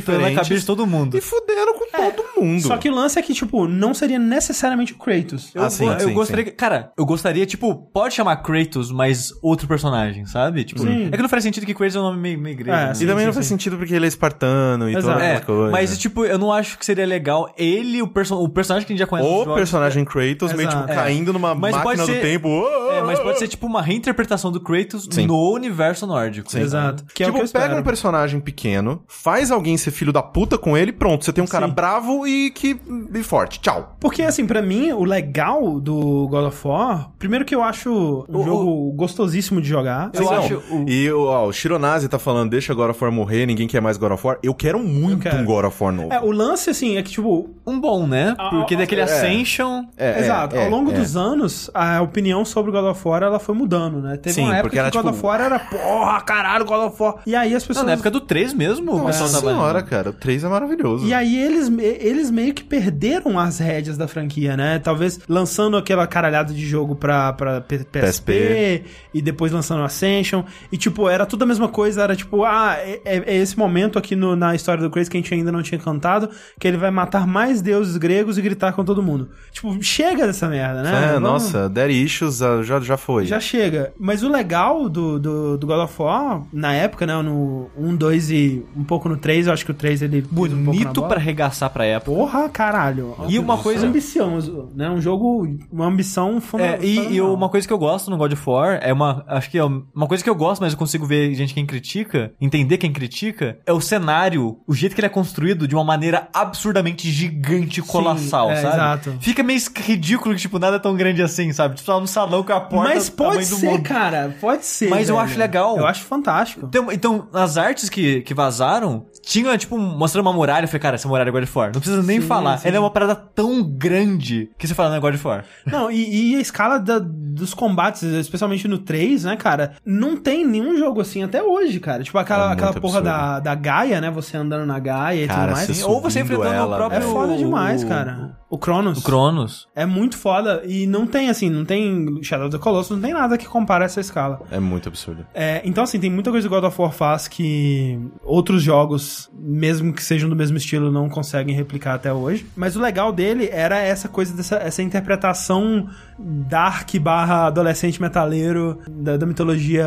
[0.04, 1.16] gritando na diferentes cabeça de todo mundo.
[1.16, 2.62] e fudendo com todo mundo.
[2.62, 5.50] Só que o lance é que, tipo, não seria necessariamente o Kratos.
[5.54, 6.44] Eu, Ah, sim, eu sim, gostaria.
[6.44, 10.64] que- Cara, eu gostaria, tipo, pode chamar Kratos, mas outro personagem, sabe?
[10.64, 11.08] Tipo, Sim.
[11.10, 12.76] é que não faz sentido que Kratos é um nome meio, meio grego.
[12.76, 12.94] É, né?
[12.94, 13.54] sim, E também sim, não faz sim.
[13.54, 15.06] sentido porque ele é espartano e Exato.
[15.14, 15.70] todas É, essas coisas.
[15.72, 18.94] mas tipo, eu não acho que seria legal ele, o, perso o personagem que a
[18.96, 20.80] gente já conhece O jogos, personagem Kratos meio Exato.
[20.86, 20.94] tipo É.
[20.94, 22.48] caindo numa Mas máquina do tempo.
[22.92, 25.26] É, mas pode ser tipo uma reinterpretação do Kratos Sim.
[25.26, 26.56] no universo nórdico.
[26.56, 27.04] Exato.
[27.14, 30.22] Que é o tipo, que eu pega um personagem pequeno, faz alguém ser filho da
[30.22, 31.72] puta com ele, pronto, você tem um cara Sim.
[31.74, 32.76] bravo e que
[33.14, 33.60] e forte.
[33.60, 33.96] Tchau.
[34.00, 38.38] Porque, assim, pra mim, o legal do God of War, primeiro que eu acho um
[38.40, 40.10] O- jogo gostosíssimo de jogar.
[40.12, 40.32] Eu Não.
[40.32, 43.66] acho o- E o, ó, o Shironazi tá falando, deixa God of War morrer, ninguém
[43.66, 44.38] quer mais God of War.
[44.42, 45.36] Eu quero muito quero.
[45.38, 46.12] um God of War novo.
[46.12, 48.34] É, o lance, assim, é que, tipo, um bom, né?
[48.50, 49.04] Porque ah, daquele é.
[49.04, 49.84] Ascension.
[49.96, 50.56] É, Exato.
[50.56, 50.94] é, Ao longo é.
[50.94, 54.16] dos anos, a opinião sobre God of War ela foi mudando, né?
[54.16, 56.86] Teve Sim, uma época porque que era, God tipo- of War era porra, caralho, God
[56.88, 57.14] of War.
[57.26, 57.86] E aí as Não, pessoas.
[57.86, 61.06] na época do 3 mesmo, o Nossa senhora, cara, o 3 é maravilhoso.
[61.06, 64.78] E aí eles, eles meio que perderam as rédeas da franquia, né?
[64.78, 68.82] Talvez lançando aquela caralhada de jogo pra, pra P- PSP,
[69.12, 70.44] e depois lançando Ascension.
[70.72, 74.16] E tipo, era tudo a mesma coisa, era tipo, ah, é, é esse momento aqui
[74.16, 76.90] no- na história do Kratos que a gente ainda não tinha cantado, que ele vai
[76.90, 79.28] matar mais deuses gregos e gritar com todo mundo.
[79.52, 80.90] Tipo, chega dessa merda, né?
[80.90, 83.26] É, Vamos- nossa, Daddy Issues ah, já, já foi.
[83.26, 83.92] Já chega.
[83.98, 87.14] Mas o legal do, do, do God of War, na época, né?
[87.22, 90.22] No 1, 2 e um pouco no 3, eu acho que o 3 ele.
[90.22, 92.16] pisa um pouco Bonito pra arregaçar pra época.
[92.16, 93.14] Porra, caralho.
[93.28, 94.88] E uma coisa- Ambicioso, né?
[94.90, 96.84] Um jogo, uma ambição É, fundamental.
[96.84, 99.24] e, e uma coisa que eu gosto no God of War é uma.
[99.28, 102.32] Acho que é uma coisa que eu gosto, mas eu consigo ver gente quem critica,
[102.40, 106.28] entender quem critica, é o cenário, o jeito que ele é construído de uma maneira
[106.32, 108.74] absurdamente gigante e colossal, é, sabe?
[108.74, 109.14] exato.
[109.20, 111.74] Fica meio ridículo que, tipo, nada é tão grande assim, sabe?
[111.76, 113.82] Tipo, tá no salão com a porta Mas pode ser, mundo.
[113.82, 114.34] cara.
[114.40, 114.88] Pode ser.
[114.88, 115.26] Mas eu velho.
[115.28, 115.76] acho legal.
[115.78, 116.66] Eu acho fantástico.
[116.66, 120.64] Então, então, as artes que, que vazaram, tinha, tipo, mostrando uma muralha.
[120.64, 121.66] Eu falei, cara, essa muralha é God of War.
[121.72, 122.58] Não precisa nem Sim, falar.
[122.58, 122.68] sim.
[122.68, 125.44] Ela é uma parada tão grande que você fala, não é God of War.
[125.66, 129.72] Não, e, e a escala da- dos combates, especialmente no 3, né, cara?
[129.84, 132.02] Não tem nenhum jogo assim até hoje, cara.
[132.02, 133.04] Tipo, aquela, É aquela porra absurdo.
[133.04, 134.10] da, da Gaia, né?
[134.10, 135.82] Você andando na Gaia e Cara, tudo mais.
[135.84, 136.98] Ou você enfrentando ela, o próprio...
[136.98, 138.36] É foda demais, cara.
[138.54, 138.98] O Cronos.
[138.98, 139.66] O Cronos.
[139.74, 140.62] É muito foda.
[140.64, 143.84] E não tem, assim, não tem Shadow of the Colossus, não tem nada que compare
[143.84, 144.42] essa escala.
[144.48, 145.26] É muito absurdo.
[145.34, 149.92] É, então, assim, tem muita coisa que God of War faz que outros jogos, mesmo
[149.92, 152.46] que sejam do mesmo estilo, não conseguem replicar até hoje.
[152.54, 155.88] Mas o legal dele era essa coisa dessa essa interpretação
[156.18, 159.86] dark barra adolescente metaleiro da, da mitologia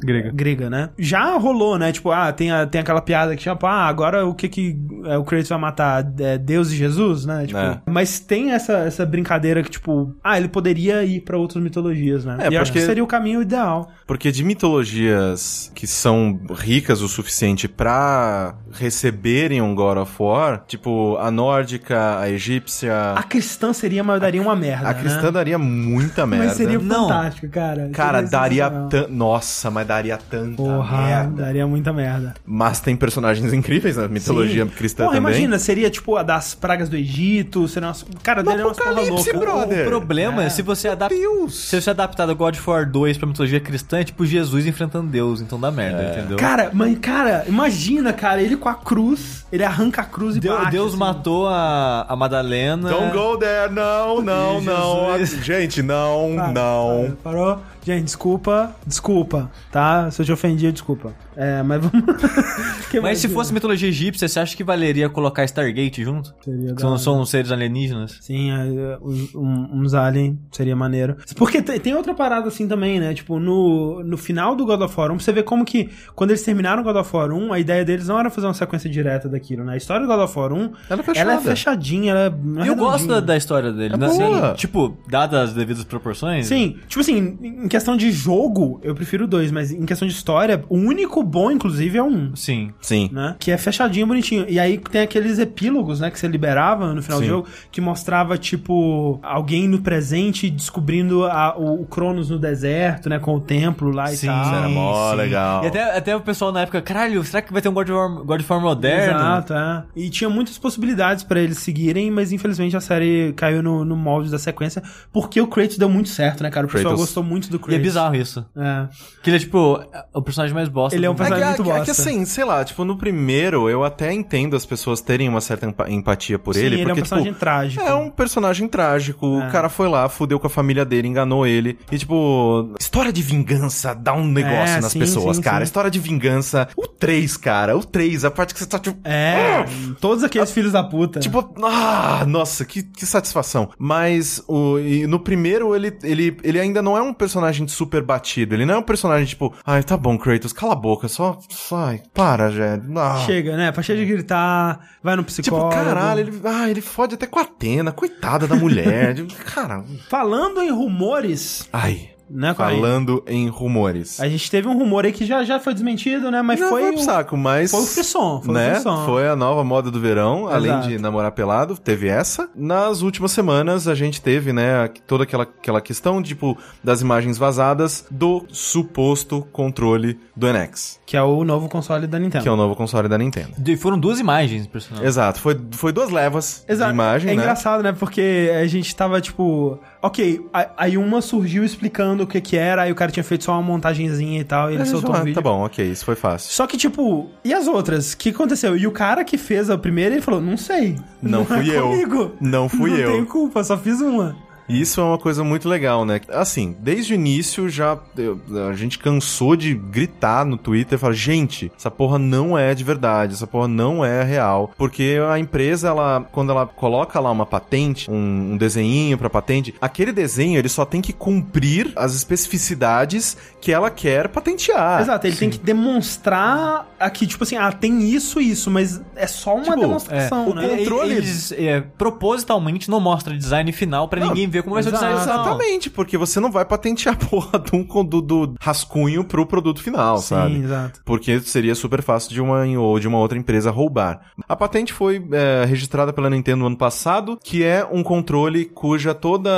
[0.00, 0.30] Grega.
[0.32, 0.90] grega, né?
[0.98, 1.92] Já rolou, né?
[1.92, 5.16] Tipo, ah, tem, a- tem aquela piada que tipo, ah, agora o que que é,
[5.16, 6.06] o Kratos vai matar?
[6.20, 7.46] É Deus e Jesus, né?
[7.46, 7.80] Tipo, É.
[7.86, 12.36] Mas tem essa, essa brincadeira que, tipo, ah, ele poderia ir pra outras mitologias, né?
[12.40, 13.90] É, e eu acho que seria o caminho ideal.
[14.06, 21.16] Porque de mitologias que são ricas o suficiente pra receberem um God of War, tipo
[21.18, 24.88] a nórdica, a egípcia, A cristã seria, mas daria uma merda.
[24.88, 25.30] a cristã né?
[25.46, 26.46] Daria muita merda.
[26.46, 27.08] Mas seria Não.
[27.08, 27.88] fantástico, cara.
[27.92, 29.06] Cara, Seria daria tan...
[29.08, 31.42] Nossa, mas daria tanta Porra, merda.
[31.42, 32.34] daria muita merda.
[32.44, 34.70] Mas tem personagens incríveis na mitologia Sim.
[34.70, 35.32] cristã Porra, também.
[35.32, 38.04] imagina, seria tipo a das pragas do Egito, seria umas...
[38.22, 39.46] Cara, daria umas porra Apocalipse, louca.
[39.46, 39.86] brother.
[39.86, 41.14] O problema é, se você adapta.
[41.14, 41.54] Deus!
[41.68, 45.08] Se você adaptar do God of War 2 pra mitologia cristã, é tipo Jesus enfrentando
[45.08, 46.18] Deus, então dá merda, É.
[46.18, 46.36] entendeu?
[46.36, 50.56] Cara, mas, cara, imagina, cara, ele com a cruz, ele arranca a cruz e Deu-
[50.56, 50.72] bate.
[50.72, 50.98] Deus assim.
[50.98, 52.88] matou a, a Madalena.
[52.90, 55.06] Don't go there, não, não, não.
[55.42, 57.16] Gente, não, Para, não.
[57.22, 57.62] para, parou?
[57.86, 60.10] Gente, desculpa, desculpa, tá?
[60.10, 61.14] Se eu te ofendi, desculpa.
[61.36, 62.04] É, mas vamos...
[63.02, 66.34] Mas se fosse mitologia egípcia, você acha que valeria colocar Stargate junto?
[66.42, 68.16] Seria Que são, são seres alienígenas?
[68.22, 71.16] Sim, é, uns, um- uns alien seria maneiro.
[71.36, 73.12] Porque tem, outra parada assim também, né?
[73.12, 76.42] Tipo, no, no final do God of War 1, você vê como que quando eles
[76.42, 79.28] terminaram o God of War 1, a ideia deles não era fazer uma sequência direta
[79.28, 79.74] daquilo, né?
[79.74, 82.20] A história do God of War 1, Ela é ela é fechadinha, ela
[82.64, 84.08] é eu gosto da, história dele, É né?
[84.08, 84.54] boa.
[84.54, 86.46] Tipo, dadas as devidas proporções.
[86.46, 90.64] Sim, tipo assim, em questão de jogo, eu prefiro dois, mas em questão de história,
[90.68, 92.34] o único bom, inclusive, é um.
[92.34, 92.70] Sim.
[92.80, 93.10] Sim.
[93.12, 93.36] né?
[93.38, 94.46] Que é fechadinho, bonitinho.
[94.48, 97.24] E aí tem aqueles epílogos, né, que você liberava no final Sim.
[97.24, 103.08] do jogo, que mostrava, tipo, alguém no presente descobrindo a- o, o Cronos no deserto,
[103.08, 104.42] né, com o templo lá e Sim, tal.
[104.42, 105.16] Isso era mó sim.
[105.16, 105.64] legal.
[105.64, 107.92] E até, até o pessoal na época, caralho, será que vai ter um God of
[107.98, 109.18] War, God of War moderno?
[109.18, 109.84] Exato, é.
[109.94, 114.30] E tinha muitas possibilidades pra eles seguirem, mas infelizmente a série caiu no, no molde
[114.30, 114.82] da sequência,
[115.12, 116.66] porque o Kratos deu muito certo, né, cara?
[116.66, 117.06] O pessoal Kratos.
[117.06, 117.80] gostou muito do E Kratos.
[117.80, 118.46] é bizarro isso.
[118.56, 118.86] É.
[119.22, 119.80] Que ele é tipo
[120.14, 120.96] o personagem mais bosta.
[120.96, 121.22] Ele é um mundo.
[121.22, 122.02] É que, personagem muito é que- é que bosta.
[122.10, 125.90] assim, sei lá, tipo, no primeiro eu até entendo as pessoas terem uma certa empa-
[125.90, 127.82] empatia por Sim, ele, ele é um porque, personagem tipo, trágico.
[127.84, 129.48] é um personagem trágico, É.
[129.48, 133.22] o cara foi lá, fudeu com a família dele, enganou ele, e tipo, história de
[133.22, 135.64] vingança dá um negócio É, nas sim, pessoas, sim, cara, sim.
[135.64, 138.96] história de vingança, o 3, cara, o 3, a parte que você tá, tipo...
[139.04, 139.64] É,
[140.00, 141.20] todos aqueles filhos da puta.
[141.20, 143.70] Tipo, ah, nossa, que, que satisfação.
[143.78, 148.54] Mas o, e no primeiro, ele, ele, ele ainda não é um personagem super batido.
[148.54, 151.38] Ele não é um personagem tipo, ai, tá bom, Kratos, cala a boca, só.
[151.48, 152.82] só ai, para, velho.
[152.98, 153.22] Ah.
[153.24, 153.72] Chega, né?
[153.82, 155.70] Cheio de gritar, vai no Tipo, psicólogo.
[155.70, 159.14] caralho, ele, ah, ele fode até com a Atena, coitada da mulher.
[159.16, 162.10] Tipo, cara, Falando em rumores, ai.
[162.28, 162.54] Né?
[162.54, 164.20] Falando em rumores.
[164.20, 166.42] A gente teve um rumor aí que já, já foi desmentido, né?
[166.42, 167.70] Mas Não, foi, foi pro o- saco, mas.
[167.70, 168.70] foi o frisson, foi o né?
[168.74, 169.04] frisson.
[169.04, 170.88] Foi a nova moda do verão, além Exato.
[170.88, 172.48] de namorar pelado, teve essa.
[172.54, 178.06] Nas últimas semanas a gente teve, né, toda aquela, aquela questão, tipo, das imagens vazadas
[178.10, 182.42] do suposto controle do NX, Que é o novo console da Nintendo.
[182.42, 183.50] que é o novo console da Nintendo.
[183.64, 185.06] E Foram duas imagens, impressionante.
[185.06, 186.90] Exato, foi, foi duas levas Exato.
[186.90, 187.42] de imagem, é né?
[187.42, 187.92] engraçado, né?
[187.92, 189.78] Porque a gente tava, tipo...
[190.06, 190.46] Ok,
[190.76, 193.62] aí uma surgiu explicando o que que era, aí o cara tinha feito só uma
[193.62, 195.34] montagenzinha e tal, e ele gente soltou falou, um vídeo.
[195.34, 196.52] Tá bom, ok, isso foi fácil.
[196.52, 198.12] Só que, tipo, e as outras?
[198.12, 198.76] O que aconteceu?
[198.76, 200.96] E o cara que fez a primeira, ele falou, não sei.
[201.20, 201.88] Não é fui eu.
[201.88, 202.32] comigo.
[202.40, 203.10] Não fui não eu.
[203.10, 204.36] tenho culpa, só fiz uma.
[204.68, 206.20] E Isso é uma coisa muito legal, né?
[206.28, 211.12] Assim, desde o início já eu- a gente cansou de gritar no Twitter e falar,
[211.14, 215.88] gente, essa porra não é de verdade, essa porra não é real, porque a empresa
[215.88, 220.68] ela quando ela coloca lá uma patente, um, um desenhinho pra patente, aquele desenho ele
[220.68, 225.00] só tem que cumprir as especificidades que ela quer patentear.
[225.00, 229.26] Exato, ele tem que demonstrar aqui, tipo assim, ah, tem isso e isso, mas é
[229.26, 230.68] só uma Tipo, demonstração, o né?
[230.68, 234.90] controle- Eles é, propositalmente não mostra design final pra Não, ninguém ver como vai ser
[234.90, 235.20] o design.
[235.20, 240.18] Exatamente, porque você não vai patentear a porra do, do, do rascunho pro produto final,
[240.18, 240.56] Sim, sabe?
[240.58, 241.00] exato.
[241.04, 244.20] Porque seria super fácil de uma ou de uma outra empresa roubar.
[244.48, 249.14] A patente foi é, registrada pela Nintendo no ano passado, que é um controle cuja
[249.14, 249.50] toda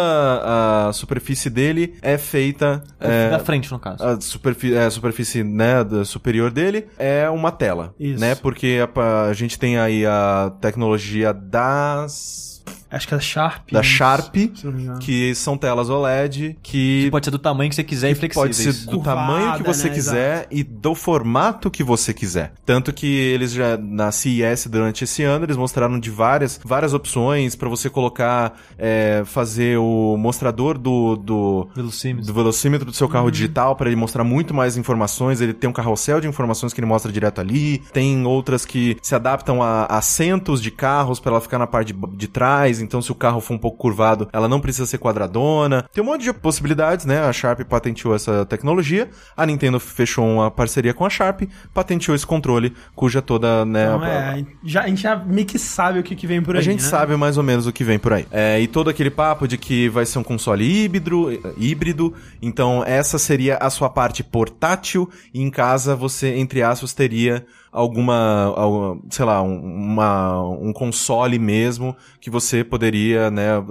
[0.88, 2.82] a superfície dele é feita.
[3.00, 4.02] é, Da frente, no caso.
[4.04, 8.20] a superfície, a superfície né, da superior dele é uma tela, Isso.
[8.20, 8.34] né?
[8.34, 13.70] Porque a, a gente tem aí a tecnologia das Acho que é Sharp.
[13.72, 14.98] da isso, Sharp, se não me engano.
[14.98, 18.42] que são telas OLED que Pode ser do tamanho que você quiser e flexível.
[18.44, 19.94] Pode ser do Curvada, tamanho que você né?
[19.94, 22.52] quiser e do formato que você quiser.
[22.64, 27.54] Tanto que eles já na CES durante esse ano eles mostraram de várias várias opções
[27.54, 32.26] pra você colocar é, fazer o mostrador do do, Velocímetro.
[32.26, 33.12] do velocímetro do seu Uhum.
[33.12, 35.40] carro digital para ele mostrar muito mais informações.
[35.40, 37.78] Ele tem um carrossel de informações que ele mostra direto ali.
[37.92, 42.16] Tem outras que se adaptam a assentos de carros para ela ficar na parte de,
[42.16, 44.98] de trás mais, então se o carro for um pouco curvado, ela não precisa ser
[44.98, 45.84] quadradona.
[45.92, 47.20] Tem um monte de possibilidades, né?
[47.20, 51.42] A Sharp patenteou essa tecnologia, a Nintendo fechou uma parceria com a Sharp,
[51.74, 55.58] patenteou esse controle, cuja toda, né, Então, a- é, já, a gente já meio que
[55.58, 56.60] sabe o que, que vem por aí.
[56.60, 56.88] a gente né?
[56.88, 58.26] sabe mais ou menos o que vem por aí.
[58.30, 63.18] É, e todo aquele papo de que vai ser um console híbrido, híbrido, então essa
[63.18, 69.24] seria a sua parte portátil, e em casa você, entre aspas, teria alguma, alguma, sei
[69.24, 73.62] lá, um, uma, um console mesmo que você poderia, né?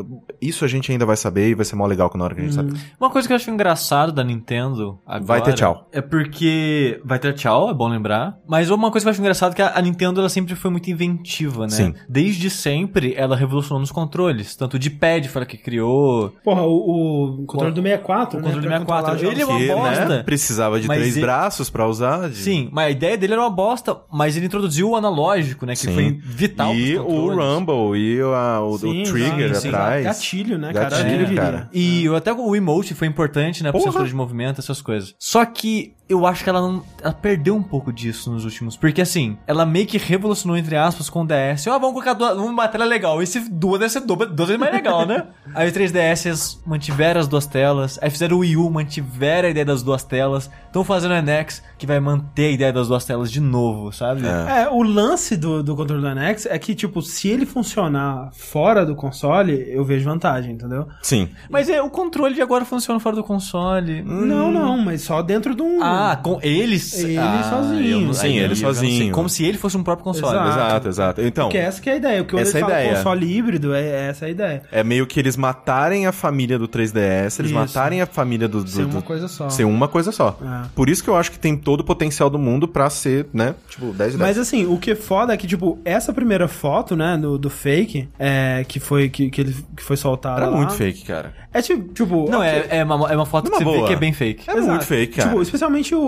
[0.41, 2.43] Isso a gente ainda vai saber e vai ser mó legal na hora que a
[2.43, 2.73] gente sabe.
[2.99, 5.23] Uma coisa que eu acho engraçado da Nintendo agora...
[5.25, 5.87] Vai ter tchau.
[5.91, 6.99] É porque...
[7.03, 8.37] Vai ter tchau, é bom lembrar.
[8.47, 10.89] Mas uma coisa que eu acho engraçado é que a Nintendo, ela sempre foi muito
[10.89, 11.69] inventiva, né?
[11.69, 11.93] Sim.
[12.09, 14.55] Desde sempre, ela revolucionou nos controles.
[14.55, 16.33] Tanto de pad foi ela que criou...
[16.43, 18.45] Porra, o, o controle do 64, O né?
[18.47, 20.05] controle do pra 64, controlar ele é uma Que, bosta.
[20.05, 22.29] né, precisava de três ele- braços pra usar.
[22.29, 25.73] de- Sim, mas a ideia dele era uma bosta, mas ele introduziu o analógico, né?
[25.73, 25.93] Que Sim.
[25.93, 27.29] foi vital E o.
[27.35, 29.67] Rumble e o, a- o- o Sim, Trigger exato, sim.
[29.69, 30.03] atrás.
[30.05, 30.89] Gatilho, né, cara?
[30.89, 31.35] Gatilho, É.
[31.35, 31.69] cara.
[31.73, 33.71] E até o emote foi importante, né?
[33.71, 33.91] Pra Porra.
[33.91, 35.15] censura de movimento, essas coisas.
[35.19, 36.83] Só que eu acho que ela não.
[37.01, 38.77] Ela perdeu um pouco disso nos últimos.
[38.77, 41.67] Porque assim, ela meio que revolucionou, entre aspas, com o DS.
[41.67, 43.21] Ó, vamos colocar duas, uma tela legal.
[43.21, 45.25] Esse duas deve ser duas, duas vezes mais legal, né?
[45.53, 47.99] Aí o 3DS eles mantiveram as duas telas.
[48.01, 50.49] Aí fizeram o Wii U, mantiveram a ideia das duas telas.
[50.65, 54.25] Estão fazendo o NX, que vai manter a ideia das duas telas de novo, sabe?
[54.25, 54.63] É.
[54.63, 58.85] É, o lance do, do controle do NX é que, tipo, se ele funcionar fora
[58.85, 60.87] do console, eu vejo vantagem, entendeu?
[61.01, 61.29] Sim.
[61.49, 64.03] Mas é, o controle de agora funciona fora do console.
[64.03, 65.81] Não, não, mas só dentro de um.
[65.81, 66.93] Ah, com eles?
[67.03, 68.01] Ele ah, sozinho.
[68.01, 69.11] não- Sim, ele sozinho.
[69.13, 70.35] Como se ele fosse um próprio console.
[70.37, 70.57] Exato.
[70.57, 71.21] Exato, exato.
[71.21, 72.21] Então, Porque essa que é a ideia.
[72.21, 72.95] O que eu Essa é ideia.
[72.95, 74.61] console híbrido é essa a ideia.
[74.71, 77.53] é meio que eles matarem a família do 3DS, eles Isso.
[77.53, 78.63] matarem a família do...
[78.63, 79.49] do Ser do- uma coisa só.
[79.49, 80.37] Ser uma coisa só.
[80.41, 80.67] É.
[80.75, 83.55] Por isso que eu acho que tem todo o potencial do mundo pra ser, né,
[83.69, 84.19] tipo, 10 de 10.
[84.19, 87.49] Mas assim, o que é foda é que, tipo, essa primeira foto, né, do, do
[87.49, 91.33] fake, é, que foi, que, que, ele, que foi soltada Era lá, muito fake, cara.
[91.57, 92.49] É tipo, tipo Não, ok.
[92.49, 94.49] é, é, uma, é uma foto Numa que você vê que é bem fake.
[94.49, 95.29] É muito fake, cara.
[95.29, 95.99] Tipo, especialmente o,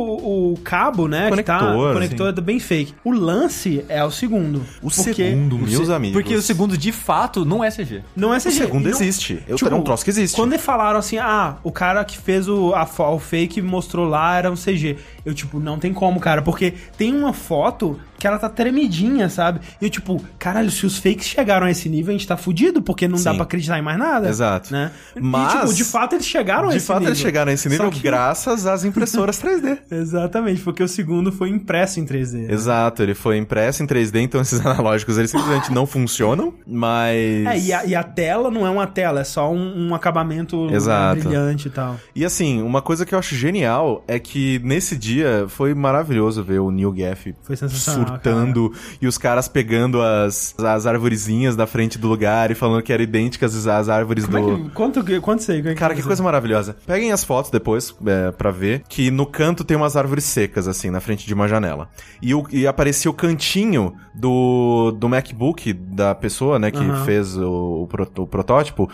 [0.54, 1.30] o cabo, né?
[1.32, 2.94] que tá, Conector, o conector é bem fake.
[3.04, 4.64] O lance é o segundo.
[4.82, 6.14] O porque segundo, meus Se- amigos.
[6.22, 8.02] Porque o segundo, de fato, não é CG.
[8.16, 8.52] Não é O CG.
[8.52, 9.44] segundo E não- existe.
[9.48, 10.36] Eu tipo, é um troço que existe.
[10.36, 14.38] Quando eles falaram assim, ah, o cara que fez o, a, o fake mostrou lá
[14.38, 14.98] era um CG.
[15.26, 16.42] Eu, tipo, não tem como, cara.
[16.42, 19.62] Porque tem uma foto que ela tá tremidinha, sabe?
[19.82, 22.82] E eu, tipo, caralho, se os fakes chegaram a esse nível, a gente tá fudido,
[22.82, 23.36] porque não dá Sim.
[23.38, 24.28] pra acreditar em mais nada.
[24.28, 24.74] Exato.
[24.74, 24.92] Né?
[25.20, 27.10] Mas- E, tipo, de fato eles chegaram a De esse fato, nível.
[27.12, 29.78] eles chegaram a esse nível que- graças às impressoras 3D.
[29.92, 32.48] Exatamente, porque o segundo foi impresso em 3D.
[32.48, 32.54] né?
[32.54, 37.16] Exato, ele foi impresso em 3D, então esses analógicos eles simplesmente não funcionam, mas.
[37.46, 40.66] É, e a, e a tela não é uma tela, é só um, um acabamento
[40.68, 41.22] né, Exato.
[41.22, 41.98] brilhante e tal.
[42.16, 46.60] E assim, uma coisa que eu acho genial é que nesse dia foi maravilhoso ver
[46.60, 47.34] o Neil Gaff
[47.70, 48.72] surtando
[49.02, 53.04] e os caras pegando as, as arvorezinhas da frente do lugar e falando que eram
[53.04, 54.54] idênticas às árvores Como do.
[54.54, 55.04] é que, quanto,
[55.38, 56.76] que- é Cara, que coisa maravilhosa.
[56.86, 60.90] Peguem as fotos depois é, pra ver que no canto tem umas árvores secas, assim,
[60.90, 61.90] na frente de uma janela.
[62.22, 67.06] E, o, e aparecia o cantinho do, do MacBook da pessoa, né, que Aham.
[67.06, 68.90] fez o, o, pro- o protótipo.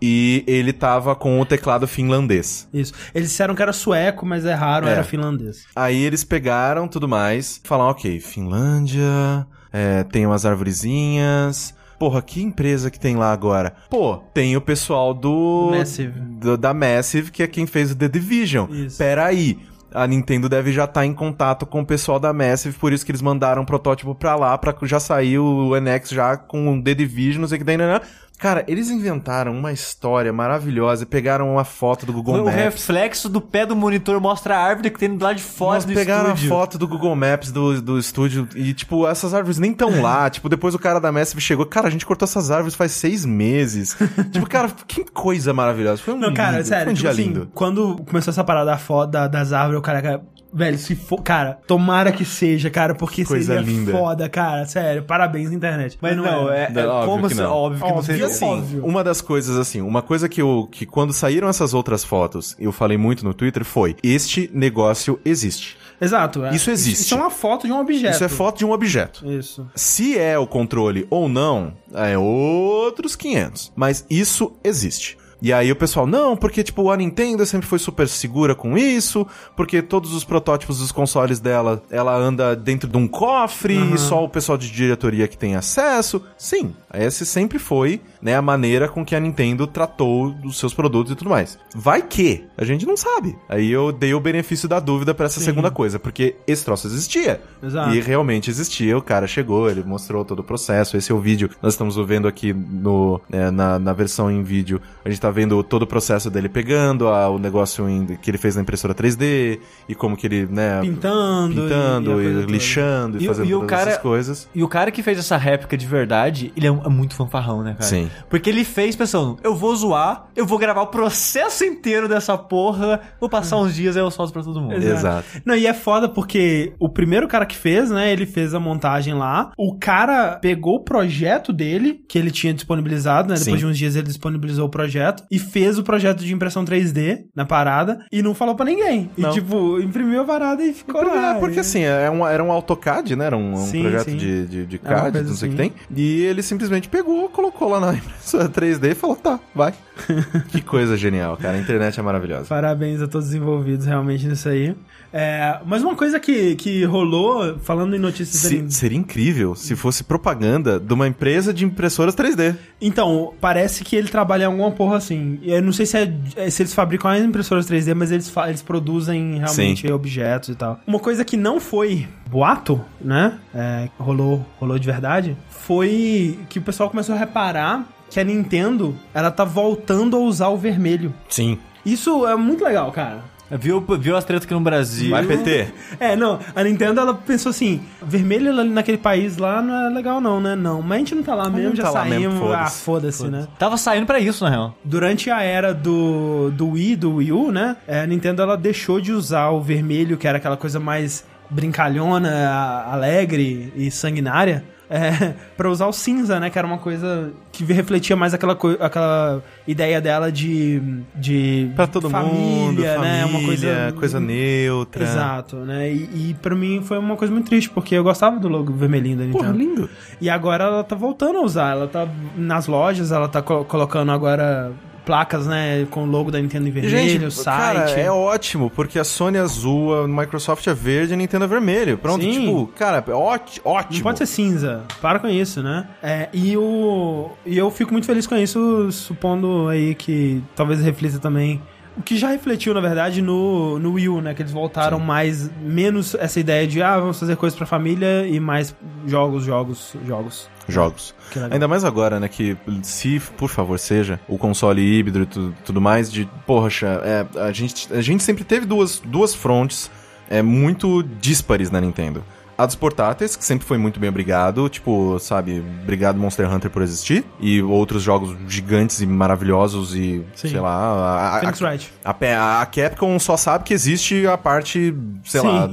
[0.00, 2.68] E ele tava com o teclado finlandês.
[2.72, 2.92] Isso.
[3.14, 4.92] Eles disseram que era sueco, mas erraram, É.
[4.92, 5.64] era finlandês.
[5.74, 11.74] Aí eles pegaram tudo mais, falaram, ok, Finlândia, é, tem umas arvorezinhas.
[11.98, 13.74] Porra, que empresa que tem lá agora?
[13.88, 15.70] Pô, tem o pessoal do.
[15.76, 16.18] Massive.
[16.20, 18.70] do- da Massive, que é quem fez o The Division.
[18.70, 18.98] Isso.
[18.98, 19.58] Pera aí.
[19.94, 23.10] A Nintendo deve já estar em contato com o pessoal da Massive, por isso que
[23.10, 26.92] eles mandaram um protótipo pra lá, pra já sair o NX já com o The
[26.92, 28.00] Division, não sei o que daí, né?
[28.38, 32.54] Cara, eles inventaram uma história maravilhosa, pegaram uma foto do Google O Maps.
[32.54, 35.84] reflexo do pé do monitor mostra a árvore que tem do lado de fora Nós
[35.86, 36.52] do pegaram estúdio.
[36.52, 40.28] a foto do Google Maps do, do estúdio e, tipo, essas árvores nem tão lá.
[40.30, 41.64] tipo, depois o cara da Massive chegou.
[41.66, 43.96] Cara, a gente cortou essas árvores faz seis meses.
[44.30, 46.02] tipo, cara, que coisa maravilhosa.
[46.02, 47.50] Foi um Não, cara, lindo, sério, foi um tipo dia assim, lindo.
[47.54, 51.58] quando começou essa parada da foto da- das árvores, o cara, velho, se for, cara,
[51.66, 53.92] tomara que seja, cara, porque Coisa seria linda.
[53.92, 55.98] foda, cara, sério, parabéns internet.
[56.00, 57.52] Mas não, é, é Não, óbvio como que não.
[57.52, 58.58] óbvio que não seria assim, assim.
[58.58, 58.84] óbvio.
[58.84, 62.72] Uma das coisas, assim, uma coisa que eu, que quando saíram essas outras fotos, eu
[62.72, 65.76] falei muito no Twitter, foi, este negócio existe.
[66.00, 66.44] Exato.
[66.44, 66.54] é.
[66.54, 67.02] Isso existe.
[67.02, 68.14] Isso é uma foto de um objeto.
[68.14, 69.26] Isso é foto de um objeto.
[69.30, 69.66] Isso.
[69.74, 73.72] Se é o controle ou não, é outros 500.
[73.74, 75.16] Mas isso existe.
[75.40, 79.26] E aí o pessoal, não, porque tipo, a Nintendo sempre foi super segura com isso,
[79.54, 84.24] porque todos os protótipos dos consoles dela, ela anda dentro de um cofre e só
[84.24, 86.22] o pessoal de diretoria que tem acesso.
[86.38, 91.12] Sim, essa sempre foi, né, a maneira com que a Nintendo tratou dos seus produtos
[91.12, 91.58] e tudo mais.
[91.74, 93.36] Vai que a gente não sabe.
[93.48, 95.46] Aí eu dei o benefício da dúvida pra essa Sim.
[95.46, 97.40] segunda coisa, porque esse troço existia.
[97.62, 97.94] Exato.
[97.94, 100.96] E realmente existia, o cara chegou, ele mostrou todo o processo.
[100.96, 104.80] Esse é o vídeo, nós estamos vendo aqui no, né, na, na versão em vídeo.
[105.04, 108.38] A gente tá vendo todo o processo dele pegando a- o negócio em- que ele
[108.38, 111.54] fez na impressora 3D e como que ele, né, Pintando.
[111.54, 112.52] pintando e, e, toda.
[112.52, 114.48] lixando e, E fazendo e o todas cara- essas coisas.
[114.54, 117.62] E o cara que fez essa réplica de verdade, ele é, um- é muito fanfarrão,
[117.62, 117.84] né, cara?
[117.84, 118.05] Sim.
[118.28, 123.00] Porque ele fez pensando, eu vou zoar, eu vou gravar o processo inteiro dessa porra,
[123.20, 124.74] vou passar uns dias e eu solto pra todo mundo.
[124.74, 125.26] Exato.
[125.44, 129.14] Não, e é foda porque o primeiro cara que fez, né, ele fez a montagem
[129.14, 129.52] lá.
[129.56, 133.34] O cara pegou o projeto dele, que ele tinha disponibilizado, né?
[133.38, 133.66] Depois Sim.
[133.66, 137.44] de uns dias ele disponibilizou o projeto e fez o projeto de impressão 3D na
[137.44, 139.10] parada e não falou pra ninguém.
[139.16, 139.30] E, Não.
[139.32, 141.36] tipo, imprimiu a parada e ficou lá.
[141.36, 143.26] É, porque E- assim, é um- era um AutoCAD, né?
[143.26, 144.16] Era um, um Sim, projeto sim.
[144.16, 145.70] de, de, de Era CAD, não sei o que assim.
[145.70, 145.96] tem.
[145.96, 149.74] E ele simplesmente pegou, colocou lá na impressora 3D e falou, tá, vai.
[150.50, 151.56] que coisa genial, cara.
[151.56, 152.46] A internet é maravilhosa.
[152.46, 154.74] Parabéns a todos os envolvidos realmente nisso aí.
[155.18, 159.54] É, mas uma coisa que, que rolou, falando em notícias da Se- Nintendo- seria incrível
[159.54, 162.54] se fosse propaganda de uma empresa de impressoras 3D.
[162.80, 165.38] Então, parece que ele trabalha em alguma porra assim.
[165.42, 168.60] Eu não sei se, é, é- se eles fabricam as impressoras 3D, mas eles, eles
[168.60, 169.92] produzem realmente Sim.
[169.92, 170.78] objetos e tal.
[170.86, 173.38] Uma coisa que não foi boato, né?
[173.54, 178.94] É, rolou, rolou de verdade, foi que o pessoal começou a reparar que a Nintendo,
[179.14, 181.14] ela tá voltando a usar o vermelho.
[181.28, 181.58] Sim.
[181.86, 183.24] Isso é muito legal, cara.
[183.50, 185.10] Viu, viu as tretas aqui no Brasil.
[185.10, 185.68] Vai, PT.
[186.00, 190.20] É, não, a Nintendo ela pensou assim: vermelho ali naquele país lá não é legal,
[190.20, 190.56] não, né?
[190.56, 192.54] Não, mas a gente não tá lá mesmo, não já tá lá mesmo, saímos.
[192.54, 193.18] ah, foda-se.
[193.18, 193.46] foda-se, né?
[193.58, 194.74] Tava saindo pra isso, na real.
[194.82, 197.76] Durante a era do, do Wii, do Wii U, né?
[197.86, 202.84] é, A Nintendo ela deixou de usar o vermelho, que era aquela coisa mais brincalhona,
[202.90, 204.64] alegre e sanguinária.
[204.88, 206.48] É, pra usar o cinza, né?
[206.50, 210.80] Que era uma coisa que refletia mais aquela, aquela ideia dela de.
[211.14, 212.94] de Pra todo família, mundo, né?
[212.94, 215.02] família, Uma coisa, coisa neutra.
[215.02, 215.90] Exato, né?
[215.92, 219.16] E, e pra mim foi uma coisa muito triste, porque eu gostava do logo vermelhinho
[219.18, 219.44] da Nintendo.
[219.44, 219.90] Porra, lindo.
[220.20, 221.72] E agora ela tá voltando a usar.
[221.72, 222.06] Ela tá
[222.36, 224.72] nas lojas, ela tá co- colocando agora
[225.06, 227.56] placas, né, com o logo da Nintendo em vermelho, o site.
[227.86, 231.44] cara, é ótimo, porque a Sony é azul, a Microsoft é verde e a Nintendo
[231.44, 231.96] é vermelho.
[231.96, 232.32] Pronto, Sim.
[232.32, 233.94] tipo, cara, é óti- ótimo.
[233.94, 234.82] Não pode ser cinza.
[235.00, 235.86] Para com isso, né?
[236.02, 241.18] É, e, o, e eu fico muito feliz com isso, supondo aí que talvez reflita
[241.20, 241.62] também.
[241.96, 244.34] O que já refletiu, na verdade, no, no Wii U, né?
[244.34, 248.38] Que eles voltaram mais, menos essa ideia de, ah, vamos fazer coisas pra família e
[248.38, 248.76] mais
[249.06, 250.50] jogos, jogos, jogos.
[250.68, 251.14] Jogos.
[251.50, 255.80] Ainda mais agora, né, que se, por favor, seja o console híbrido e tudo, tudo
[255.80, 259.90] mais, de, poxa, é, a, gente, a gente sempre teve duas, duas frontes
[260.28, 262.24] é, muito díspares na Nintendo.
[262.58, 266.80] A dos portáteis, que sempre foi muito bem obrigado, tipo, sabe, obrigado Monster Hunter por
[266.80, 270.48] existir, e outros jogos gigantes e maravilhosos e, Sim.
[270.48, 271.92] sei lá, a, a, Phoenix a, Wright.
[272.02, 275.46] a, a Capcom só sabe que existe a parte, sei Sim.
[275.46, 275.68] lá,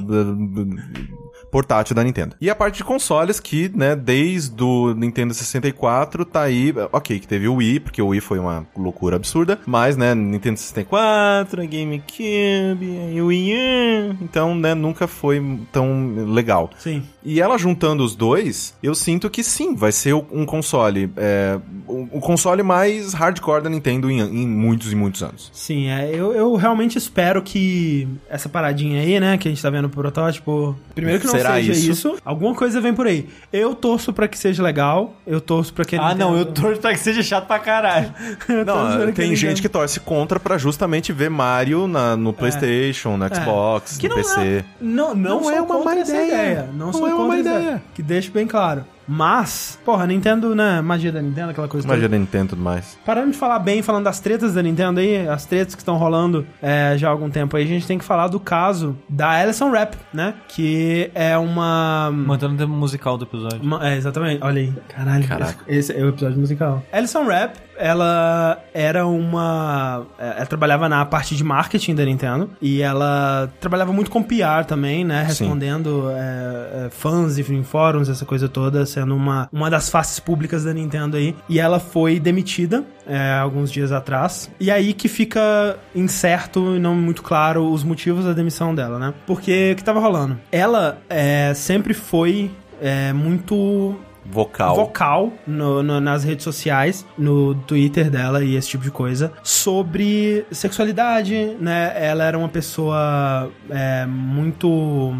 [1.54, 2.36] portátil da Nintendo.
[2.42, 7.28] E a parte de consoles que, né, desde o Nintendo 64 tá aí, ok, que
[7.28, 11.66] teve o Wii, porque o Wii foi uma loucura absurda, mas, né, Nintendo 64, a
[11.66, 16.72] GameCube, o Wii U, então, né, nunca foi tão legal.
[16.80, 17.04] Sim.
[17.24, 22.04] E ela juntando os dois, eu sinto que sim, vai ser um console, é, um
[22.14, 25.50] um console mais hardcore da Nintendo em, em muitos e muitos anos.
[25.52, 29.70] Sim, é, eu, eu realmente espero que essa paradinha aí, né, que a gente tá
[29.70, 31.92] vendo no protótipo, primeiro que não Será seja isso?
[31.92, 32.16] isso?
[32.26, 33.28] alguma coisa vem por aí.
[33.52, 36.92] Eu torço pra que seja legal, eu torço pra que Ah, não, eu torço pra
[36.94, 38.14] que seja chato pra caralho.
[38.66, 43.18] Não, que tem ele gente que torce contra pra justamente ver Mario na, no PlayStation,
[43.18, 44.00] no Xbox, É.
[44.00, 44.40] Que no não PC.
[44.42, 46.70] É, não, não, Não sou é uma contra má essa ideia.
[46.74, 47.84] Não, Não sou é uma contra má essa ideia.
[47.94, 48.86] Que deixe bem claro.
[49.08, 50.82] Mas, porra, Nintendo, né?
[50.82, 52.16] Magia da Nintendo, aquela coisa Magia toda.
[52.16, 52.98] da Nintendo e tudo mais.
[53.06, 56.46] Parando de falar bem, falando das tretas da Nintendo aí, as tretas que estão rolando
[56.62, 59.72] é, já há algum tempo aí, a gente tem que falar do caso da Alison
[59.72, 60.34] Rap, né?
[60.48, 62.10] Que é uma.
[62.14, 63.62] Mantendo o tema musical do episódio.
[63.62, 64.44] uma- é, exatamente.
[64.44, 64.74] Olha aí.
[64.90, 65.28] Caralho.
[65.28, 65.60] Caraca.
[65.68, 66.84] Esse é o episódio musical.
[66.92, 70.06] Alison Rap, ela era uma.
[70.18, 72.50] é, Ela trabalhava na parte de marketing da Nintendo.
[72.62, 75.24] E ela trabalhava muito com PR também, né?
[75.24, 80.64] Respondendo é, é, fãs em fóruns, essa coisa toda, sendo uma, uma das faces públicas
[80.64, 81.36] da Nintendo aí.
[81.50, 84.50] E ela foi demitida é, alguns dias atrás.
[84.60, 89.14] E aí que fica incerto e não muito claro os motivos da demissão dela, né?
[89.26, 90.38] Porque o que tava rolando?
[90.52, 92.52] Ela é, sempre foi
[92.82, 93.96] é, muito
[94.26, 94.76] vocal.
[94.76, 100.46] vocal no- no- nas redes sociais, no Twitter dela e esse tipo de coisa, sobre
[100.52, 101.94] sexualidade, né?
[101.96, 105.14] Ela era uma pessoa é, muito.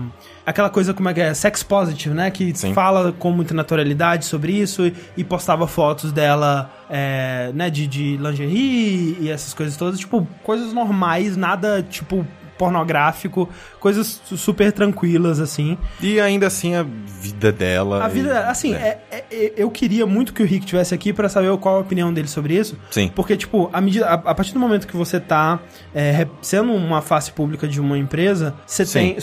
[0.46, 1.34] Aquela coisa como é que é?
[1.34, 2.30] Sex positive, né?
[2.30, 2.74] Que Sim.
[2.74, 7.70] fala com muita naturalidade sobre isso e, e postava fotos dela, é, né?
[7.70, 10.00] De, de lingerie e essas coisas todas.
[10.00, 12.26] Tipo, coisas normais, nada tipo
[12.64, 13.50] pornográfico,
[13.80, 15.78] coisas su- super tranquilas, assim.
[16.02, 18.04] E ainda assim a vida dela.
[18.04, 21.28] A vida, assim, é- é- é- eu queria muito que o Rick tivesse aqui pra
[21.30, 22.78] saber qual a opinião dele sobre isso.
[22.92, 23.12] Sim.
[23.16, 25.60] Porque, tipo, a, medida, a, a partir do momento que você tá
[25.94, 29.00] é, sendo uma face pública de uma empresa, você Sim.
[29.00, 29.18] tem.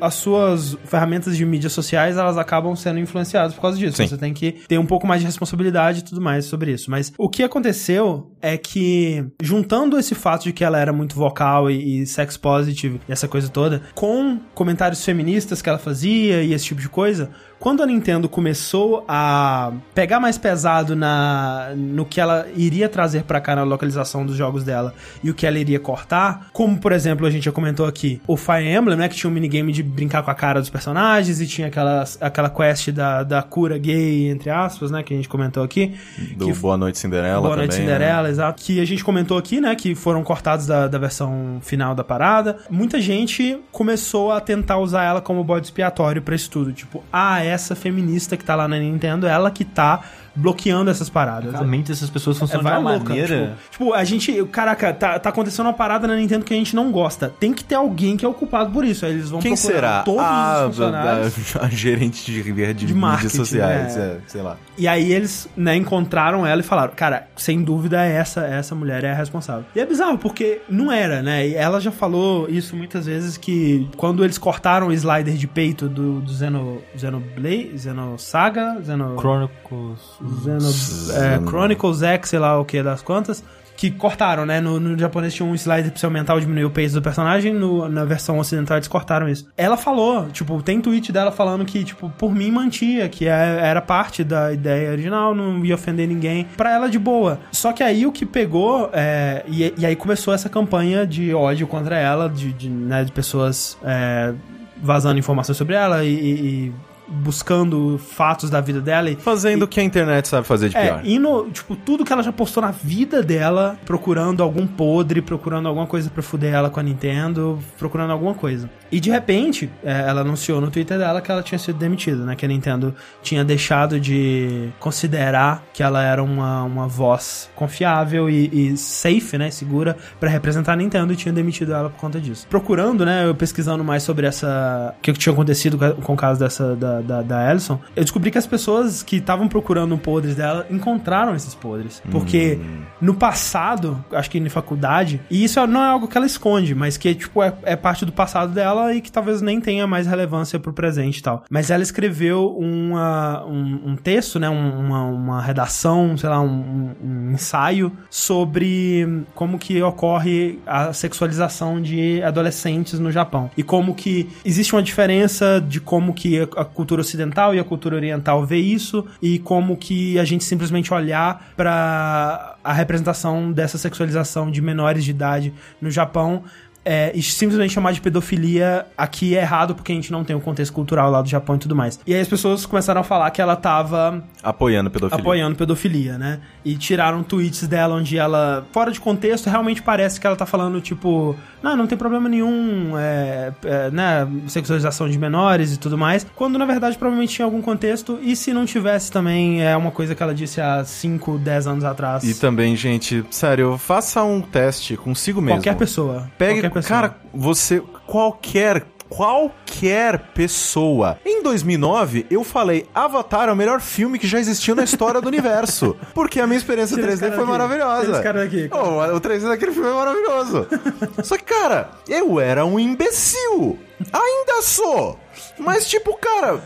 [0.00, 3.96] as suas ferramentas de mídias sociais, elas acabam sendo influenciadas por causa disso.
[3.96, 4.06] Sim.
[4.06, 6.90] Você tem que ter um pouco mais de responsabilidade e tudo mais sobre isso.
[6.90, 11.70] Mas o que aconteceu é que, juntando esse fato de que ela era muito vocal
[11.70, 16.52] e, e sex positive e essa coisa toda, com comentários feministas que ela fazia e
[16.52, 22.20] esse tipo de coisa, quando a Nintendo começou a pegar mais pesado na no que
[22.20, 25.80] ela iria trazer pra cá na localização dos jogos dela e o que ela iria
[25.80, 29.30] cortar, como por exemplo a gente já comentou aqui, o Fire Emblem, né, que tinha
[29.30, 33.22] um minigame de brincar com a cara dos personagens e tinha aquela, aquela quest da,
[33.22, 35.94] da cura gay, entre aspas, né, que a gente comentou aqui.
[36.36, 38.62] Do que Boa Noite Cinderela Boa Noite também, Cinderela, exato.
[38.62, 39.74] Que a gente comentou aqui, né?
[39.74, 42.58] Que foram cortados da, da versão final da parada.
[42.70, 46.72] Muita gente começou a tentar usar ela como bode expiatório pra isso tudo.
[46.72, 50.02] Tipo, ah, essa feminista que tá lá na Nintendo, ela que tá
[50.38, 51.54] bloqueando essas paradas.
[51.54, 53.08] A mente dessas pessoas É, funciona de vai uma louca.
[53.08, 53.56] maneira.
[53.70, 54.44] Tipo, tipo, a gente.
[54.46, 57.32] Caraca, tá, tá acontecendo uma parada na Nintendo que a gente não gosta.
[57.40, 59.04] Tem que ter alguém que é ocupado por isso.
[59.04, 60.02] Aí eles vão Quem procurar será?
[60.02, 61.56] todos ah, os funcionários.
[61.56, 64.00] a, a gerente de, de, De mídias sociais, é.
[64.00, 64.56] é, sei lá.
[64.76, 69.10] E aí eles, né, encontraram ela e falaram, cara, sem dúvida essa essa mulher é
[69.10, 69.64] a responsável.
[69.74, 71.48] E é bizarro, porque não era, né?
[71.48, 75.88] E ela já falou isso muitas vezes que quando eles cortaram o slider de peito
[75.88, 79.16] do, do Zeno, Xenoblade, Xenosaga, Zeno...
[79.18, 80.00] Chronicles.
[80.42, 83.42] Xeno, é, Chronicles X, sei lá o que das quantas,
[83.76, 84.60] que cortaram, né?
[84.60, 87.54] No, no japonês tinha um slider pra você aumentar ou diminuir o peso do personagem,
[87.54, 89.46] no- na versão ocidental eles cortaram isso.
[89.56, 93.80] Ela falou, tipo, tem tweet dela falando que, tipo, por mim mantia, que é- era
[93.80, 96.44] parte da ideia original, não ia ofender ninguém.
[96.56, 97.38] Pra ela de boa.
[97.52, 101.66] Só que aí o que pegou, é, e, e aí começou essa campanha de ódio
[101.68, 104.34] contra ela, de, de, né, de pessoas é,
[104.82, 106.72] vazando informações sobre ela e- e- e
[107.08, 110.84] buscando fatos da vida dela e Fazendo o que a internet sabe fazer de é,
[110.86, 111.00] pior.
[111.04, 115.86] indo, tipo, tudo que ela já postou na vida dela, procurando algum podre, procurando alguma
[115.86, 118.68] coisa pra fuder ela com a Nintendo, procurando alguma coisa.
[118.90, 122.34] E de repente, é, ela anunciou no Twitter dela que ela tinha sido demitida, né?
[122.34, 128.72] Que a Nintendo tinha deixado de considerar que ela era uma, uma voz confiável e,
[128.72, 129.50] e safe, né?
[129.50, 132.46] Segura pra representar a Nintendo e tinha demitido ela por conta disso.
[132.48, 133.26] Procurando, né?
[133.26, 134.94] Eu pesquisando mais sobre essa.
[134.98, 138.30] O que tinha acontecido com- com o caso dessa da, da, da Alison, eu descobri
[138.30, 142.02] que as pessoas que estavam procurando podres dela encontraram esses podres.
[142.10, 142.58] Porque
[143.00, 146.96] no passado, acho que na faculdade, e isso não é algo que ela esconde, mas
[146.96, 150.58] que, tipo, é, é parte do passado dela e que talvez nem tenha mais relevância
[150.58, 151.44] pro presente e tal.
[151.50, 154.48] Mas ela escreveu uma, um, um texto, né?
[154.48, 157.92] um- Uma, uma redação, sei lá, um, um ensaio
[158.32, 163.50] sobre como que ocorre a sexualização de adolescentes no Japão.
[163.56, 167.64] E como que existe uma diferença de como que a a cultura ocidental e a
[167.64, 173.76] cultura oriental vê isso e como que a gente simplesmente olhar para a representação dessa
[173.76, 175.52] sexualização de menores de idade
[175.82, 176.44] no Japão
[176.90, 180.40] é, e simplesmente chamar de pedofilia aqui é errado porque a gente não tem o
[180.40, 182.00] contexto cultural lá do Japão e tudo mais.
[182.06, 185.20] E aí as pessoas começaram a falar que ela tava Apoiando pedofilia.
[185.20, 186.40] apoiando pedofilia, né?
[186.64, 190.80] E tiraram tweets dela onde ela, fora de contexto, realmente parece que ela tá falando,
[190.80, 196.26] tipo, não, não tem problema nenhum, é, é, né, sexualização de menores e tudo mais,
[196.34, 200.14] quando na verdade provavelmente tinha algum contexto, e se não tivesse também, é uma coisa
[200.14, 202.24] que ela disse há 5, 10 anos atrás.
[202.24, 205.58] E também, gente, sério, faça um teste consigo mesmo.
[205.58, 206.30] Qualquer pessoa.
[206.38, 211.18] Pegue, qualquer cara, você, qualquer, qualquer pessoa.
[211.24, 215.28] Em 2009, eu falei, Avatar é o melhor filme que já existiu na história do
[215.28, 215.96] universo.
[216.14, 217.58] Porque a minha experiência Tira esse 3D cara foi daqui.
[217.58, 218.22] Maravilhosa.
[218.22, 218.84] cara daqui, cara.
[218.84, 220.66] Oh, o 3D daquele filme é maravilhoso.
[221.24, 223.78] Só que, cara, eu era um imbecil.
[224.12, 225.18] Ainda sou.
[225.58, 226.60] Mas, tipo, cara...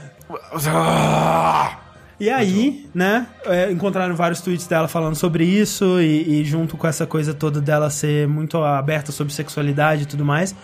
[2.22, 6.86] E aí, né, é, encontraram vários tweets dela falando sobre isso e, e junto com
[6.86, 10.54] essa coisa toda dela ser muito aberta sobre sexualidade e tudo mais,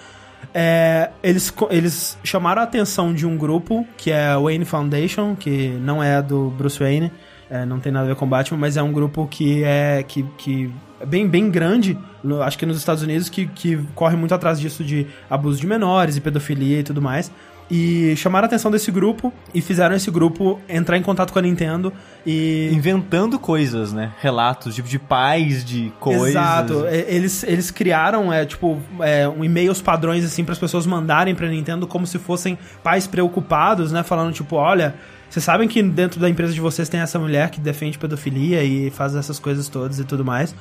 [0.54, 5.70] é, eles, eles chamaram a atenção de um grupo que é a Wayne Foundation, que
[5.80, 7.10] não é do Bruce Wayne,
[7.50, 10.22] é, não tem nada a ver com Batman, mas é um grupo que é que,
[10.38, 10.70] que
[11.00, 14.60] é bem, bem grande, no- acho que nos Estados Unidos, que, que corre muito atrás
[14.60, 17.32] disso de abuso de menores e pedofilia e tudo mais.
[17.70, 21.42] E chamaram a atenção desse grupo e fizeram esse grupo entrar em contato com a
[21.42, 21.92] Nintendo
[22.24, 24.12] e Inventando coisas, né?
[24.20, 26.28] Relatos, tipo de pais, de coisas.
[26.28, 26.86] Exato.
[26.86, 31.46] Eles, eles criaram, é, tipo, é, um e-mails padrões, assim, para as pessoas mandarem pra
[31.48, 34.02] Nintendo como se fossem pais preocupados, né?
[34.02, 34.94] Falando, tipo, olha,
[35.28, 38.90] vocês sabem que dentro da empresa de vocês tem essa mulher que defende pedofilia e
[38.90, 40.54] faz essas coisas todas e tudo mais.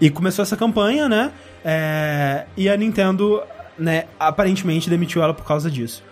[0.00, 1.32] E começou essa campanha, né?
[1.64, 3.42] É, e a Nintendo,
[3.78, 6.02] né, aparentemente demitiu ela por causa disso.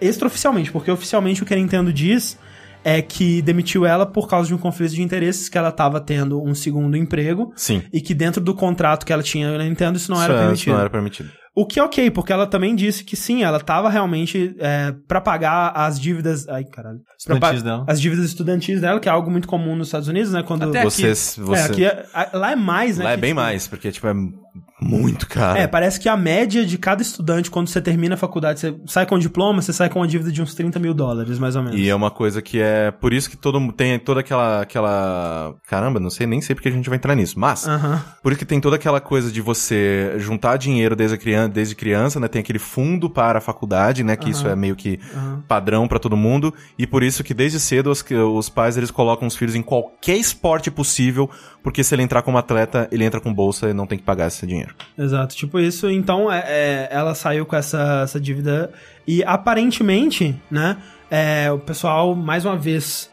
[0.00, 2.38] Extraoficialmente, porque oficialmente o que a Nintendo diz
[2.84, 6.42] é que demitiu ela por causa de um conflito de interesses que ela estava tendo
[6.42, 7.82] um segundo emprego Sim.
[7.90, 10.38] e que dentro do contrato que ela tinha na Nintendo isso não Isso era é-
[10.42, 10.60] permitido.
[10.60, 11.30] Isso não era permitido.
[11.56, 15.20] O que é ok, porque ela também disse que sim, ela tava realmente é, para
[15.20, 16.48] pagar as dívidas.
[16.48, 16.98] Ai, caralho.
[17.16, 17.84] Estudantis dela.
[17.86, 20.42] As dívidas estudantis dela, que é algo muito comum nos Estados Unidos, né?
[20.42, 20.64] Quando.
[20.64, 20.90] Até aqui.
[20.90, 21.60] Vocês, você...
[21.60, 23.04] É, aqui é- lá é mais, né?
[23.04, 24.14] Lá é que, bem tipo, mais, porque, tipo, é
[24.80, 25.58] muito caro.
[25.58, 29.06] É, parece que a média de cada estudante, quando você termina a faculdade, você sai
[29.06, 31.62] com o diploma, você sai com uma dívida de uns 30 mil dólares, mais ou
[31.62, 31.78] menos.
[31.78, 32.90] E é uma coisa que é.
[32.90, 34.60] Por isso que todo tem toda aquela.
[34.60, 35.54] aquela.
[35.66, 37.38] Caramba, não sei nem sei porque a gente vai entrar nisso.
[37.38, 37.66] Mas.
[38.22, 42.20] Por isso que tem toda aquela coisa de você juntar dinheiro desde, criança, desde criança,
[42.20, 42.28] né?
[42.28, 44.16] Tem aquele fundo para a faculdade, né?
[44.16, 45.00] Que isso é meio que
[45.48, 46.54] padrão para todo mundo.
[46.78, 50.16] E por isso que desde cedo os, os pais eles colocam os filhos em qualquer
[50.16, 51.28] esporte possível,
[51.62, 54.28] porque se ele entrar como atleta, ele entra com bolsa e não tem que pagar
[54.28, 54.74] esse dinheiro.
[54.96, 55.90] Exato, tipo isso.
[55.90, 58.72] Então, é, é, ela saiu com essa, essa dívida
[59.06, 60.76] e aparentemente, né,
[61.10, 63.10] é, o pessoal, mais uma vez,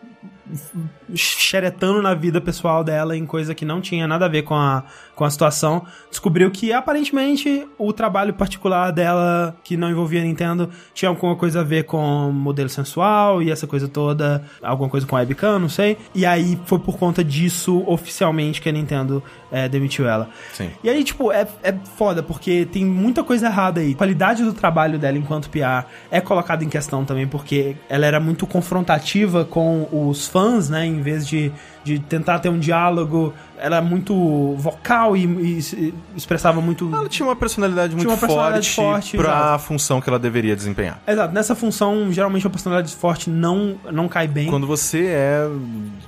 [1.14, 4.84] xeretando na vida pessoal dela em coisa que não tinha nada a ver com a,
[5.22, 10.68] com a situação, descobriu que aparentemente o trabalho particular dela, que não envolvia a Nintendo,
[10.96, 15.16] tinha alguma coisa a ver com modelo sensual e essa coisa toda, alguma coisa com
[15.16, 15.96] webcam, não sei.
[16.16, 20.28] E aí foi por conta disso, oficialmente, que a Nintendo é, demitiu ela.
[20.54, 20.72] Sim.
[20.84, 23.92] E aí, tipo, é, é foda, porque tem muita coisa errada aí.
[23.92, 28.20] A qualidade do trabalho dela enquanto PR é colocada em questão também, porque ela era
[28.20, 30.84] muito confrontativa com os fãs, né?
[30.84, 31.52] Em vez de,
[31.84, 36.90] de tentar ter um diálogo, ela era muito vocal e, e expressava muito.
[36.94, 39.64] Ela tinha uma personalidade muito uma personalidade forte, forte, pra exato.
[39.64, 41.02] função que ela deveria desempenhar.
[41.08, 44.48] Exato, nessa função, geralmente a personalidade forte não, não cai bem.
[44.48, 45.48] Quando você é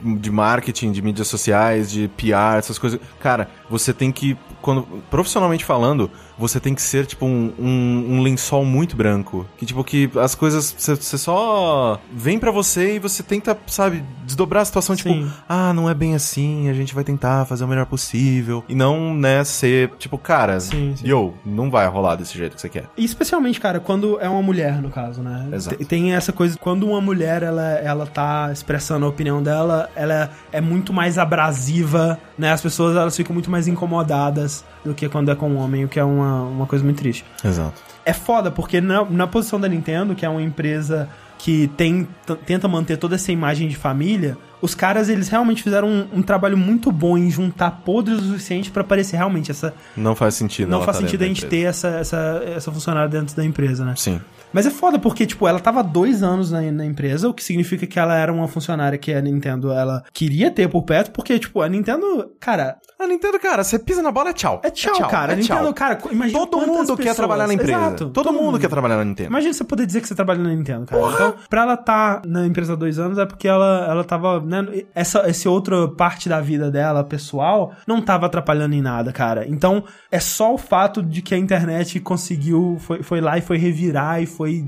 [0.01, 5.63] de marketing, de mídias sociais, de PR, essas coisas, cara, você tem que, quando, profissionalmente
[5.63, 9.45] falando, você tem que ser tipo um, um, um lençol muito branco.
[9.57, 14.61] Que tipo, que as coisas, você só vem pra você e você tenta, sabe, desdobrar
[14.61, 15.31] a situação, tipo, Sim.
[15.47, 18.63] ah, não é bem assim, a gente vai tentar fazer o melhor possível.
[18.67, 21.07] E não, né, ser, tipo, cara, Sim, sim.
[21.07, 22.85] yo, não vai rolar desse jeito que você quer.
[22.97, 25.47] E especialmente, cara, quando é uma mulher, no caso, né?
[25.51, 25.77] Exato.
[25.77, 30.29] Te- Tem essa coisa, quando uma mulher, ela, ela tá expressando a opinião dela, ela
[30.51, 32.51] é muito mais abrasiva, né?
[32.51, 35.87] As pessoas, elas ficam muito mais incomodadas do que quando é com um homem, o
[35.87, 37.25] que é uma, uma coisa muito triste.
[37.43, 37.81] Exato.
[38.05, 42.07] É foda, porque na, na posição da Nintendo, que é uma empresa que tem,
[42.45, 46.57] tenta manter toda essa imagem de família, os caras, eles realmente fizeram um, um trabalho
[46.57, 49.73] muito bom em juntar podres o suficiente pra parecer realmente essa...
[49.95, 50.69] Não faz sentido.
[50.69, 53.93] Não faz tá sentido a gente ter essa, essa, essa funcionária dentro da empresa, né?
[53.97, 54.21] Sim.
[54.53, 57.87] Mas é foda porque, tipo, ela tava dois anos na, na empresa, o que significa
[57.87, 61.59] que ela era uma funcionária que a Nintendo, ela queria ter por perto, porque, tipo,
[61.61, 64.61] a Nintendo, cara, A Nintendo, cara, você pisa na bola é tchau.
[64.63, 65.31] é tchau, cara.
[65.31, 65.73] a é Nintendo, tchau.
[65.73, 67.71] cara, imagina Todo mundo quer pessoas- trabalhar na empresa.
[67.79, 68.09] Exato.
[68.11, 69.29] todo, mundo, quer trabalhar na Nintendo.
[69.29, 71.01] Imagina você poder dizer que você trabalha na Nintendo, cara.
[71.01, 74.83] Então, pra ela estar na empresa há dois anos é porque ela, ela tava, né,
[74.93, 79.47] essa, esse outra parte da vida dela, pessoal, não tava atrapalhando em nada, cara.
[79.47, 83.57] Então, é só o fato de que a internet conseguiu, foi, foi lá e foi
[83.57, 84.65] revirar e foi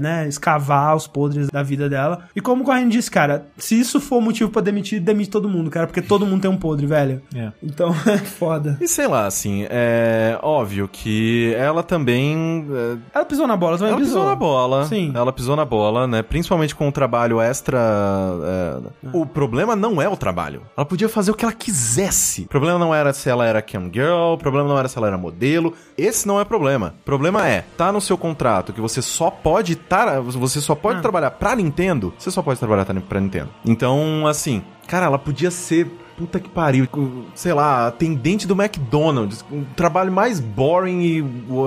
[0.00, 2.20] né, escavar os podres da vida dela.
[2.34, 5.70] E como o Corrêa disse, cara, se isso for motivo pra demitir, demite todo mundo,
[5.70, 7.20] cara, porque todo mundo tem um podre, velho.
[7.34, 7.50] É.
[7.62, 8.76] Então, é foda.
[8.80, 12.66] E sei lá, assim, é óbvio que ela também.
[12.70, 14.84] é, Ela pisou na bola, também ela pisou na bola.
[14.86, 15.12] Sim.
[15.14, 16.22] Ela pisou na bola, né?
[16.22, 17.78] Principalmente com o trabalho extra.
[18.44, 20.62] é, O problema não é o trabalho.
[20.76, 22.42] Ela podia fazer o que ela quisesse.
[22.42, 25.06] O problema não era se ela era cam girl, o problema não era se ela
[25.08, 25.74] era modelo.
[25.96, 26.94] Esse não é o problema.
[27.00, 30.20] O problema é, tá no seu contrato que você só pode estar.
[30.20, 31.02] você só pode Ah.
[31.02, 33.48] trabalhar pra Nintendo, você só pode trabalhar pra Nintendo.
[33.64, 35.86] Então, assim, cara, ela podia ser.
[36.18, 36.88] Puta que pariu,
[37.32, 41.18] sei lá, atendente do McDonald's, um trabalho mais boring e,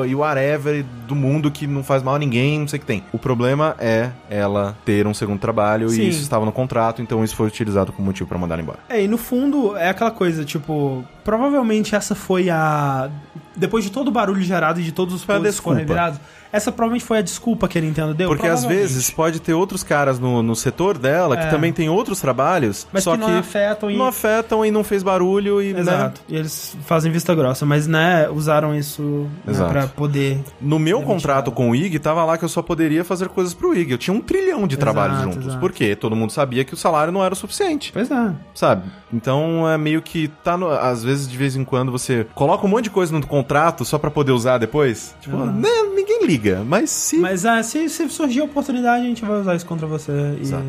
[0.09, 3.01] e whatever do mundo que não faz mal a ninguém, não sei o que tem.
[3.13, 6.01] O problema é ela ter um segundo trabalho Sim.
[6.01, 8.79] e isso estava no contrato, então isso foi utilizado como motivo pra mandar ela embora.
[8.89, 13.09] É, e no fundo é aquela coisa, tipo, provavelmente essa foi a.
[13.55, 16.19] Depois de todo o barulho gerado e de todos os pontos revirados,
[16.51, 18.27] essa provavelmente foi a desculpa que a Nintendo deu.
[18.29, 21.49] Porque às vezes pode ter outros caras no, no setor dela que É.
[21.49, 25.03] também tem outros trabalhos, Mas só que não afetam e- não afetam e não fez
[25.03, 26.21] barulho e né, Exato.
[26.27, 30.39] E eles fazem vista grossa, mas, né, usaram isso né, pra poder.
[30.59, 33.73] No meu contrato com o IG, tava lá que eu só poderia fazer coisas pro
[33.75, 33.91] IG.
[33.91, 35.45] Eu tinha um trilhão de trabalhos Exato, juntos.
[35.47, 35.59] exato.
[35.59, 37.91] Porque todo mundo sabia que o salário não era o suficiente.
[37.93, 38.31] Pois é.
[38.53, 38.83] Sabe?
[39.13, 42.69] Então é meio que tá no, às vezes de vez em quando você coloca um
[42.69, 45.15] monte de coisa no contrato só pra poder usar depois.
[45.21, 45.51] Tipo, Exato.
[45.51, 49.39] né, ninguém liga, mas se Mas ah, se, se surgir a oportunidade, a gente vai
[49.39, 50.11] usar isso contra você.
[50.11, 50.63] E, Exato.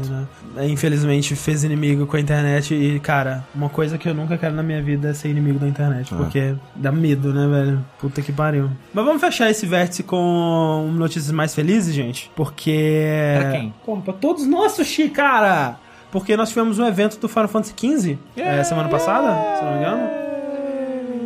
[0.55, 2.75] né, infelizmente, fez inimigo com a internet.
[2.75, 5.67] E, cara, uma coisa que eu nunca quero na minha vida é ser inimigo da
[5.69, 6.13] internet.
[6.13, 6.17] É.
[6.17, 7.85] Porque dá medo, né, velho?
[7.99, 8.71] Puta que pariu.
[8.93, 12.31] Mas vamos fechar esse vértice com notícias mais felizes, gente.
[12.37, 13.37] Porque.
[13.39, 13.75] Pra quem?
[13.85, 15.77] Porra, pra todos nós, Sushi, cara!
[16.11, 19.79] Porque nós tivemos um evento do Final Fantasy XV eh, semana passada, se não me
[19.79, 20.22] engano.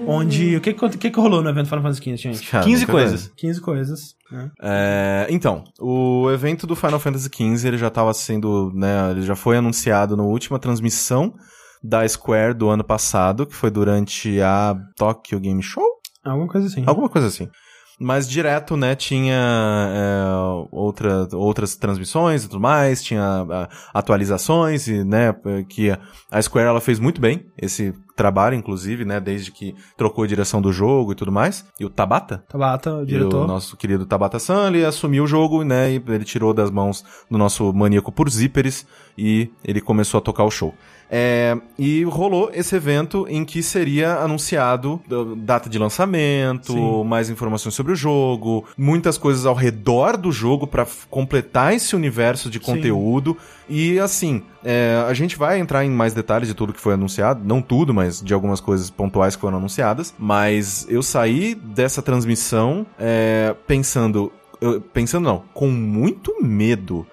[0.07, 0.57] Onde.
[0.57, 2.51] O que, que, que, rolou no evento Final Fantasy XV, gente?
[2.51, 3.33] Cara, 15 nunca coisas.
[3.37, 4.01] 15 coisas.
[4.31, 4.51] Né?
[4.63, 9.37] É, então, o evento do Final Fantasy XV ele já estava sendo, né, ele já
[9.37, 11.35] foi anunciado na última transmissão
[11.83, 15.85] da Square do ano passado, que foi durante a Tokyo Game Show,
[16.25, 16.83] Alguma coisa assim.
[16.87, 17.49] alguma coisa assim.
[17.99, 20.27] Mas direto, né, tinha é,
[20.71, 25.35] outra, outras transmissões e tudo mais, tinha ah, atualizações e, né,
[25.69, 25.99] que a-
[26.31, 30.61] a Square ela fez muito bem esse trabalho, inclusive, né, desde que trocou a direção
[30.61, 31.65] do jogo e tudo mais.
[31.79, 33.45] E o Tabata, Tabata, o diretor.
[33.45, 35.93] o nosso querido Tabata San, ele assumiu o jogo, né?
[35.93, 38.87] E ele tirou das mãos do nosso maníaco por zíperes
[39.19, 40.75] e ele começou a tocar o show.
[41.09, 47.05] É, e rolou esse evento em que seria anunciado uh, data de lançamento, Sim.
[47.05, 51.95] mais informações sobre o jogo, muitas coisas ao redor do jogo pra f- completar esse
[51.95, 52.65] universo de Sim.
[52.65, 53.37] conteúdo.
[53.69, 57.41] E assim, é, a gente vai entrar em mais detalhes de tudo que foi anunciado,
[57.45, 60.13] não tudo, mas de algumas coisas pontuais que foram anunciadas.
[60.19, 64.33] Mas eu saí dessa transmissão é, pensando.
[64.61, 67.07] eu- Pensando não, com muito medo.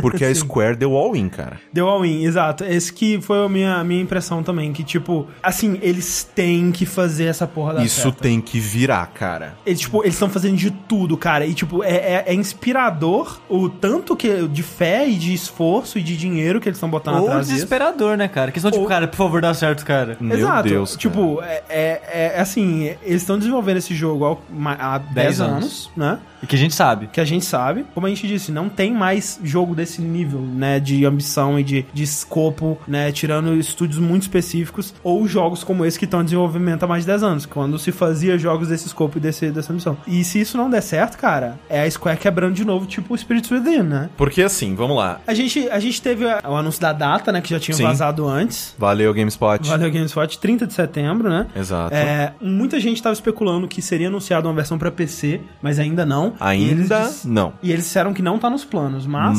[0.00, 0.30] Porque a.
[0.40, 1.60] Square deu all-in, cara.
[1.72, 2.64] Deu all-in, exato.
[2.64, 7.24] Esse que foi a minha, minha impressão também, que tipo, assim, eles têm que fazer
[7.24, 9.54] essa porra da Isso tem que virar, cara.
[9.66, 11.44] Eles, tipo, eles estão fazendo de tudo, cara.
[11.44, 16.02] E, tipo, é, é, é inspirador o tanto que de fé e de esforço e
[16.02, 17.54] de dinheiro que eles estão botando Ou atrás disso.
[17.56, 18.50] desesperador, né, cara?
[18.50, 20.16] Que são tipo, Ou- cara, por favor, dá certo, cara.
[20.20, 20.68] Meu Exato.
[20.68, 20.90] Deus.
[20.90, 21.00] cara.
[21.00, 25.50] tipo, é, é, é assim, eles estão desenvolvendo esse jogo há, há 10 anos.
[25.56, 26.18] anos, né?
[26.42, 27.06] E que a gente sabe.
[27.08, 27.84] que a gente sabe.
[27.92, 30.78] Como a gente disse, não tem mais jogo desse nível, né?
[30.80, 33.10] De ambição e de, de escopo, né?
[33.12, 37.08] Tirando estúdios muito específicos, ou jogos como esse que estão em desenvolvimento há mais de
[37.08, 39.96] 10 anos, quando se fazia jogos desse escopo e desse, dessa ambição.
[40.06, 43.18] E se isso não der certo, cara, é a Square quebrando de novo, tipo o
[43.18, 44.10] Spirits Within, né?
[44.16, 45.20] Porque assim, vamos lá.
[45.26, 47.40] A gente, a gente teve o anúncio da data, né?
[47.40, 47.82] Que já tinha Sim.
[47.84, 48.74] vazado antes.
[48.78, 49.66] Valeu, GameSpot.
[49.68, 51.46] Valeu GameSpot, 30 de setembro, né?
[51.54, 51.94] Exato.
[51.94, 56.34] É, muita gente estava especulando que seria anunciado uma versão pra PC, mas ainda não.
[56.40, 57.52] E Ainda dis- não.
[57.62, 59.38] e eles disseram que não tá nos planos, mas.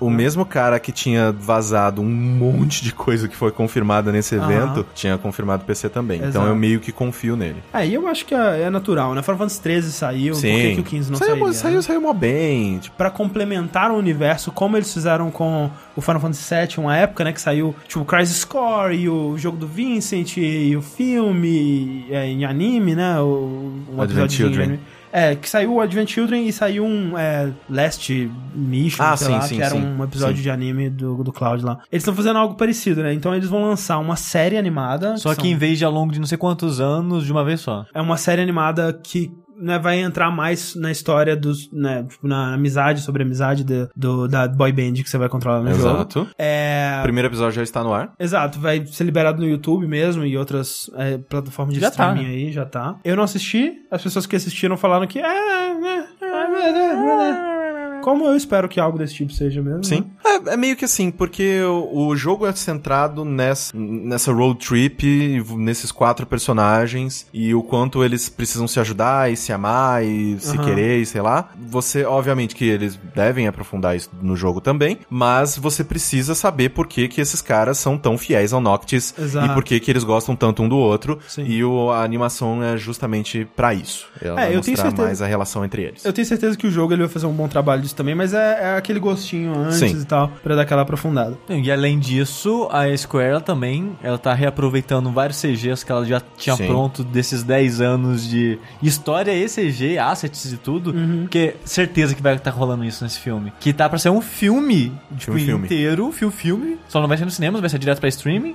[0.00, 4.50] o mesmo cara que tinha vazado um monte de coisa que foi confirmada nesse Aham.
[4.50, 6.18] evento, tinha confirmado PC também.
[6.18, 6.46] Então Exato.
[6.46, 7.62] eu meio que confio nele.
[7.72, 9.22] Aí eu acho que é, é natural, né?
[9.22, 11.52] Final Fantasy 13 saiu, por que, que o 15 não saiu, saiu?
[11.54, 12.78] saiu, saiu mó bem.
[12.78, 17.24] Tipo, Pra complementar o universo, como eles fizeram com o Final Fantasy VII, uma época,
[17.24, 17.32] né?
[17.32, 22.26] Que saiu, tipo, o Crisis Core e o jogo do Vincent e o filme é,
[22.26, 23.18] em anime, né?
[23.20, 24.64] O, um Advent Children.
[24.64, 24.80] anime.
[25.16, 28.12] É, que saiu o Advent Children e saiu um é, Last
[28.52, 29.80] Mission, Ah, sei sim, lá, sim, que era sim.
[29.80, 31.78] um episódio de anime do, do Cloud lá.
[31.92, 33.14] Eles estão fazendo algo parecido, né?
[33.14, 35.16] Então eles vão lançar uma série animada.
[35.16, 37.44] Só que são- em vez de ao longo de não sei quantos anos, de uma
[37.44, 37.86] vez só.
[37.94, 42.54] é uma série animada que né, vai entrar mais na história dos, né, tipo, na
[42.54, 45.88] amizade, sobre a amizade de- do, da boy band que você vai controlar no jogo.
[45.96, 46.28] exato.
[46.38, 48.12] É, O primeiro episódio já está no ar.
[48.18, 52.30] exato, vai ser liberado no YouTube mesmo e outras é, plataformas de Já tá, streaming
[52.30, 52.96] aí, já tá.
[53.04, 57.53] Eu não assisti, as pessoas que assistiram falaram que é, é, é, é, é, é.
[58.04, 59.82] Como eu espero que algo desse tipo seja mesmo.
[59.82, 60.00] Sim.
[60.22, 60.30] né?
[60.50, 65.42] É, é meio que assim, porque o, o jogo é centrado nessa, nessa road trip,
[65.56, 70.56] nesses quatro personagens, e o quanto eles precisam se ajudar e se amar e se
[70.56, 70.64] Aham.
[70.64, 71.48] querer e sei lá.
[71.68, 76.86] Você, obviamente, que eles devem aprofundar isso no jogo também, mas você precisa saber por
[76.86, 79.46] que, que esses caras são tão fiéis ao Noctis Exato.
[79.50, 81.18] e por que, que eles gostam tanto um do outro.
[81.26, 81.44] Sim.
[81.46, 84.06] E o, a animação é justamente pra isso.
[84.20, 86.04] Ela É, eu tenho certeza- mais a relação entre eles.
[86.04, 88.14] Eu tenho certeza que o jogo ele vai fazer um bom trabalho de disso também,
[88.14, 90.00] mas é, é aquele gostinho antes Sim.
[90.00, 91.38] e tal, pra dar aquela aprofundada.
[91.48, 96.20] E além disso, a Square ela também, ela tá reaproveitando vários CGs que ela já
[96.36, 96.66] tinha Sim.
[96.66, 100.92] pronto desses 10 anos de história e CG, assets e tudo,
[101.22, 103.52] porque certeza que vai estar rolando isso nesse filme.
[103.60, 107.24] Que tá pra ser um filme, tipo, Filme, inteiro, filme, filme, só não vai ser
[107.24, 108.54] no cinema, vai ser direto pra streaming,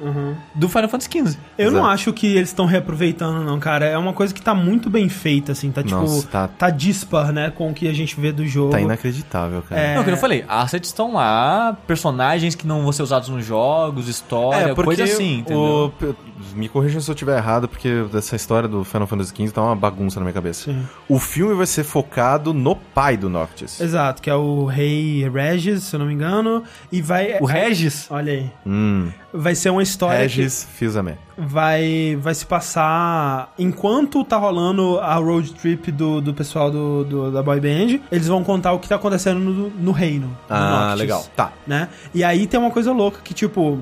[0.56, 1.38] do Final Fantasy XV.
[1.58, 1.94] Eu não Exato.
[1.94, 3.86] acho que eles estão reaproveitando, não, cara.
[3.86, 5.72] É uma coisa que tá muito bem feita, assim.
[5.72, 6.48] Tá, tipo, Nossa, tá...
[6.48, 8.72] tá- dispar, né, com o que a gente vê do jogo.
[8.72, 9.80] Tá inacreditável, cara.
[9.82, 9.96] É.
[9.96, 14.08] Não, que eu falei, assets estão lá, personagens que não vão ser usados nos jogos,
[14.08, 15.94] história, coisa assim, entendeu?
[16.00, 16.16] o-
[16.56, 19.76] me corrija se eu estiver errado, porque essa história do Final Fantasy XV tá uma
[19.76, 20.66] bagunça na minha cabeça.
[20.66, 20.88] Sim.
[21.08, 23.80] O filme vai ser focado no pai do Noctis.
[23.82, 26.64] Exato, que é o rei Regis, se eu não me engano.
[26.92, 27.38] E vai...
[27.40, 28.08] O Regis?
[28.10, 28.50] Olha aí.
[28.66, 31.18] Hum, Vai ser uma história Regis Fils-Aimé.
[31.38, 33.54] vai, vai se passar...
[33.60, 38.28] Enquanto tá rolando a road trip do, do pessoal do, do- da boy band, eles
[38.28, 40.28] vão contar o que tá acontecendo no, no reino.
[40.28, 41.00] no Ah, Noctis.
[41.00, 41.28] legal.
[41.36, 41.52] Tá.
[41.68, 41.90] né?
[42.14, 43.80] E aí tem uma coisa louca que, tipo,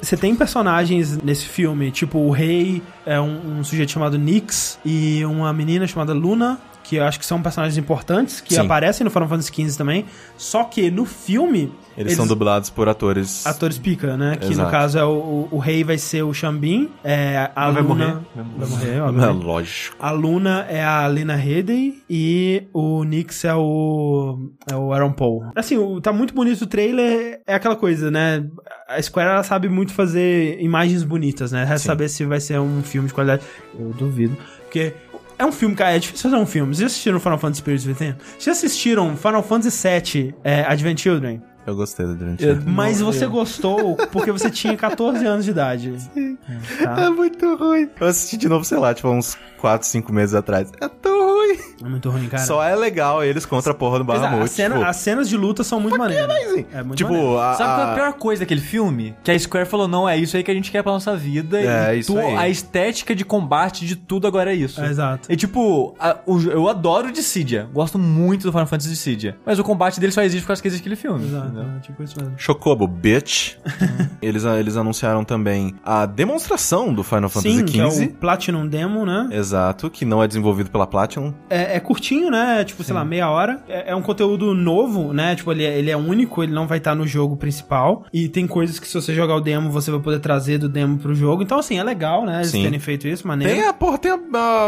[0.00, 5.24] você tem personagens nesse filme, tipo, o rei é um, um sujeito chamado Nix e
[5.26, 8.60] uma menina chamada Luna, que eu acho que são personagens importantes, que Sim.
[8.60, 10.04] aparecem no Final Fantasy XV também,
[10.36, 11.72] só que no filme...
[11.96, 13.46] Eles, são dublados por atores.
[13.46, 14.36] Atores pica, né?
[14.36, 14.70] Que no Exato.
[14.70, 18.22] caso é o, o, o rei vai ser o Xambin, é, a Vai Luna...
[18.34, 18.44] morrer.
[18.56, 19.44] Vai morrer, Não, obviamente.
[19.46, 19.96] lógico.
[19.98, 25.44] A Luna é a Lena Headey e o Nix é o é o Aaron Paul.
[25.54, 28.44] Assim, o, tá muito bonito o trailer, é aquela coisa, né?
[28.88, 31.64] A Square ela sabe muito fazer imagens bonitas, né?
[31.64, 33.42] Resta saber se vai ser um filme de qualidade.
[33.78, 34.92] Eu duvido, porque
[35.38, 36.68] é um filme, cara, é difícil fazer um filme.
[36.74, 38.14] Vocês já assistiram Final Fantasy Spirits Within?
[38.38, 41.42] Vocês já assistiram Final Fantasy VII, é, Advent Children?
[41.66, 42.44] Eu gostei do Durante.
[42.44, 45.94] Eu- Mas Não, você eu- gostou porque você tinha 14 anos de idade.
[46.82, 47.04] Tá?
[47.04, 47.88] É muito ruim.
[47.98, 50.70] Eu assisti de novo, sei lá, tipo, uns 4, 5 meses atrás.
[50.78, 51.58] É tão ruim.
[51.82, 52.44] É muito ruim, cara.
[52.44, 54.42] Só é legal eles contra a porra do Bahamut.
[54.44, 56.24] a cena- tipo, as cenas de luta são muito maneiras.
[56.30, 56.66] amazing.
[56.72, 57.38] É muito tipo, maneiro.
[57.38, 59.14] a, Sabe qual é a pior coisa daquele filme?
[59.22, 61.60] Que a Square falou, não, é isso aí que a gente quer pra nossa vida.
[61.60, 62.36] É, e isso tu- aí.
[62.36, 64.80] A estética de combate de tudo agora é isso.
[64.82, 65.30] É, exato.
[65.30, 67.68] E tipo, a- o eu adoro o Dissidia.
[67.72, 69.36] Gosto muito do Final Fantasy Dissidia.
[69.44, 71.26] Mas o combate dele só existe por causa que existe aquele filme.
[71.26, 72.34] Exato, é, tipo isso mesmo.
[72.38, 73.56] Chocobo, bitch.
[74.22, 78.04] eles, eles anunciaram também a demonstração do Final Fantasy Sim, que é XV.
[78.06, 79.28] o Platinum Demo, né?
[79.32, 81.33] Exato, que não é desenvolvido pela Platinum.
[81.50, 82.64] É, é curtinho, né?
[82.64, 83.62] Tipo, sei lá, meia hora.
[83.68, 85.34] É, é um conteúdo novo, né?
[85.36, 88.04] Tipo, ele é, ele é único, ele não vai estar no jogo principal.
[88.12, 90.98] E tem coisas que se você jogar o demo, você vai poder trazer do demo
[90.98, 91.42] pro jogo.
[91.42, 92.36] Então, assim, é legal, né?
[92.38, 92.62] Eles Sim.
[92.62, 93.52] terem feito isso, maneiro.
[93.54, 94.18] Tem a, porra, tem a,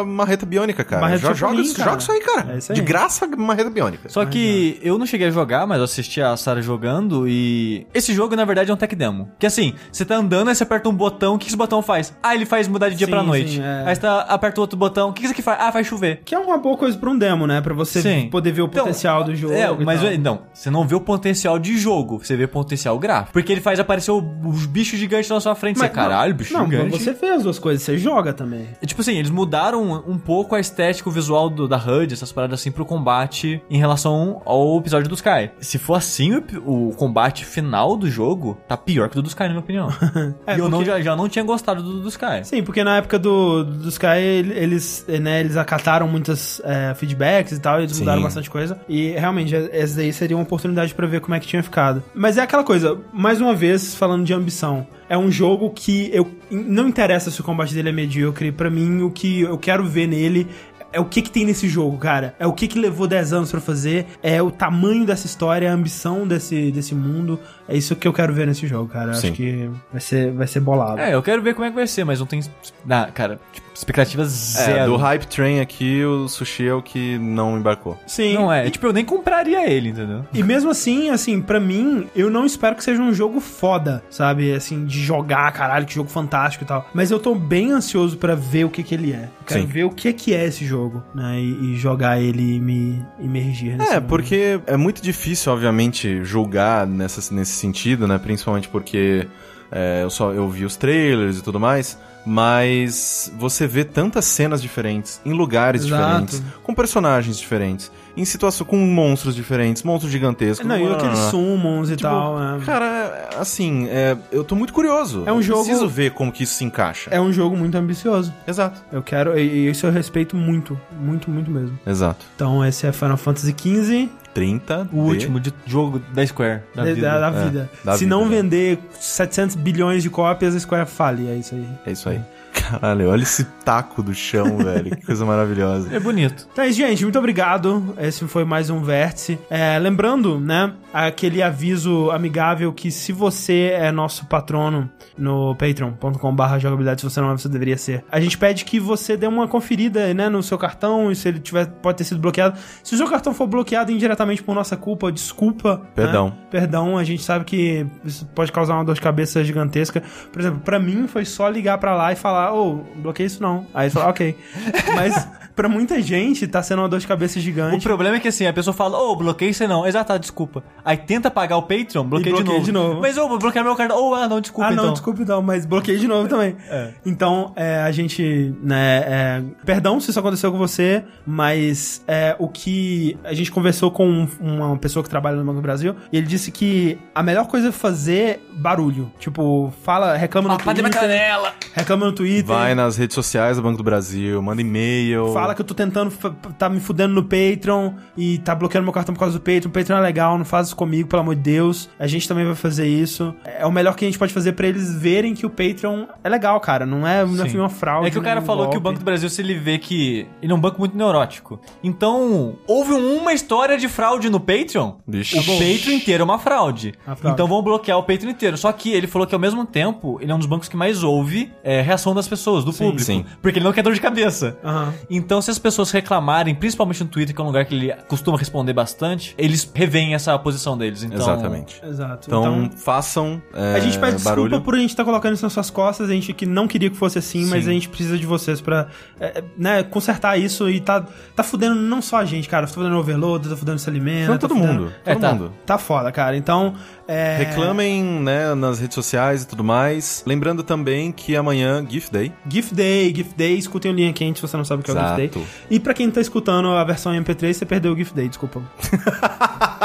[0.00, 1.00] a marreta biônica, cara.
[1.02, 1.90] Marreta Jo- joga, Chapolin, cara.
[1.90, 2.52] joga isso aí, cara.
[2.54, 2.76] É isso aí.
[2.76, 4.08] De graça, marreta biônica.
[4.08, 7.86] Só que eu não cheguei a jogar, mas eu assisti a Sarah jogando e.
[7.94, 9.30] Esse jogo, na verdade, é um tech demo.
[9.38, 12.14] Que assim, você tá andando, aí você aperta um botão, o que esse botão faz?
[12.22, 13.52] Ah, ele faz mudar de dia Sim, pra noite.
[13.56, 13.84] sim, é.
[13.86, 15.58] Aí você tá, aperta o outro botão, o que isso aqui faz?
[15.60, 16.20] Ah, faz chover.
[16.24, 17.60] Que é uma boa coisa pra um demo, né?
[17.60, 18.28] Pra você Sim.
[18.30, 19.54] poder ver o Então, potencial do jogo.
[19.54, 20.10] É, mas tal.
[20.18, 23.32] não, você não vê o potencial de jogo, você vê o potencial gráfico.
[23.32, 25.78] Porque ele faz aparecer o- os bichos gigantes na sua frente.
[25.78, 26.90] Mas- você, caralho, bicho Não, gigante.
[26.92, 28.66] mas você vê as duas coisas, você joga também.
[28.82, 32.32] É, Tipo assim, eles mudaram um pouco a estética, o visual do- da HUD, essas
[32.32, 35.50] paradas assim, pro combate em relação ao episódio do Sky.
[35.60, 36.34] Se for assim,
[36.64, 39.60] o, o combate final do jogo tá pior que o do do Sky, na minha
[39.60, 39.88] opinião.
[40.46, 42.44] É, e eu não, porque- já, já não tinha gostado do, do Sky.
[42.44, 47.52] Sim, porque na época do, do Sky, ele- eles, né, eles acataram muitas é, feedbacks
[47.52, 48.00] e tal, e eles Sim.
[48.00, 48.78] mudaram bastante coisa.
[48.88, 52.02] E realmente, essa daí seria uma oportunidade pra ver como é que tinha ficado.
[52.14, 54.86] Mas é aquela coisa, mais uma vez, falando de ambição.
[55.08, 58.50] É um jogo que eu não interessa se o combate dele é medíocre.
[58.50, 60.48] Pra mim, o que eu quero ver nele
[60.92, 62.34] é o que que tem nesse jogo, cara.
[62.38, 64.06] É o que que levou 10 anos pra fazer.
[64.22, 67.38] É o tamanho dessa história, a ambição desse, desse mundo.
[67.68, 69.10] É isso que eu quero ver nesse jogo, cara.
[69.10, 69.28] Eu Sim.
[69.28, 71.00] Acho que vai ser, vai ser bolado.
[71.00, 72.40] É, eu quero ver como é que vai ser, mas não tem.
[72.88, 74.92] Ah, cara, tipo, expectativas É, zero.
[74.92, 77.98] do Hype Train aqui, o Sushi é o que não embarcou.
[78.06, 78.34] Sim.
[78.34, 78.70] Não é.
[78.70, 80.24] Tipo, eu nem compraria ele, entendeu?
[80.32, 84.52] E mesmo assim, assim, pra mim, eu não espero que seja um jogo foda, sabe?
[84.52, 86.88] Assim, de jogar, caralho, que jogo fantástico e tal.
[86.94, 89.28] Mas eu tô bem ansioso pra ver o que que ele é.
[89.46, 89.66] Quero Sim.
[89.66, 91.38] ver o que que é esse jogo, né?
[91.40, 94.08] E, e jogar ele e me imergir nesse É, mundo.
[94.08, 98.18] porque é muito difícil, obviamente, julgar nessa, nesse sentido, né?
[98.18, 99.26] Principalmente porque
[99.72, 101.98] é, eu só eu vi os trailers e tudo mais.
[102.28, 106.02] Mas você vê tantas cenas diferentes, em lugares Exato.
[106.26, 110.66] diferentes, com personagens diferentes, em situações com monstros diferentes, monstros gigantescos.
[110.66, 112.58] Não, e aqueles summons e Tipo, tal, é.
[112.64, 115.22] Cara, assim, é, eu tô muito curioso.
[115.24, 117.08] É um Eu jogo- Preciso ver como que isso se encaixa.
[117.12, 118.34] É um jogo muito ambicioso.
[118.44, 118.82] Exato.
[118.90, 121.78] Eu quero, e isso eu respeito muito, muito, muito mesmo.
[121.86, 122.26] Exato.
[122.34, 124.90] Então esse é Final Fantasy XV 30.
[124.92, 126.60] O último de jogo da Square.
[126.74, 127.20] Da da, vida.
[127.20, 127.70] da é, vida.
[127.82, 128.36] da Se vida, não né?
[128.36, 131.66] vender 700 bilhões de cópias, a Square fale, é isso aí.
[131.86, 132.20] É isso aí.
[132.56, 134.96] Caralho, olha esse taco do chão, velho.
[134.96, 135.94] Que coisa maravilhosa.
[135.94, 136.48] É bonito.
[136.52, 137.02] Então é isso, gente.
[137.04, 137.94] Muito obrigado.
[137.98, 139.38] Esse foi mais um Vértice.
[139.50, 147.00] É, lembrando, né, aquele aviso amigável que se você é nosso patrono no patreon.com.br jogabilidade,
[147.02, 148.04] se você não é, você deveria ser.
[148.10, 151.38] A gente pede que você dê uma conferida, né, no seu cartão e se ele
[151.40, 152.58] tiver, pode ter sido bloqueado.
[152.82, 155.76] Se o seu cartão for bloqueado indiretamente por nossa culpa, desculpa.
[155.78, 155.86] né?
[155.94, 156.32] Perdão.
[156.50, 160.02] Perdão, a gente sabe que isso pode causar uma dor de cabeça gigantesca.
[160.32, 163.66] Por exemplo, pra mim foi só ligar pra lá e falar, ô, bloqueei isso não.
[163.74, 164.36] Aí você fala, ok.
[164.94, 167.82] Mas pra muita gente tá sendo uma dor de cabeça O gigante.
[167.82, 169.86] problema é que assim, a pessoa fala, ô, bloqueei você não.
[169.86, 170.62] Exato, tá, desculpa.
[170.84, 172.60] Aí tenta pagar o Patreon, bloqueia de, novo.
[172.64, 173.00] de novo.
[173.00, 173.98] Mas, ô, bloqueei meu cartão.
[173.98, 174.92] Ô, ah, não, desculpa ah, não, então.
[174.92, 176.54] desculpe não, mas bloqueei de novo também.
[176.68, 176.90] É.
[177.04, 182.48] Então, é, a gente, né, é, perdão se isso aconteceu com você, mas é, o
[182.48, 186.18] que a gente conversou com um- uma pessoa que trabalha no Banco do Brasil, e
[186.18, 189.10] ele disse que a melhor coisa é fazer barulho.
[189.18, 191.52] Tipo, fala, reclama no de Twitter, canela.
[191.72, 192.44] reclama no Twitter.
[192.44, 195.32] Vai nas redes sociais do Banco do Brasil, manda e-mail.
[195.32, 196.12] Fala que eu tô tentando,
[196.58, 199.68] tá me fudendo no Patreon e tá bloqueando meu cartão por causa do Patreon.
[199.68, 201.88] O Patreon é legal, não faz isso comigo, pelo amor de Deus.
[201.98, 203.34] A gente também vai fazer isso.
[203.44, 206.28] É o melhor que a gente pode fazer pra eles verem que o Patreon é
[206.28, 206.86] legal, cara.
[206.86, 207.58] Não é, não é Sim.
[207.58, 208.08] uma fraude.
[208.08, 208.86] É que o cara um falou que o golpe.
[208.86, 211.60] Banco do Brasil, se ele vê que ele é um banco muito neurótico.
[211.82, 214.92] Então, houve uma história de fraude no Patreon.
[215.06, 215.38] Vixe.
[215.38, 216.94] O Patreon inteiro é uma fraude.
[217.06, 217.34] Uma fraude.
[217.34, 218.56] Então vão bloquear o Patreon inteiro.
[218.56, 221.02] Só que ele falou que ao mesmo tempo, ele é um dos bancos que mais
[221.02, 223.00] ouve é, reação das pessoas, do público.
[223.02, 223.24] sim.
[223.42, 224.56] Porque ele não quer dor de cabeça.
[224.64, 224.94] Aham.
[225.10, 228.36] Então, se as pessoas reclamarem, principalmente no Twitter, que é um lugar que ele costuma
[228.38, 231.02] responder bastante, eles reveem essa posição deles.
[231.02, 231.80] Então, Exatamente.
[231.84, 232.26] Exato.
[232.28, 234.60] Então, Então, façam é, a gente pede desculpa barulho.
[234.62, 236.08] por a gente estar colocando isso nas suas costas.
[236.08, 237.70] A gente que não queria que fosse assim, mas Sim.
[237.70, 238.86] a gente precisa de vocês pra
[239.20, 241.04] é, é, né, consertar isso e tá,
[241.34, 242.66] tá fudendo não só a gente, cara.
[242.66, 244.28] Tá fudendo o Overload, tá fudendo o Salimena.
[244.28, 244.92] Não, tá todo fudendo- mundo.
[245.04, 245.32] É, Todo tá.
[245.34, 245.52] mundo.
[245.64, 246.36] Tá foda, cara.
[246.36, 246.74] Então,
[247.08, 247.36] é...
[247.38, 250.22] Reclamem, né, nas redes sociais e tudo mais.
[250.26, 252.32] Lembrando também que amanhã, Gift Day.
[252.48, 254.94] Gift Day, Gift Day, escutem o linha quente se você não sabe o que é
[254.94, 254.96] o.
[254.96, 255.46] Gift Day.
[255.70, 258.62] E pra quem tá escutando a versão MP3, você perdeu o Gift Day, desculpa.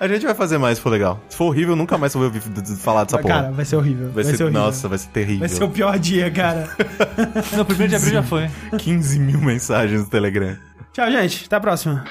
[0.00, 1.20] A gente vai fazer mais, se for legal.
[1.28, 2.40] Se for horrível, nunca mais vou ouvir
[2.78, 3.34] falar dessa porra.
[3.34, 4.10] cara, vai ser horrível.
[4.10, 4.50] vai, ser, horrível.
[4.50, 5.40] nossa, vai ser terrível.
[5.40, 6.68] Vai ser o pior dia, cara.
[7.56, 8.48] No primeiro de abril já foi.
[8.78, 10.56] 15 mil mensagens no Telegram.
[10.92, 11.44] Tchau, gente.
[11.46, 12.04] Até a próxima.